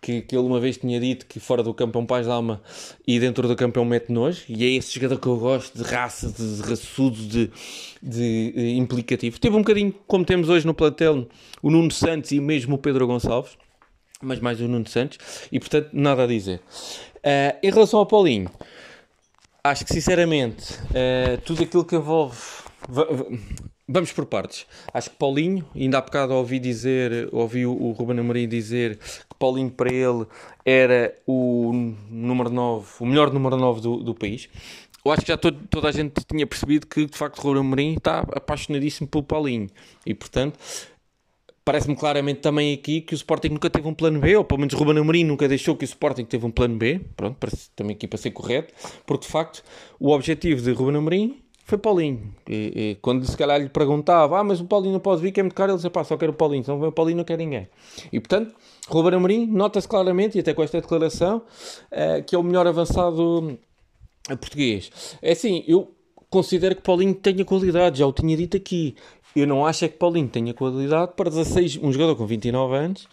Que, 0.01 0.23
que 0.23 0.37
ele 0.37 0.47
uma 0.47 0.61
vez 0.61 0.77
tinha 0.77 1.01
dito 1.01 1.27
que 1.27 1.41
fora 1.41 1.63
do 1.63 1.75
campo 1.75 1.99
é 1.99 2.03
um 2.03 2.07
paz 2.07 2.27
de 2.27 2.33
alma 2.33 2.63
e 3.07 3.19
dentro 3.19 3.49
do 3.49 3.57
campo 3.57 3.79
é 3.79 3.83
um 3.83 3.85
mete 3.85 4.13
nojo. 4.13 4.43
E 4.49 4.65
é 4.65 4.69
esse 4.71 4.95
jogador 4.95 5.19
que 5.19 5.27
eu 5.27 5.37
gosto, 5.37 5.77
de 5.77 5.83
raça, 5.83 6.31
de, 6.31 6.63
raçudo, 6.63 7.17
de, 7.17 7.51
de, 8.03 8.53
de 8.53 8.77
implicativo. 8.77 9.41
Teve 9.41 9.57
um 9.57 9.61
bocadinho, 9.61 9.95
como 10.07 10.25
temos 10.25 10.49
hoje 10.49 10.67
no 10.67 10.75
plantel, 10.75 11.27
o 11.63 11.71
Nuno 11.71 11.91
Santos 11.91 12.31
e 12.33 12.41
mesmo 12.41 12.77
o 12.77 12.79
Pedro 12.79 13.07
Gonçalves. 13.07 13.57
Mas 14.23 14.41
mais 14.41 14.61
o 14.61 14.69
Nuno 14.69 14.89
Santos. 14.89 15.19
E 15.51 15.59
portanto, 15.59 15.91
nada 15.93 16.25
a 16.25 16.27
dizer. 16.27 16.61
Uh, 17.17 17.59
em 17.63 17.71
relação 17.71 17.99
ao 17.99 18.07
Paulinho 18.07 18.49
acho 19.71 19.85
que 19.85 19.93
sinceramente 19.93 20.75
uh, 20.75 21.41
tudo 21.45 21.63
aquilo 21.63 21.85
que 21.85 21.97
envolve. 21.97 22.39
Vamos 23.89 24.13
por 24.13 24.27
partes. 24.27 24.67
Acho 24.93 25.11
que 25.11 25.17
Paulinho, 25.17 25.65
ainda 25.75 25.99
há 25.99 26.01
bocado 26.01 26.35
ouvi 26.35 26.59
dizer, 26.59 27.29
ouvi 27.33 27.65
o, 27.65 27.93
Ruben 27.93 28.19
Amorim 28.19 28.49
dizer 28.49 28.99
que 28.99 29.37
Paulinho 29.39 29.71
para 29.71 29.93
ele 29.93 30.27
era 30.65 31.15
o 31.25 31.73
número 32.11 32.51
9, 32.51 32.87
o 32.99 33.07
melhor 33.07 33.33
número 33.33 33.57
9 33.57 33.81
do, 33.81 33.97
do 33.99 34.15
país. 34.15 34.49
Eu 35.05 35.13
acho 35.13 35.23
que 35.23 35.29
já 35.29 35.37
todo, 35.37 35.57
toda 35.71 35.89
a 35.89 35.93
gente 35.93 36.15
tinha 36.27 36.45
percebido 36.45 36.85
que 36.85 37.07
de 37.07 37.17
facto 37.17 37.39
o 37.39 37.43
Ruben 37.43 37.61
Amorim 37.61 37.95
está 37.95 38.21
apaixonadíssimo 38.35 39.07
pelo 39.07 39.23
Paulinho 39.23 39.69
e 40.05 40.13
portanto 40.13 40.59
parece-me 41.67 41.97
claramente 41.97 42.39
também 42.39 42.73
aqui 42.73 43.01
que 43.01 43.13
o 43.13 43.17
Sporting 43.17 43.49
nunca 43.49 43.69
teve 43.69 43.89
um 43.89 43.93
plano 43.93 44.21
B, 44.21 44.37
ou 44.37 44.45
pelo 44.45 44.61
menos 44.61 44.73
Ruben 44.73 44.97
Amorim 44.99 45.25
nunca 45.25 45.49
deixou 45.49 45.75
que 45.75 45.85
o 45.85 45.85
Sporting 45.85 46.25
teve 46.25 46.47
um 46.47 46.51
plano 46.51 46.77
B, 46.77 47.01
pronto, 47.17 47.37
parece 47.41 47.71
também 47.75 47.97
aqui 47.97 48.07
para 48.07 48.17
ser 48.19 48.31
correto, 48.31 48.73
porque 49.05 49.27
de 49.27 49.33
facto 49.33 49.65
o 49.99 50.13
objetivo 50.13 50.63
de 50.63 50.71
Ruben 50.71 50.99
Amorim 50.99 51.43
foi 51.65 51.77
Paulinho. 51.77 52.33
E, 52.49 52.55
e, 52.93 52.99
quando 53.03 53.27
se 53.27 53.37
calhar 53.37 53.61
lhe 53.61 53.69
perguntava, 53.69 54.39
ah, 54.39 54.45
mas 54.45 54.61
o 54.61 54.65
Paulinho 54.65 54.93
não 54.93 55.01
pode 55.01 55.21
vir, 55.21 55.33
quer 55.33 55.41
é 55.41 55.43
muito 55.43 55.57
caro, 55.57 55.73
ele 55.73 55.77
dizia, 55.77 55.91
pá, 55.91 56.05
só 56.05 56.17
quero 56.17 56.31
o 56.31 56.37
Paulinho, 56.37 56.63
se 56.63 56.71
não 56.71 56.79
vem 56.79 56.89
o 56.89 56.93
Paulinho 56.93 57.17
não 57.17 57.25
quer 57.25 57.37
ninguém. 57.37 57.69
E 58.13 58.21
portanto, 58.21 58.55
Ruben 58.87 59.15
Amorim 59.15 59.47
nota-se 59.49 59.89
claramente, 59.89 60.39
e 60.39 60.41
até 60.41 60.55
com 60.55 60.63
esta 60.63 60.81
declaração, 60.81 61.43
uh, 61.91 62.23
que 62.25 62.37
é 62.37 62.39
o 62.39 62.45
melhor 62.45 62.69
avançado 62.69 63.59
português. 64.39 65.19
É 65.21 65.33
assim, 65.33 65.65
eu 65.67 65.97
considero 66.31 66.77
que 66.77 66.83
Paulinho 66.83 67.15
tenha 67.15 67.45
qualidade, 67.45 67.99
já 67.99 68.07
o 68.07 68.13
tinha 68.13 68.37
dito 68.37 68.57
aqui. 68.57 68.95
Eu 69.37 69.47
não 69.47 69.67
acho 69.67 69.85
é 69.85 69.89
que 69.89 69.99
Paulinho 69.99 70.29
tenha 70.29 70.55
qualidade 70.55 71.13
para 71.15 71.29
16, 71.29 71.81
um 71.83 71.93
jogador 71.93 72.17
com 72.17 72.27
29 72.27 72.75
anos 72.75 73.07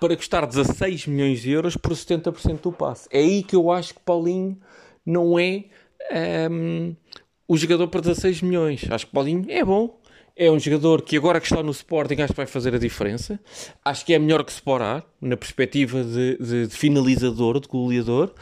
para 0.00 0.16
custar 0.16 0.46
16 0.46 1.06
milhões 1.06 1.42
de 1.42 1.50
euros 1.50 1.76
por 1.76 1.92
70% 1.92 2.62
do 2.62 2.72
passe. 2.72 3.06
É 3.12 3.18
aí 3.18 3.42
que 3.42 3.54
eu 3.54 3.70
acho 3.70 3.92
que 3.92 4.00
Paulinho 4.00 4.58
não 5.04 5.38
é 5.38 5.64
um, 6.10 6.16
ehm, 6.16 6.96
o 7.46 7.56
jogador 7.58 7.86
para 7.88 8.00
16 8.00 8.40
milhões. 8.40 8.90
Acho 8.90 9.06
que 9.06 9.12
Paulinho 9.12 9.44
é 9.48 9.62
bom, 9.62 10.00
é 10.36 10.50
um 10.50 10.58
jogador 10.58 11.02
que 11.02 11.16
agora 11.16 11.40
que 11.40 11.46
está 11.46 11.62
no 11.62 11.70
Sporting 11.70 12.20
acho 12.22 12.32
que 12.32 12.36
vai 12.36 12.46
fazer 12.46 12.74
a 12.74 12.78
diferença. 12.78 13.38
Acho 13.84 14.04
que 14.04 14.14
é 14.14 14.18
melhor 14.18 14.44
que 14.44 14.52
Sporar, 14.52 15.04
na 15.20 15.36
perspectiva 15.36 16.02
de, 16.02 16.36
de, 16.38 16.66
de 16.66 16.76
finalizador, 16.76 17.60
de 17.60 17.68
goleador. 17.68 18.32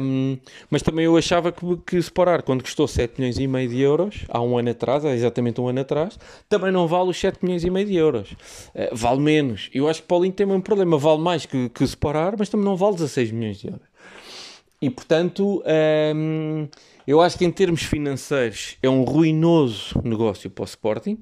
Um, 0.00 0.38
mas 0.70 0.82
também 0.82 1.04
eu 1.04 1.16
achava 1.16 1.50
que, 1.50 1.64
que 1.86 1.96
Sporar, 1.98 2.42
quando 2.42 2.62
custou 2.62 2.86
7 2.86 3.18
milhões 3.18 3.38
e 3.38 3.46
meio 3.46 3.68
de 3.68 3.80
euros, 3.80 4.24
há 4.28 4.40
um 4.40 4.58
ano 4.58 4.70
atrás, 4.70 5.04
há 5.04 5.14
exatamente 5.14 5.60
um 5.60 5.68
ano 5.68 5.80
atrás, 5.80 6.18
também 6.48 6.70
não 6.70 6.86
vale 6.86 7.10
os 7.10 7.18
7 7.18 7.38
milhões 7.42 7.64
e 7.64 7.70
meio 7.70 7.86
de 7.86 7.96
euros. 7.96 8.32
Uh, 8.74 8.94
vale 8.94 9.20
menos. 9.20 9.70
Eu 9.72 9.88
acho 9.88 10.02
que 10.02 10.08
Paulinho 10.08 10.34
tem 10.34 10.46
um 10.46 10.60
problema. 10.60 10.98
Vale 10.98 11.20
mais 11.20 11.46
que, 11.46 11.68
que 11.70 11.84
Sporar, 11.84 12.34
mas 12.38 12.48
também 12.48 12.64
não 12.64 12.76
vale 12.76 12.94
16 12.94 13.32
milhões 13.32 13.58
de 13.58 13.68
euros. 13.68 13.89
E 14.80 14.88
portanto, 14.88 15.62
hum, 16.14 16.68
eu 17.06 17.20
acho 17.20 17.36
que 17.36 17.44
em 17.44 17.50
termos 17.50 17.82
financeiros 17.82 18.78
é 18.82 18.88
um 18.88 19.04
ruinoso 19.04 20.00
negócio 20.02 20.48
para 20.48 20.62
o 20.62 20.64
Sporting. 20.64 21.18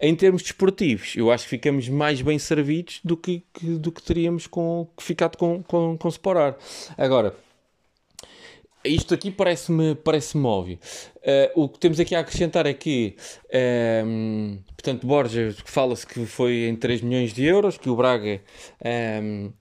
Em 0.00 0.14
termos 0.14 0.42
desportivos, 0.42 1.14
eu 1.16 1.30
acho 1.30 1.44
que 1.44 1.50
ficamos 1.50 1.88
mais 1.88 2.20
bem 2.20 2.38
servidos 2.38 3.00
do 3.04 3.16
que, 3.16 3.44
que 3.52 3.66
do 3.78 3.92
que 3.92 4.02
teríamos 4.02 4.46
com, 4.46 4.88
ficado 4.98 5.36
com, 5.36 5.62
com, 5.62 5.96
com. 5.96 6.08
Agora, 6.96 7.34
isto 8.84 9.14
aqui 9.14 9.30
parece-me 9.30 9.94
parece 9.94 10.36
óbvio. 10.38 10.78
Uh, 11.16 11.64
o 11.64 11.68
que 11.68 11.78
temos 11.78 12.00
aqui 12.00 12.14
a 12.14 12.20
acrescentar 12.20 12.66
é 12.66 12.74
que, 12.74 13.16
um, 14.04 14.58
portanto, 14.76 15.06
Borja 15.06 15.54
fala-se 15.64 16.06
que 16.06 16.24
foi 16.24 16.66
em 16.66 16.76
3 16.76 17.02
milhões 17.02 17.32
de 17.32 17.44
euros, 17.44 17.76
que 17.76 17.90
o 17.90 17.96
Braga. 17.96 18.40
Um, 19.22 19.52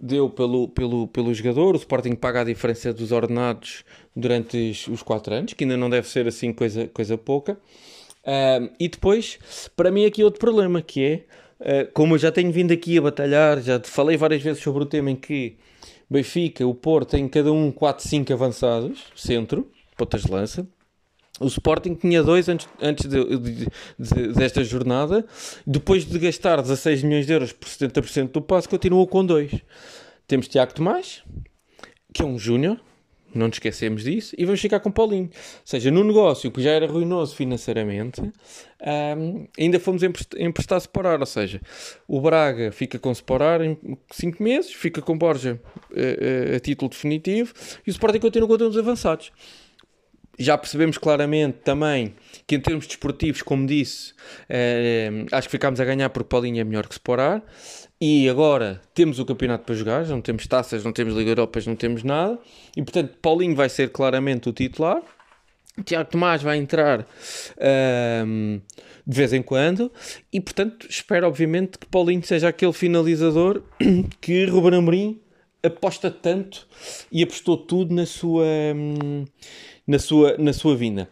deu 0.00 0.28
pelo, 0.30 0.68
pelo, 0.68 1.08
pelo 1.08 1.32
jogador, 1.34 1.74
o 1.74 1.78
Sporting 1.78 2.14
paga 2.14 2.40
a 2.40 2.44
diferença 2.44 2.92
dos 2.92 3.12
ordenados 3.12 3.84
durante 4.14 4.72
os 4.90 5.02
4 5.02 5.34
anos, 5.34 5.52
que 5.52 5.64
ainda 5.64 5.76
não 5.76 5.90
deve 5.90 6.08
ser 6.08 6.26
assim 6.26 6.52
coisa, 6.52 6.88
coisa 6.88 7.16
pouca. 7.16 7.58
Uh, 8.22 8.72
e 8.80 8.88
depois, 8.88 9.38
para 9.76 9.90
mim, 9.90 10.06
aqui 10.06 10.24
outro 10.24 10.40
problema 10.40 10.80
que 10.80 11.26
é, 11.60 11.84
uh, 11.84 11.92
como 11.92 12.14
eu 12.14 12.18
já 12.18 12.32
tenho 12.32 12.50
vindo 12.50 12.72
aqui 12.72 12.96
a 12.98 13.02
batalhar, 13.02 13.60
já 13.60 13.80
falei 13.80 14.16
várias 14.16 14.42
vezes 14.42 14.62
sobre 14.62 14.82
o 14.82 14.86
tema 14.86 15.10
em 15.10 15.16
que 15.16 15.56
Benfica, 16.08 16.66
o 16.66 16.74
Porto 16.74 17.10
tem 17.10 17.28
cada 17.28 17.52
um 17.52 17.70
4, 17.70 18.06
5 18.06 18.32
avançados, 18.32 19.04
centro, 19.14 19.70
pontas 19.96 20.22
de 20.22 20.30
lança. 20.30 20.66
O 21.40 21.46
Sporting 21.46 21.94
tinha 21.94 22.22
dois 22.22 22.48
antes, 22.48 22.68
antes 22.80 23.08
de, 23.08 23.38
de, 23.38 23.66
de, 23.98 24.28
desta 24.34 24.62
jornada. 24.62 25.26
Depois 25.66 26.04
de 26.04 26.18
gastar 26.18 26.62
16 26.62 27.02
milhões 27.02 27.26
de 27.26 27.32
euros 27.32 27.52
por 27.52 27.68
70% 27.68 28.30
do 28.30 28.40
passe, 28.40 28.68
continuou 28.68 29.06
com 29.06 29.24
dois. 29.24 29.50
Temos 30.28 30.46
Tiago 30.46 30.72
Tomás, 30.72 31.24
que 32.12 32.22
é 32.22 32.24
um 32.24 32.38
júnior, 32.38 32.80
não 33.34 33.48
nos 33.48 33.56
esquecemos 33.56 34.04
disso, 34.04 34.34
e 34.38 34.44
vamos 34.44 34.60
ficar 34.60 34.78
com 34.78 34.92
Paulinho. 34.92 35.24
Ou 35.24 35.62
seja, 35.64 35.90
no 35.90 36.04
negócio 36.04 36.52
que 36.52 36.62
já 36.62 36.70
era 36.70 36.86
ruinoso 36.86 37.34
financeiramente, 37.34 38.20
um, 38.20 39.48
ainda 39.58 39.80
fomos 39.80 40.04
emprestar 40.04 40.80
separar. 40.80 41.18
Ou 41.18 41.26
seja, 41.26 41.60
o 42.06 42.20
Braga 42.20 42.70
fica 42.70 42.96
com 42.96 43.12
separar 43.12 43.60
em 43.60 43.76
5 44.12 44.40
meses, 44.40 44.72
fica 44.72 45.02
com 45.02 45.18
Borja 45.18 45.60
uh, 45.90 46.52
uh, 46.52 46.56
a 46.56 46.60
título 46.60 46.88
definitivo, 46.88 47.52
e 47.84 47.90
o 47.90 47.92
Sporting 47.92 48.20
continua 48.20 48.46
com 48.46 48.68
os 48.68 48.78
avançados 48.78 49.32
já 50.38 50.56
percebemos 50.58 50.98
claramente 50.98 51.58
também 51.64 52.14
que 52.46 52.56
em 52.56 52.60
termos 52.60 52.86
desportivos, 52.86 53.42
como 53.42 53.66
disse, 53.66 54.12
eh, 54.48 55.10
acho 55.32 55.48
que 55.48 55.52
ficámos 55.52 55.80
a 55.80 55.84
ganhar 55.84 56.10
porque 56.10 56.28
Paulinho 56.28 56.60
é 56.60 56.64
melhor 56.64 56.86
que 56.86 56.94
Sporar. 56.94 57.42
E 58.00 58.28
agora 58.28 58.82
temos 58.92 59.18
o 59.18 59.24
campeonato 59.24 59.64
para 59.64 59.74
jogar, 59.74 60.06
não 60.06 60.20
temos 60.20 60.46
taças, 60.46 60.84
não 60.84 60.92
temos 60.92 61.14
Liga 61.14 61.30
Europas, 61.30 61.66
não 61.66 61.76
temos 61.76 62.02
nada. 62.02 62.38
E 62.76 62.82
portanto, 62.82 63.16
Paulinho 63.22 63.54
vai 63.54 63.68
ser 63.68 63.90
claramente 63.90 64.48
o 64.48 64.52
titular. 64.52 65.02
Tiago 65.84 66.10
Tomás 66.10 66.42
vai 66.42 66.58
entrar 66.58 67.06
ehm, 67.58 68.60
de 69.06 69.16
vez 69.16 69.32
em 69.32 69.42
quando. 69.42 69.90
E 70.32 70.40
portanto, 70.40 70.86
espero 70.88 71.26
obviamente 71.26 71.78
que 71.78 71.86
Paulinho 71.86 72.22
seja 72.22 72.48
aquele 72.48 72.72
finalizador 72.72 73.62
que 74.20 74.44
Ruben 74.46 74.78
Amorim 74.78 75.20
aposta 75.64 76.10
tanto 76.10 76.66
e 77.10 77.22
apostou 77.22 77.56
tudo 77.56 77.94
na 77.94 78.06
sua, 78.06 78.44
hum, 78.74 79.24
na 79.86 79.98
sua, 79.98 80.36
na 80.38 80.52
sua 80.52 80.76
vinda. 80.76 81.08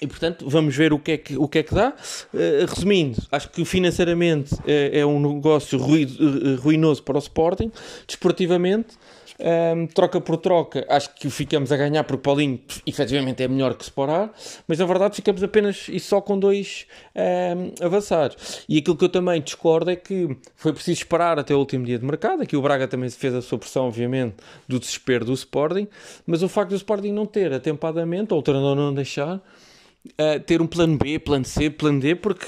E 0.00 0.06
portanto, 0.06 0.48
vamos 0.48 0.76
ver 0.76 0.92
o 0.92 0.98
que 0.98 1.12
é 1.12 1.16
que, 1.16 1.36
o 1.38 1.48
que, 1.48 1.58
é 1.58 1.62
que 1.62 1.74
dá. 1.74 1.94
Uh, 2.34 2.66
resumindo, 2.68 3.16
acho 3.32 3.48
que 3.50 3.64
financeiramente 3.64 4.54
é, 4.66 5.00
é 5.00 5.06
um 5.06 5.34
negócio 5.34 5.78
ruinoso 5.78 7.02
para 7.02 7.16
o 7.16 7.18
Sporting, 7.18 7.72
desportivamente 8.06 8.96
um, 9.38 9.86
troca 9.86 10.20
por 10.20 10.36
troca, 10.36 10.86
acho 10.88 11.14
que 11.14 11.28
ficamos 11.30 11.70
a 11.72 11.76
ganhar 11.76 12.04
porque 12.04 12.22
Paulinho 12.22 12.60
efetivamente 12.86 13.42
é 13.42 13.48
melhor 13.48 13.74
que 13.74 13.84
Sporar, 13.84 14.32
mas 14.66 14.78
na 14.78 14.86
verdade 14.86 15.16
ficamos 15.16 15.42
apenas 15.42 15.88
e 15.88 16.00
só 16.00 16.20
com 16.20 16.38
dois 16.38 16.86
um, 17.14 17.84
avançados. 17.84 18.64
E 18.68 18.78
aquilo 18.78 18.96
que 18.96 19.04
eu 19.04 19.08
também 19.08 19.40
discordo 19.40 19.90
é 19.90 19.96
que 19.96 20.36
foi 20.54 20.72
preciso 20.72 21.00
esperar 21.00 21.38
até 21.38 21.54
o 21.54 21.58
último 21.58 21.84
dia 21.84 21.98
de 21.98 22.04
mercado. 22.04 22.42
Aqui 22.42 22.56
o 22.56 22.62
Braga 22.62 22.88
também 22.88 23.08
fez 23.10 23.34
a 23.34 23.42
sua 23.42 23.58
pressão, 23.58 23.86
obviamente, 23.86 24.36
do 24.66 24.78
desespero 24.78 25.24
do 25.24 25.32
Sporting, 25.32 25.86
mas 26.26 26.42
o 26.42 26.48
facto 26.48 26.70
do 26.70 26.76
Sporting 26.76 27.12
não 27.12 27.26
ter 27.26 27.52
atempadamente, 27.52 28.32
ou 28.32 28.40
o 28.40 28.42
treinador 28.42 28.76
não 28.76 28.92
deixar, 28.92 29.36
uh, 29.36 30.40
ter 30.44 30.60
um 30.60 30.66
plano 30.66 30.96
B, 30.96 31.18
plano 31.18 31.44
C, 31.44 31.70
plano 31.70 32.00
D, 32.00 32.14
porque 32.14 32.46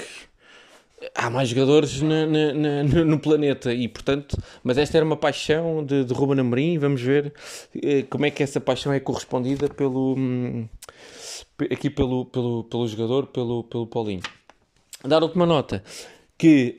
há 1.15 1.29
mais 1.29 1.49
jogadores 1.49 2.01
na, 2.01 2.25
na, 2.25 2.53
na, 2.53 2.83
no 3.05 3.19
planeta 3.19 3.73
e 3.73 3.87
portanto, 3.87 4.37
mas 4.63 4.77
esta 4.77 4.97
era 4.97 5.05
uma 5.05 5.17
paixão 5.17 5.83
de, 5.83 6.03
de 6.03 6.13
Ruben 6.13 6.39
Amorim. 6.39 6.77
Vamos 6.77 7.01
ver 7.01 7.33
eh, 7.81 8.03
como 8.09 8.25
é 8.25 8.31
que 8.31 8.43
essa 8.43 8.59
paixão 8.59 8.91
é 8.91 8.99
correspondida 8.99 9.67
pelo 9.69 10.15
hum, 10.17 10.67
aqui 11.71 11.89
pelo, 11.89 12.25
pelo, 12.25 12.63
pelo 12.63 12.87
jogador, 12.87 13.27
pelo, 13.27 13.63
pelo 13.63 13.87
Paulinho. 13.87 14.21
Dar 15.03 15.23
última 15.23 15.45
nota 15.45 15.83
que 16.37 16.75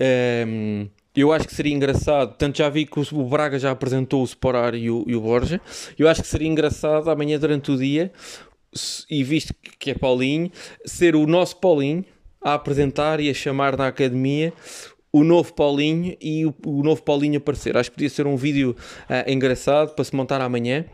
hum, 0.47 0.89
eu 1.15 1.33
acho 1.33 1.47
que 1.47 1.55
seria 1.55 1.75
engraçado, 1.75 2.35
tanto 2.37 2.59
já 2.59 2.69
vi 2.69 2.87
que 2.87 2.99
o 2.99 3.25
Braga 3.25 3.59
já 3.59 3.71
apresentou 3.71 4.23
o 4.23 4.25
Sporar 4.25 4.75
e 4.75 4.91
o, 4.91 5.05
e 5.07 5.15
o 5.15 5.21
Borja, 5.21 5.61
eu 5.99 6.09
acho 6.09 6.23
que 6.23 6.29
seria 6.29 6.49
engraçado 6.49 7.11
amanhã 7.11 7.39
durante 7.39 7.71
o 7.71 7.77
dia 7.77 8.13
e 9.11 9.25
visto 9.25 9.53
que 9.79 9.91
é 9.91 9.95
Paulinho, 9.95 10.51
ser 10.87 11.17
o 11.17 11.27
nosso 11.27 11.57
Paulinho 11.57 12.05
a 12.43 12.55
apresentar 12.55 13.21
e 13.21 13.29
a 13.29 13.35
chamar 13.35 13.77
na 13.77 13.87
academia 13.87 14.53
o 15.13 15.25
novo 15.25 15.53
Paulinho 15.53 16.17
e 16.21 16.47
o, 16.47 16.55
o 16.65 16.83
novo 16.83 17.03
Paulinho 17.03 17.39
aparecer. 17.39 17.77
Acho 17.77 17.91
que 17.91 17.97
podia 17.97 18.11
ser 18.11 18.27
um 18.27 18.37
vídeo 18.37 18.77
uh, 19.09 19.31
engraçado 19.31 19.95
para 19.95 20.05
se 20.05 20.15
montar 20.15 20.41
amanhã. 20.41 20.85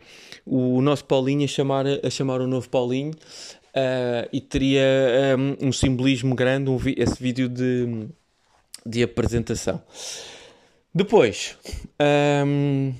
O, 0.45 0.81
nosso 0.81 1.05
Paulinho 1.05 1.43
a 1.43 1.47
chamar, 1.47 1.85
a 2.03 2.09
chamar 2.09 2.41
o 2.41 2.47
novo 2.47 2.67
Paulinho 2.69 3.11
uh, 3.11 4.27
e 4.31 4.41
teria 4.41 4.83
um, 5.37 5.67
um 5.67 5.71
simbolismo 5.71 6.33
grande 6.33 6.69
um, 6.69 6.79
esse 6.97 7.21
vídeo 7.21 7.47
de, 7.47 8.07
de 8.85 9.03
apresentação. 9.03 9.81
Depois, 10.93 11.55
um, 12.45 12.93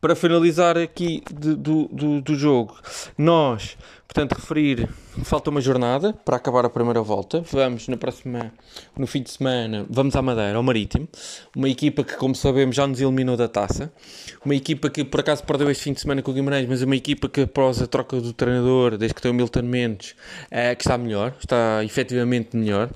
para 0.00 0.14
finalizar 0.14 0.78
aqui 0.78 1.24
de, 1.32 1.56
do, 1.56 1.88
do, 1.88 2.20
do 2.20 2.34
jogo, 2.36 2.78
nós 3.16 3.76
Portanto, 4.08 4.32
referir, 4.32 4.88
falta 5.22 5.50
uma 5.50 5.60
jornada 5.60 6.14
para 6.14 6.38
acabar 6.38 6.64
a 6.64 6.70
primeira 6.70 7.02
volta. 7.02 7.44
Vamos 7.52 7.88
na 7.88 7.96
próxima, 7.98 8.50
no 8.96 9.06
fim 9.06 9.22
de 9.22 9.30
semana, 9.30 9.84
vamos 9.90 10.16
à 10.16 10.22
Madeira, 10.22 10.56
ao 10.56 10.62
Marítimo. 10.62 11.06
Uma 11.54 11.68
equipa 11.68 12.02
que, 12.02 12.16
como 12.16 12.34
sabemos, 12.34 12.74
já 12.74 12.86
nos 12.86 13.02
eliminou 13.02 13.36
da 13.36 13.46
taça. 13.46 13.92
Uma 14.42 14.54
equipa 14.54 14.88
que, 14.88 15.04
por 15.04 15.20
acaso, 15.20 15.44
perdeu 15.44 15.70
este 15.70 15.84
fim 15.84 15.92
de 15.92 16.00
semana 16.00 16.22
com 16.22 16.30
o 16.30 16.34
Guimarães, 16.34 16.66
mas 16.66 16.80
uma 16.80 16.96
equipa 16.96 17.28
que, 17.28 17.42
após 17.42 17.82
a 17.82 17.86
troca 17.86 18.18
do 18.18 18.32
treinador, 18.32 18.96
desde 18.96 19.14
que 19.14 19.20
tem 19.20 19.30
o 19.30 19.34
Milton 19.34 19.62
Mendes, 19.62 20.16
é, 20.50 20.74
que 20.74 20.84
está 20.84 20.96
melhor, 20.96 21.34
está 21.38 21.84
efetivamente 21.84 22.56
melhor 22.56 22.90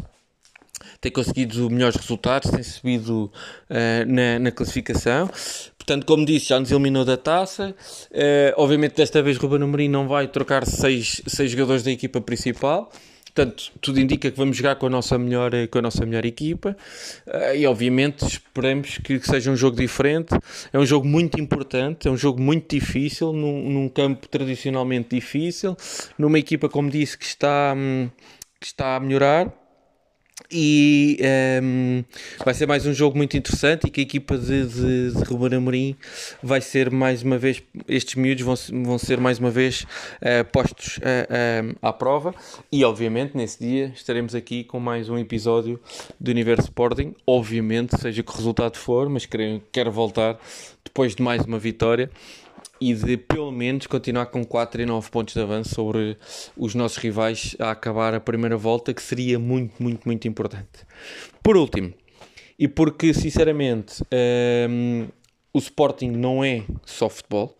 tem 1.03 1.11
conseguido 1.11 1.69
melhores 1.69 1.97
resultados, 1.97 2.49
tem 2.49 2.63
subido 2.63 3.25
uh, 3.25 4.07
na, 4.07 4.39
na, 4.39 4.51
classificação. 4.53 5.29
Portanto, 5.83 6.07
como 6.07 6.25
disse, 6.25 6.51
já 6.51 6.61
nos 6.61 6.71
eliminou 6.71 7.05
da 7.05 7.17
taça. 7.17 7.75
Uh, 8.11 8.55
obviamente, 8.57 8.95
desta 8.95 9.21
vez, 9.21 9.37
Ruben 9.37 9.63
Amorim 9.63 9.89
não 9.89 10.07
vai 10.07 10.29
trocar 10.29 10.65
seis, 10.65 11.21
seis 11.27 11.51
jogadores 11.51 11.83
da 11.83 11.91
equipa 11.91 12.21
principal. 12.21 12.89
Portanto, 13.35 13.73
tudo 13.81 13.99
indica 13.99 14.31
que 14.31 14.37
vamos 14.37 14.57
jogar 14.57 14.77
com 14.77 14.87
a 14.87 14.91
nossa 14.91 15.19
melhor, 15.19 15.51
com 15.71 15.79
a 15.79 15.83
nossa 15.83 16.07
melhor 16.07 16.25
equipa 16.25 16.77
uh, 17.27 17.57
e, 17.57 17.67
obviamente, 17.67 18.25
esperamos 18.25 18.99
que, 18.99 19.19
que, 19.19 19.27
seja 19.27 19.51
um 19.51 19.57
jogo 19.57 19.77
diferente. 19.77 20.39
É 20.73 20.79
um 20.79 20.87
jogo 20.87 21.09
muito 21.09 21.41
importante, 21.41 22.07
é 22.07 22.11
um 22.11 22.17
jogo 22.17 22.41
muito 22.41 22.73
difícil, 22.73 23.33
num, 23.33 23.69
num 23.69 23.89
campo 23.89 24.29
tradicionalmente 24.29 25.09
difícil, 25.17 25.77
numa 26.17 26.39
equipa, 26.39 26.69
como 26.69 26.89
disse, 26.89 27.19
que 27.19 27.25
está, 27.25 27.75
hum, 27.77 28.09
que 28.61 28.67
está 28.67 28.95
a 28.95 29.01
melhorar 29.01 29.62
e 30.51 31.19
um, 31.21 31.25
ehm, 31.25 32.05
vai 32.45 32.55
ser 32.55 32.67
mais 32.67 32.87
um 32.87 32.93
jogo 32.93 33.17
muito 33.17 33.37
interessante 33.37 33.87
e 33.87 33.91
que 33.91 34.01
a 34.01 34.03
equipa 34.03 34.37
de, 34.37 34.67
de, 34.67 35.13
de 35.13 35.25
Ruben 35.25 35.59
Amorim 35.59 35.97
vai 36.43 36.61
ser 36.61 36.91
mais 36.91 37.23
uma 37.23 37.39
vez, 37.39 37.63
estes 37.89 38.15
miúdos 38.15 38.43
vão, 38.43 38.85
vão 38.85 38.99
ser 38.99 39.19
mais 39.19 39.39
uma 39.39 39.51
vez 39.51 39.83
uh, 39.83 40.45
postos 40.51 40.99
uh, 40.99 41.01
uh, 41.01 41.77
à 41.81 41.93
prova. 41.93 42.35
E 42.71 42.85
obviamente 42.85 43.37
nesse 43.37 43.59
dia 43.59 43.93
estaremos 43.95 44.35
aqui 44.35 44.65
com 44.65 44.81
mais 44.81 45.09
um 45.09 45.19
episódio 45.19 45.81
do 46.19 46.31
Universo 46.31 46.65
Sporting, 46.65 47.15
obviamente 47.27 47.99
seja 48.01 48.23
que 48.23 48.31
o 48.31 48.35
resultado 48.35 48.77
for, 48.77 49.09
mas 49.09 49.27
quero, 49.27 49.63
quero 49.71 49.91
voltar 49.91 50.39
depois 50.85 51.15
de 51.15 51.23
mais 51.23 51.45
uma 51.45 51.59
vitória 51.59 52.11
e 52.83 52.95
de 52.95 53.17
pelo 53.17 53.53
menos 53.53 53.87
continuar 53.87 54.27
com 54.27 54.45
4 54.45 54.83
e 54.83 54.87
9 54.87 55.09
pontos 55.09 55.35
de 55.35 55.41
avanço 55.41 55.73
sobre 55.73 56.17
os 56.57 56.75
nossos 56.75 56.99
rivais 56.99 57.55
a 57.61 57.71
acabar 57.71 58.13
a 58.13 58.19
primeira 58.19 58.57
volta, 58.57 58.93
que 58.93 59.01
seria 59.01 59.39
muito, 59.39 59.81
muito, 59.81 60.05
muito 60.05 60.27
importante. 60.27 60.85
Por 61.45 61.57
último, 61.57 61.95
e 62.59 62.67
porque 62.67 63.15
sinceramente 63.15 64.03
um, 64.69 65.07
o 65.55 65.59
Sporting 65.59 66.11
não 66.11 66.43
é 66.43 66.65
só 66.85 67.09
futebol, 67.09 67.57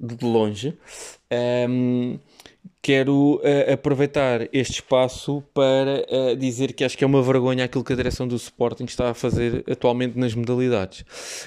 de 0.00 0.24
longe, 0.24 0.76
um, 1.70 2.18
quero 2.82 3.36
uh, 3.36 3.72
aproveitar 3.72 4.48
este 4.52 4.74
espaço 4.74 5.40
para 5.54 6.04
uh, 6.10 6.36
dizer 6.36 6.72
que 6.72 6.82
acho 6.82 6.98
que 6.98 7.04
é 7.04 7.06
uma 7.06 7.22
vergonha 7.22 7.64
aquilo 7.64 7.84
que 7.84 7.92
a 7.92 7.96
direção 7.96 8.26
do 8.26 8.34
Sporting 8.34 8.84
está 8.84 9.10
a 9.10 9.14
fazer 9.14 9.64
atualmente 9.70 10.18
nas 10.18 10.34
modalidades. 10.34 11.04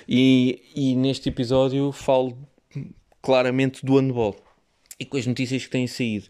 E, 0.08 0.64
e 0.74 0.96
neste 0.96 1.28
episódio 1.28 1.92
falo 1.92 2.38
claramente 3.22 3.86
do 3.86 3.98
handball. 3.98 4.36
E 5.00 5.06
com 5.06 5.18
as 5.18 5.28
notícias 5.28 5.64
que 5.64 5.70
têm 5.70 5.86
saído, 5.86 6.28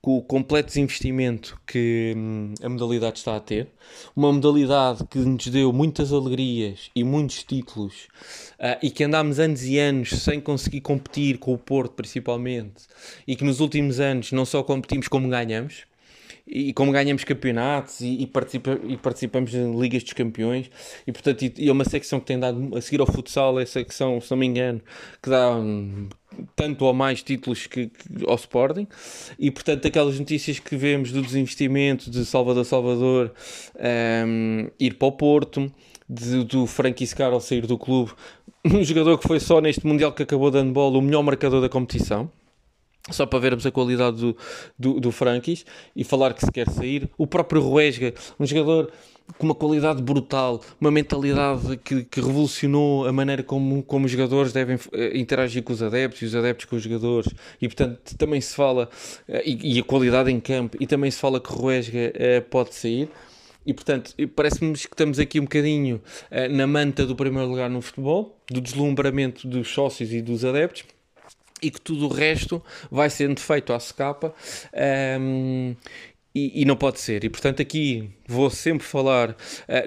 com 0.00 0.16
o 0.16 0.22
completo 0.22 0.68
desinvestimento 0.68 1.60
que 1.66 2.14
hum, 2.16 2.54
a 2.62 2.68
modalidade 2.68 3.18
está 3.18 3.36
a 3.36 3.40
ter, 3.40 3.68
uma 4.14 4.32
modalidade 4.32 5.04
que 5.04 5.18
nos 5.18 5.46
deu 5.48 5.72
muitas 5.72 6.12
alegrias 6.12 6.90
e 6.94 7.02
muitos 7.02 7.42
títulos 7.42 8.06
uh, 8.58 8.78
e 8.82 8.90
que 8.90 9.04
andámos 9.04 9.38
anos 9.38 9.64
e 9.64 9.78
anos 9.78 10.10
sem 10.10 10.40
conseguir 10.40 10.82
competir 10.82 11.38
com 11.38 11.52
o 11.52 11.58
Porto 11.58 11.92
principalmente 11.92 12.84
e 13.26 13.34
que 13.34 13.44
nos 13.44 13.60
últimos 13.60 13.98
anos 13.98 14.30
não 14.30 14.44
só 14.44 14.62
competimos 14.62 15.08
como 15.08 15.28
ganhamos 15.28 15.84
e 16.48 16.72
como 16.72 16.90
ganhamos 16.90 17.24
campeonatos 17.24 18.00
e, 18.00 18.22
e, 18.22 18.26
participa, 18.26 18.78
e 18.84 18.96
participamos 18.96 19.54
em 19.54 19.78
Ligas 19.78 20.02
dos 20.02 20.14
Campeões 20.14 20.70
e 21.06 21.12
portanto 21.12 21.42
e, 21.42 21.68
é 21.68 21.72
uma 21.72 21.84
secção 21.84 22.18
que 22.18 22.26
tem 22.26 22.38
dado 22.38 22.76
a 22.76 22.80
seguir 22.80 23.00
ao 23.00 23.06
futsal 23.06 23.60
é 23.60 23.64
a 23.64 23.66
secção, 23.66 24.20
se 24.20 24.30
não 24.30 24.38
me 24.38 24.46
engano 24.46 24.80
que 25.22 25.28
dá 25.28 25.54
um, 25.54 26.08
tanto 26.56 26.84
ou 26.84 26.94
mais 26.94 27.22
títulos 27.22 27.66
que, 27.66 27.88
que, 27.88 28.24
ao 28.26 28.36
Sporting. 28.36 28.86
E 29.38 29.50
portanto 29.50 29.86
aquelas 29.86 30.18
notícias 30.18 30.58
que 30.58 30.76
vemos 30.76 31.12
do 31.12 31.20
desinvestimento 31.20 32.10
de 32.10 32.24
Salvador 32.24 32.64
Salvador 32.64 33.32
um, 34.26 34.68
ir 34.80 34.94
para 34.94 35.08
o 35.08 35.12
Porto 35.12 35.70
de, 36.08 36.44
do 36.44 36.66
Frank 36.66 37.02
Iscar 37.04 37.38
sair 37.40 37.66
do 37.66 37.76
clube 37.76 38.12
um 38.64 38.82
jogador 38.82 39.18
que 39.18 39.28
foi 39.28 39.38
só 39.38 39.60
neste 39.60 39.86
Mundial 39.86 40.12
que 40.12 40.22
acabou 40.22 40.50
dando 40.50 40.72
bola 40.72 40.98
o 40.98 41.02
melhor 41.02 41.22
marcador 41.22 41.60
da 41.60 41.68
competição 41.68 42.30
só 43.10 43.26
para 43.26 43.38
vermos 43.38 43.66
a 43.66 43.70
qualidade 43.70 44.16
do, 44.18 44.36
do, 44.78 45.00
do 45.00 45.14
e 45.94 46.04
falar 46.04 46.34
que 46.34 46.44
se 46.44 46.52
quer 46.52 46.68
sair. 46.68 47.08
O 47.16 47.26
próprio 47.26 47.60
Ruesga, 47.60 48.14
um 48.38 48.46
jogador 48.46 48.90
com 49.36 49.44
uma 49.44 49.54
qualidade 49.54 50.02
brutal, 50.02 50.62
uma 50.80 50.90
mentalidade 50.90 51.76
que, 51.78 52.04
que 52.04 52.20
revolucionou 52.20 53.06
a 53.06 53.12
maneira 53.12 53.42
como, 53.42 53.82
como 53.82 54.06
os 54.06 54.12
jogadores 54.12 54.52
devem 54.52 54.78
eh, 54.92 55.18
interagir 55.18 55.62
com 55.62 55.72
os 55.72 55.82
adeptos 55.82 56.22
e 56.22 56.24
os 56.24 56.34
adeptos 56.34 56.64
com 56.64 56.76
os 56.76 56.82
jogadores. 56.82 57.32
E 57.60 57.68
portanto 57.68 58.16
também 58.16 58.40
se 58.40 58.54
fala, 58.54 58.88
eh, 59.28 59.42
e, 59.44 59.76
e 59.76 59.80
a 59.80 59.82
qualidade 59.82 60.30
em 60.30 60.40
campo, 60.40 60.76
e 60.80 60.86
também 60.86 61.10
se 61.10 61.18
fala 61.18 61.40
que 61.40 61.52
Ruesga 61.52 62.12
uh, 62.14 62.42
pode 62.48 62.74
sair. 62.74 63.08
E 63.66 63.74
portanto, 63.74 64.14
parece-me 64.34 64.72
que 64.72 64.78
estamos 64.78 65.18
aqui 65.18 65.38
um 65.38 65.42
bocadinho 65.42 66.00
uh, 66.30 66.50
na 66.50 66.66
manta 66.66 67.04
do 67.04 67.14
primeiro 67.14 67.48
lugar 67.50 67.68
no 67.68 67.82
futebol, 67.82 68.38
do 68.50 68.62
deslumbramento 68.62 69.46
dos 69.46 69.68
sócios 69.68 70.10
e 70.12 70.22
dos 70.22 70.42
adeptos 70.44 70.84
e 71.62 71.70
que 71.70 71.80
tudo 71.80 72.06
o 72.06 72.08
resto 72.08 72.62
vai 72.90 73.10
sendo 73.10 73.40
feito 73.40 73.72
à 73.72 73.80
secapa 73.80 74.34
um, 75.20 75.74
e, 76.34 76.62
e, 76.62 76.64
não 76.64 76.76
pode 76.76 77.00
ser. 77.00 77.24
E 77.24 77.28
portanto, 77.28 77.60
aqui 77.60 78.10
vou 78.26 78.48
sempre 78.50 78.86
falar 78.86 79.30
uh, 79.30 79.34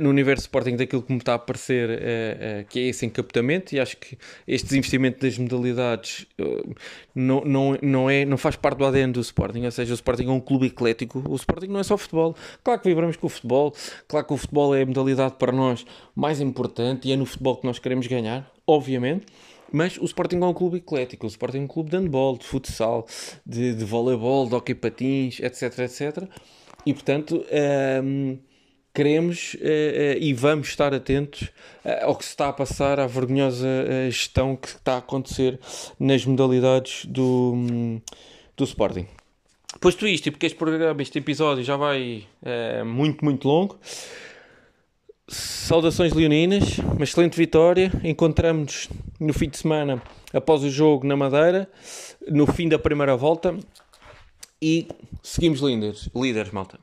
no 0.01 0.09
universo 0.09 0.41
Sporting 0.41 0.75
daquilo 0.75 1.01
que 1.01 1.11
me 1.11 1.19
está 1.19 1.35
a 1.35 1.39
parecer 1.39 1.89
uh, 1.89 1.93
uh, 1.93 2.65
que 2.67 2.79
é 2.79 2.83
esse 2.83 3.05
encapotamento. 3.05 3.73
E 3.73 3.79
acho 3.79 3.95
que 3.95 4.17
este 4.47 4.67
desinvestimento 4.67 5.21
das 5.21 5.37
modalidades 5.37 6.25
não, 7.15 7.41
não, 7.45 7.77
não, 7.81 8.09
é, 8.09 8.25
não 8.25 8.37
faz 8.37 8.55
parte 8.55 8.79
do 8.79 8.85
ADN 8.85 9.13
do 9.13 9.21
Sporting. 9.21 9.63
Ou 9.63 9.71
seja, 9.71 9.93
o 9.93 9.95
Sporting 9.95 10.25
é 10.25 10.31
um 10.31 10.41
clube 10.41 10.65
eclético. 10.67 11.23
O 11.29 11.35
Sporting 11.35 11.67
não 11.67 11.79
é 11.79 11.83
só 11.83 11.97
futebol. 11.97 12.35
Claro 12.63 12.81
que 12.81 12.89
vibramos 12.89 13.15
com 13.15 13.27
o 13.27 13.29
futebol. 13.29 13.73
Claro 14.07 14.25
que 14.25 14.33
o 14.33 14.37
futebol 14.37 14.75
é 14.75 14.81
a 14.81 14.85
modalidade 14.85 15.35
para 15.37 15.51
nós 15.51 15.85
mais 16.15 16.41
importante 16.41 17.07
e 17.07 17.13
é 17.13 17.15
no 17.15 17.25
futebol 17.25 17.55
que 17.57 17.65
nós 17.65 17.79
queremos 17.79 18.07
ganhar, 18.07 18.51
obviamente 18.67 19.25
Mas 19.71 19.97
o 19.97 20.05
Sporting 20.05 20.37
é 20.37 20.45
um 20.45 20.53
clube 20.53 20.77
eclético, 20.77 21.25
o 21.25 21.29
Sporting 21.29 21.59
é 21.59 21.61
um 21.61 21.67
clube 21.67 21.89
de 21.89 21.97
handball, 21.97 22.37
de 22.37 22.45
futsal, 22.45 23.07
de, 23.45 23.73
de 23.73 23.85
voleibol, 23.85 24.47
de 24.47 24.55
hockey 24.55 24.75
patins, 24.75 25.39
etc, 25.39 25.79
etc. 25.79 26.23
E 26.85 26.93
portanto, 26.93 27.45
um, 28.03 28.37
queremos 28.93 29.53
uh, 29.55 29.57
uh, 29.57 30.17
e 30.19 30.33
vamos 30.33 30.67
estar 30.67 30.93
atentos 30.93 31.43
uh, 31.85 32.05
ao 32.05 32.15
que 32.15 32.25
se 32.25 32.31
está 32.31 32.49
a 32.49 32.53
passar, 32.53 32.99
à 32.99 33.07
vergonhosa 33.07 33.67
gestão 34.09 34.55
que 34.55 34.67
está 34.67 34.95
a 34.95 34.97
acontecer 34.97 35.59
nas 35.99 36.25
modalidades 36.25 37.05
do, 37.05 37.53
um, 37.53 38.01
do 38.57 38.63
Sporting. 38.63 39.07
Posto 39.79 40.05
isto, 40.05 40.27
e 40.27 40.31
porque 40.31 40.47
este 40.47 40.57
programa, 40.57 41.01
este 41.01 41.19
episódio 41.19 41.63
já 41.63 41.77
vai 41.77 42.27
muito, 42.85 43.23
muito 43.23 43.47
longo, 43.47 43.79
saudações 45.31 46.13
leoninas, 46.13 46.77
uma 46.79 47.03
excelente 47.03 47.37
vitória. 47.37 47.91
Encontramos-nos 48.03 48.89
no 49.19 49.33
fim 49.33 49.49
de 49.49 49.57
semana 49.57 50.01
após 50.33 50.63
o 50.63 50.69
jogo 50.69 51.07
na 51.07 51.15
Madeira, 51.15 51.69
no 52.27 52.45
fim 52.45 52.67
da 52.67 52.77
primeira 52.77 53.15
volta, 53.15 53.55
e 54.61 54.87
seguimos 55.23 55.61
líderes, 55.61 56.09
líderes 56.15 56.51
malta. 56.51 56.79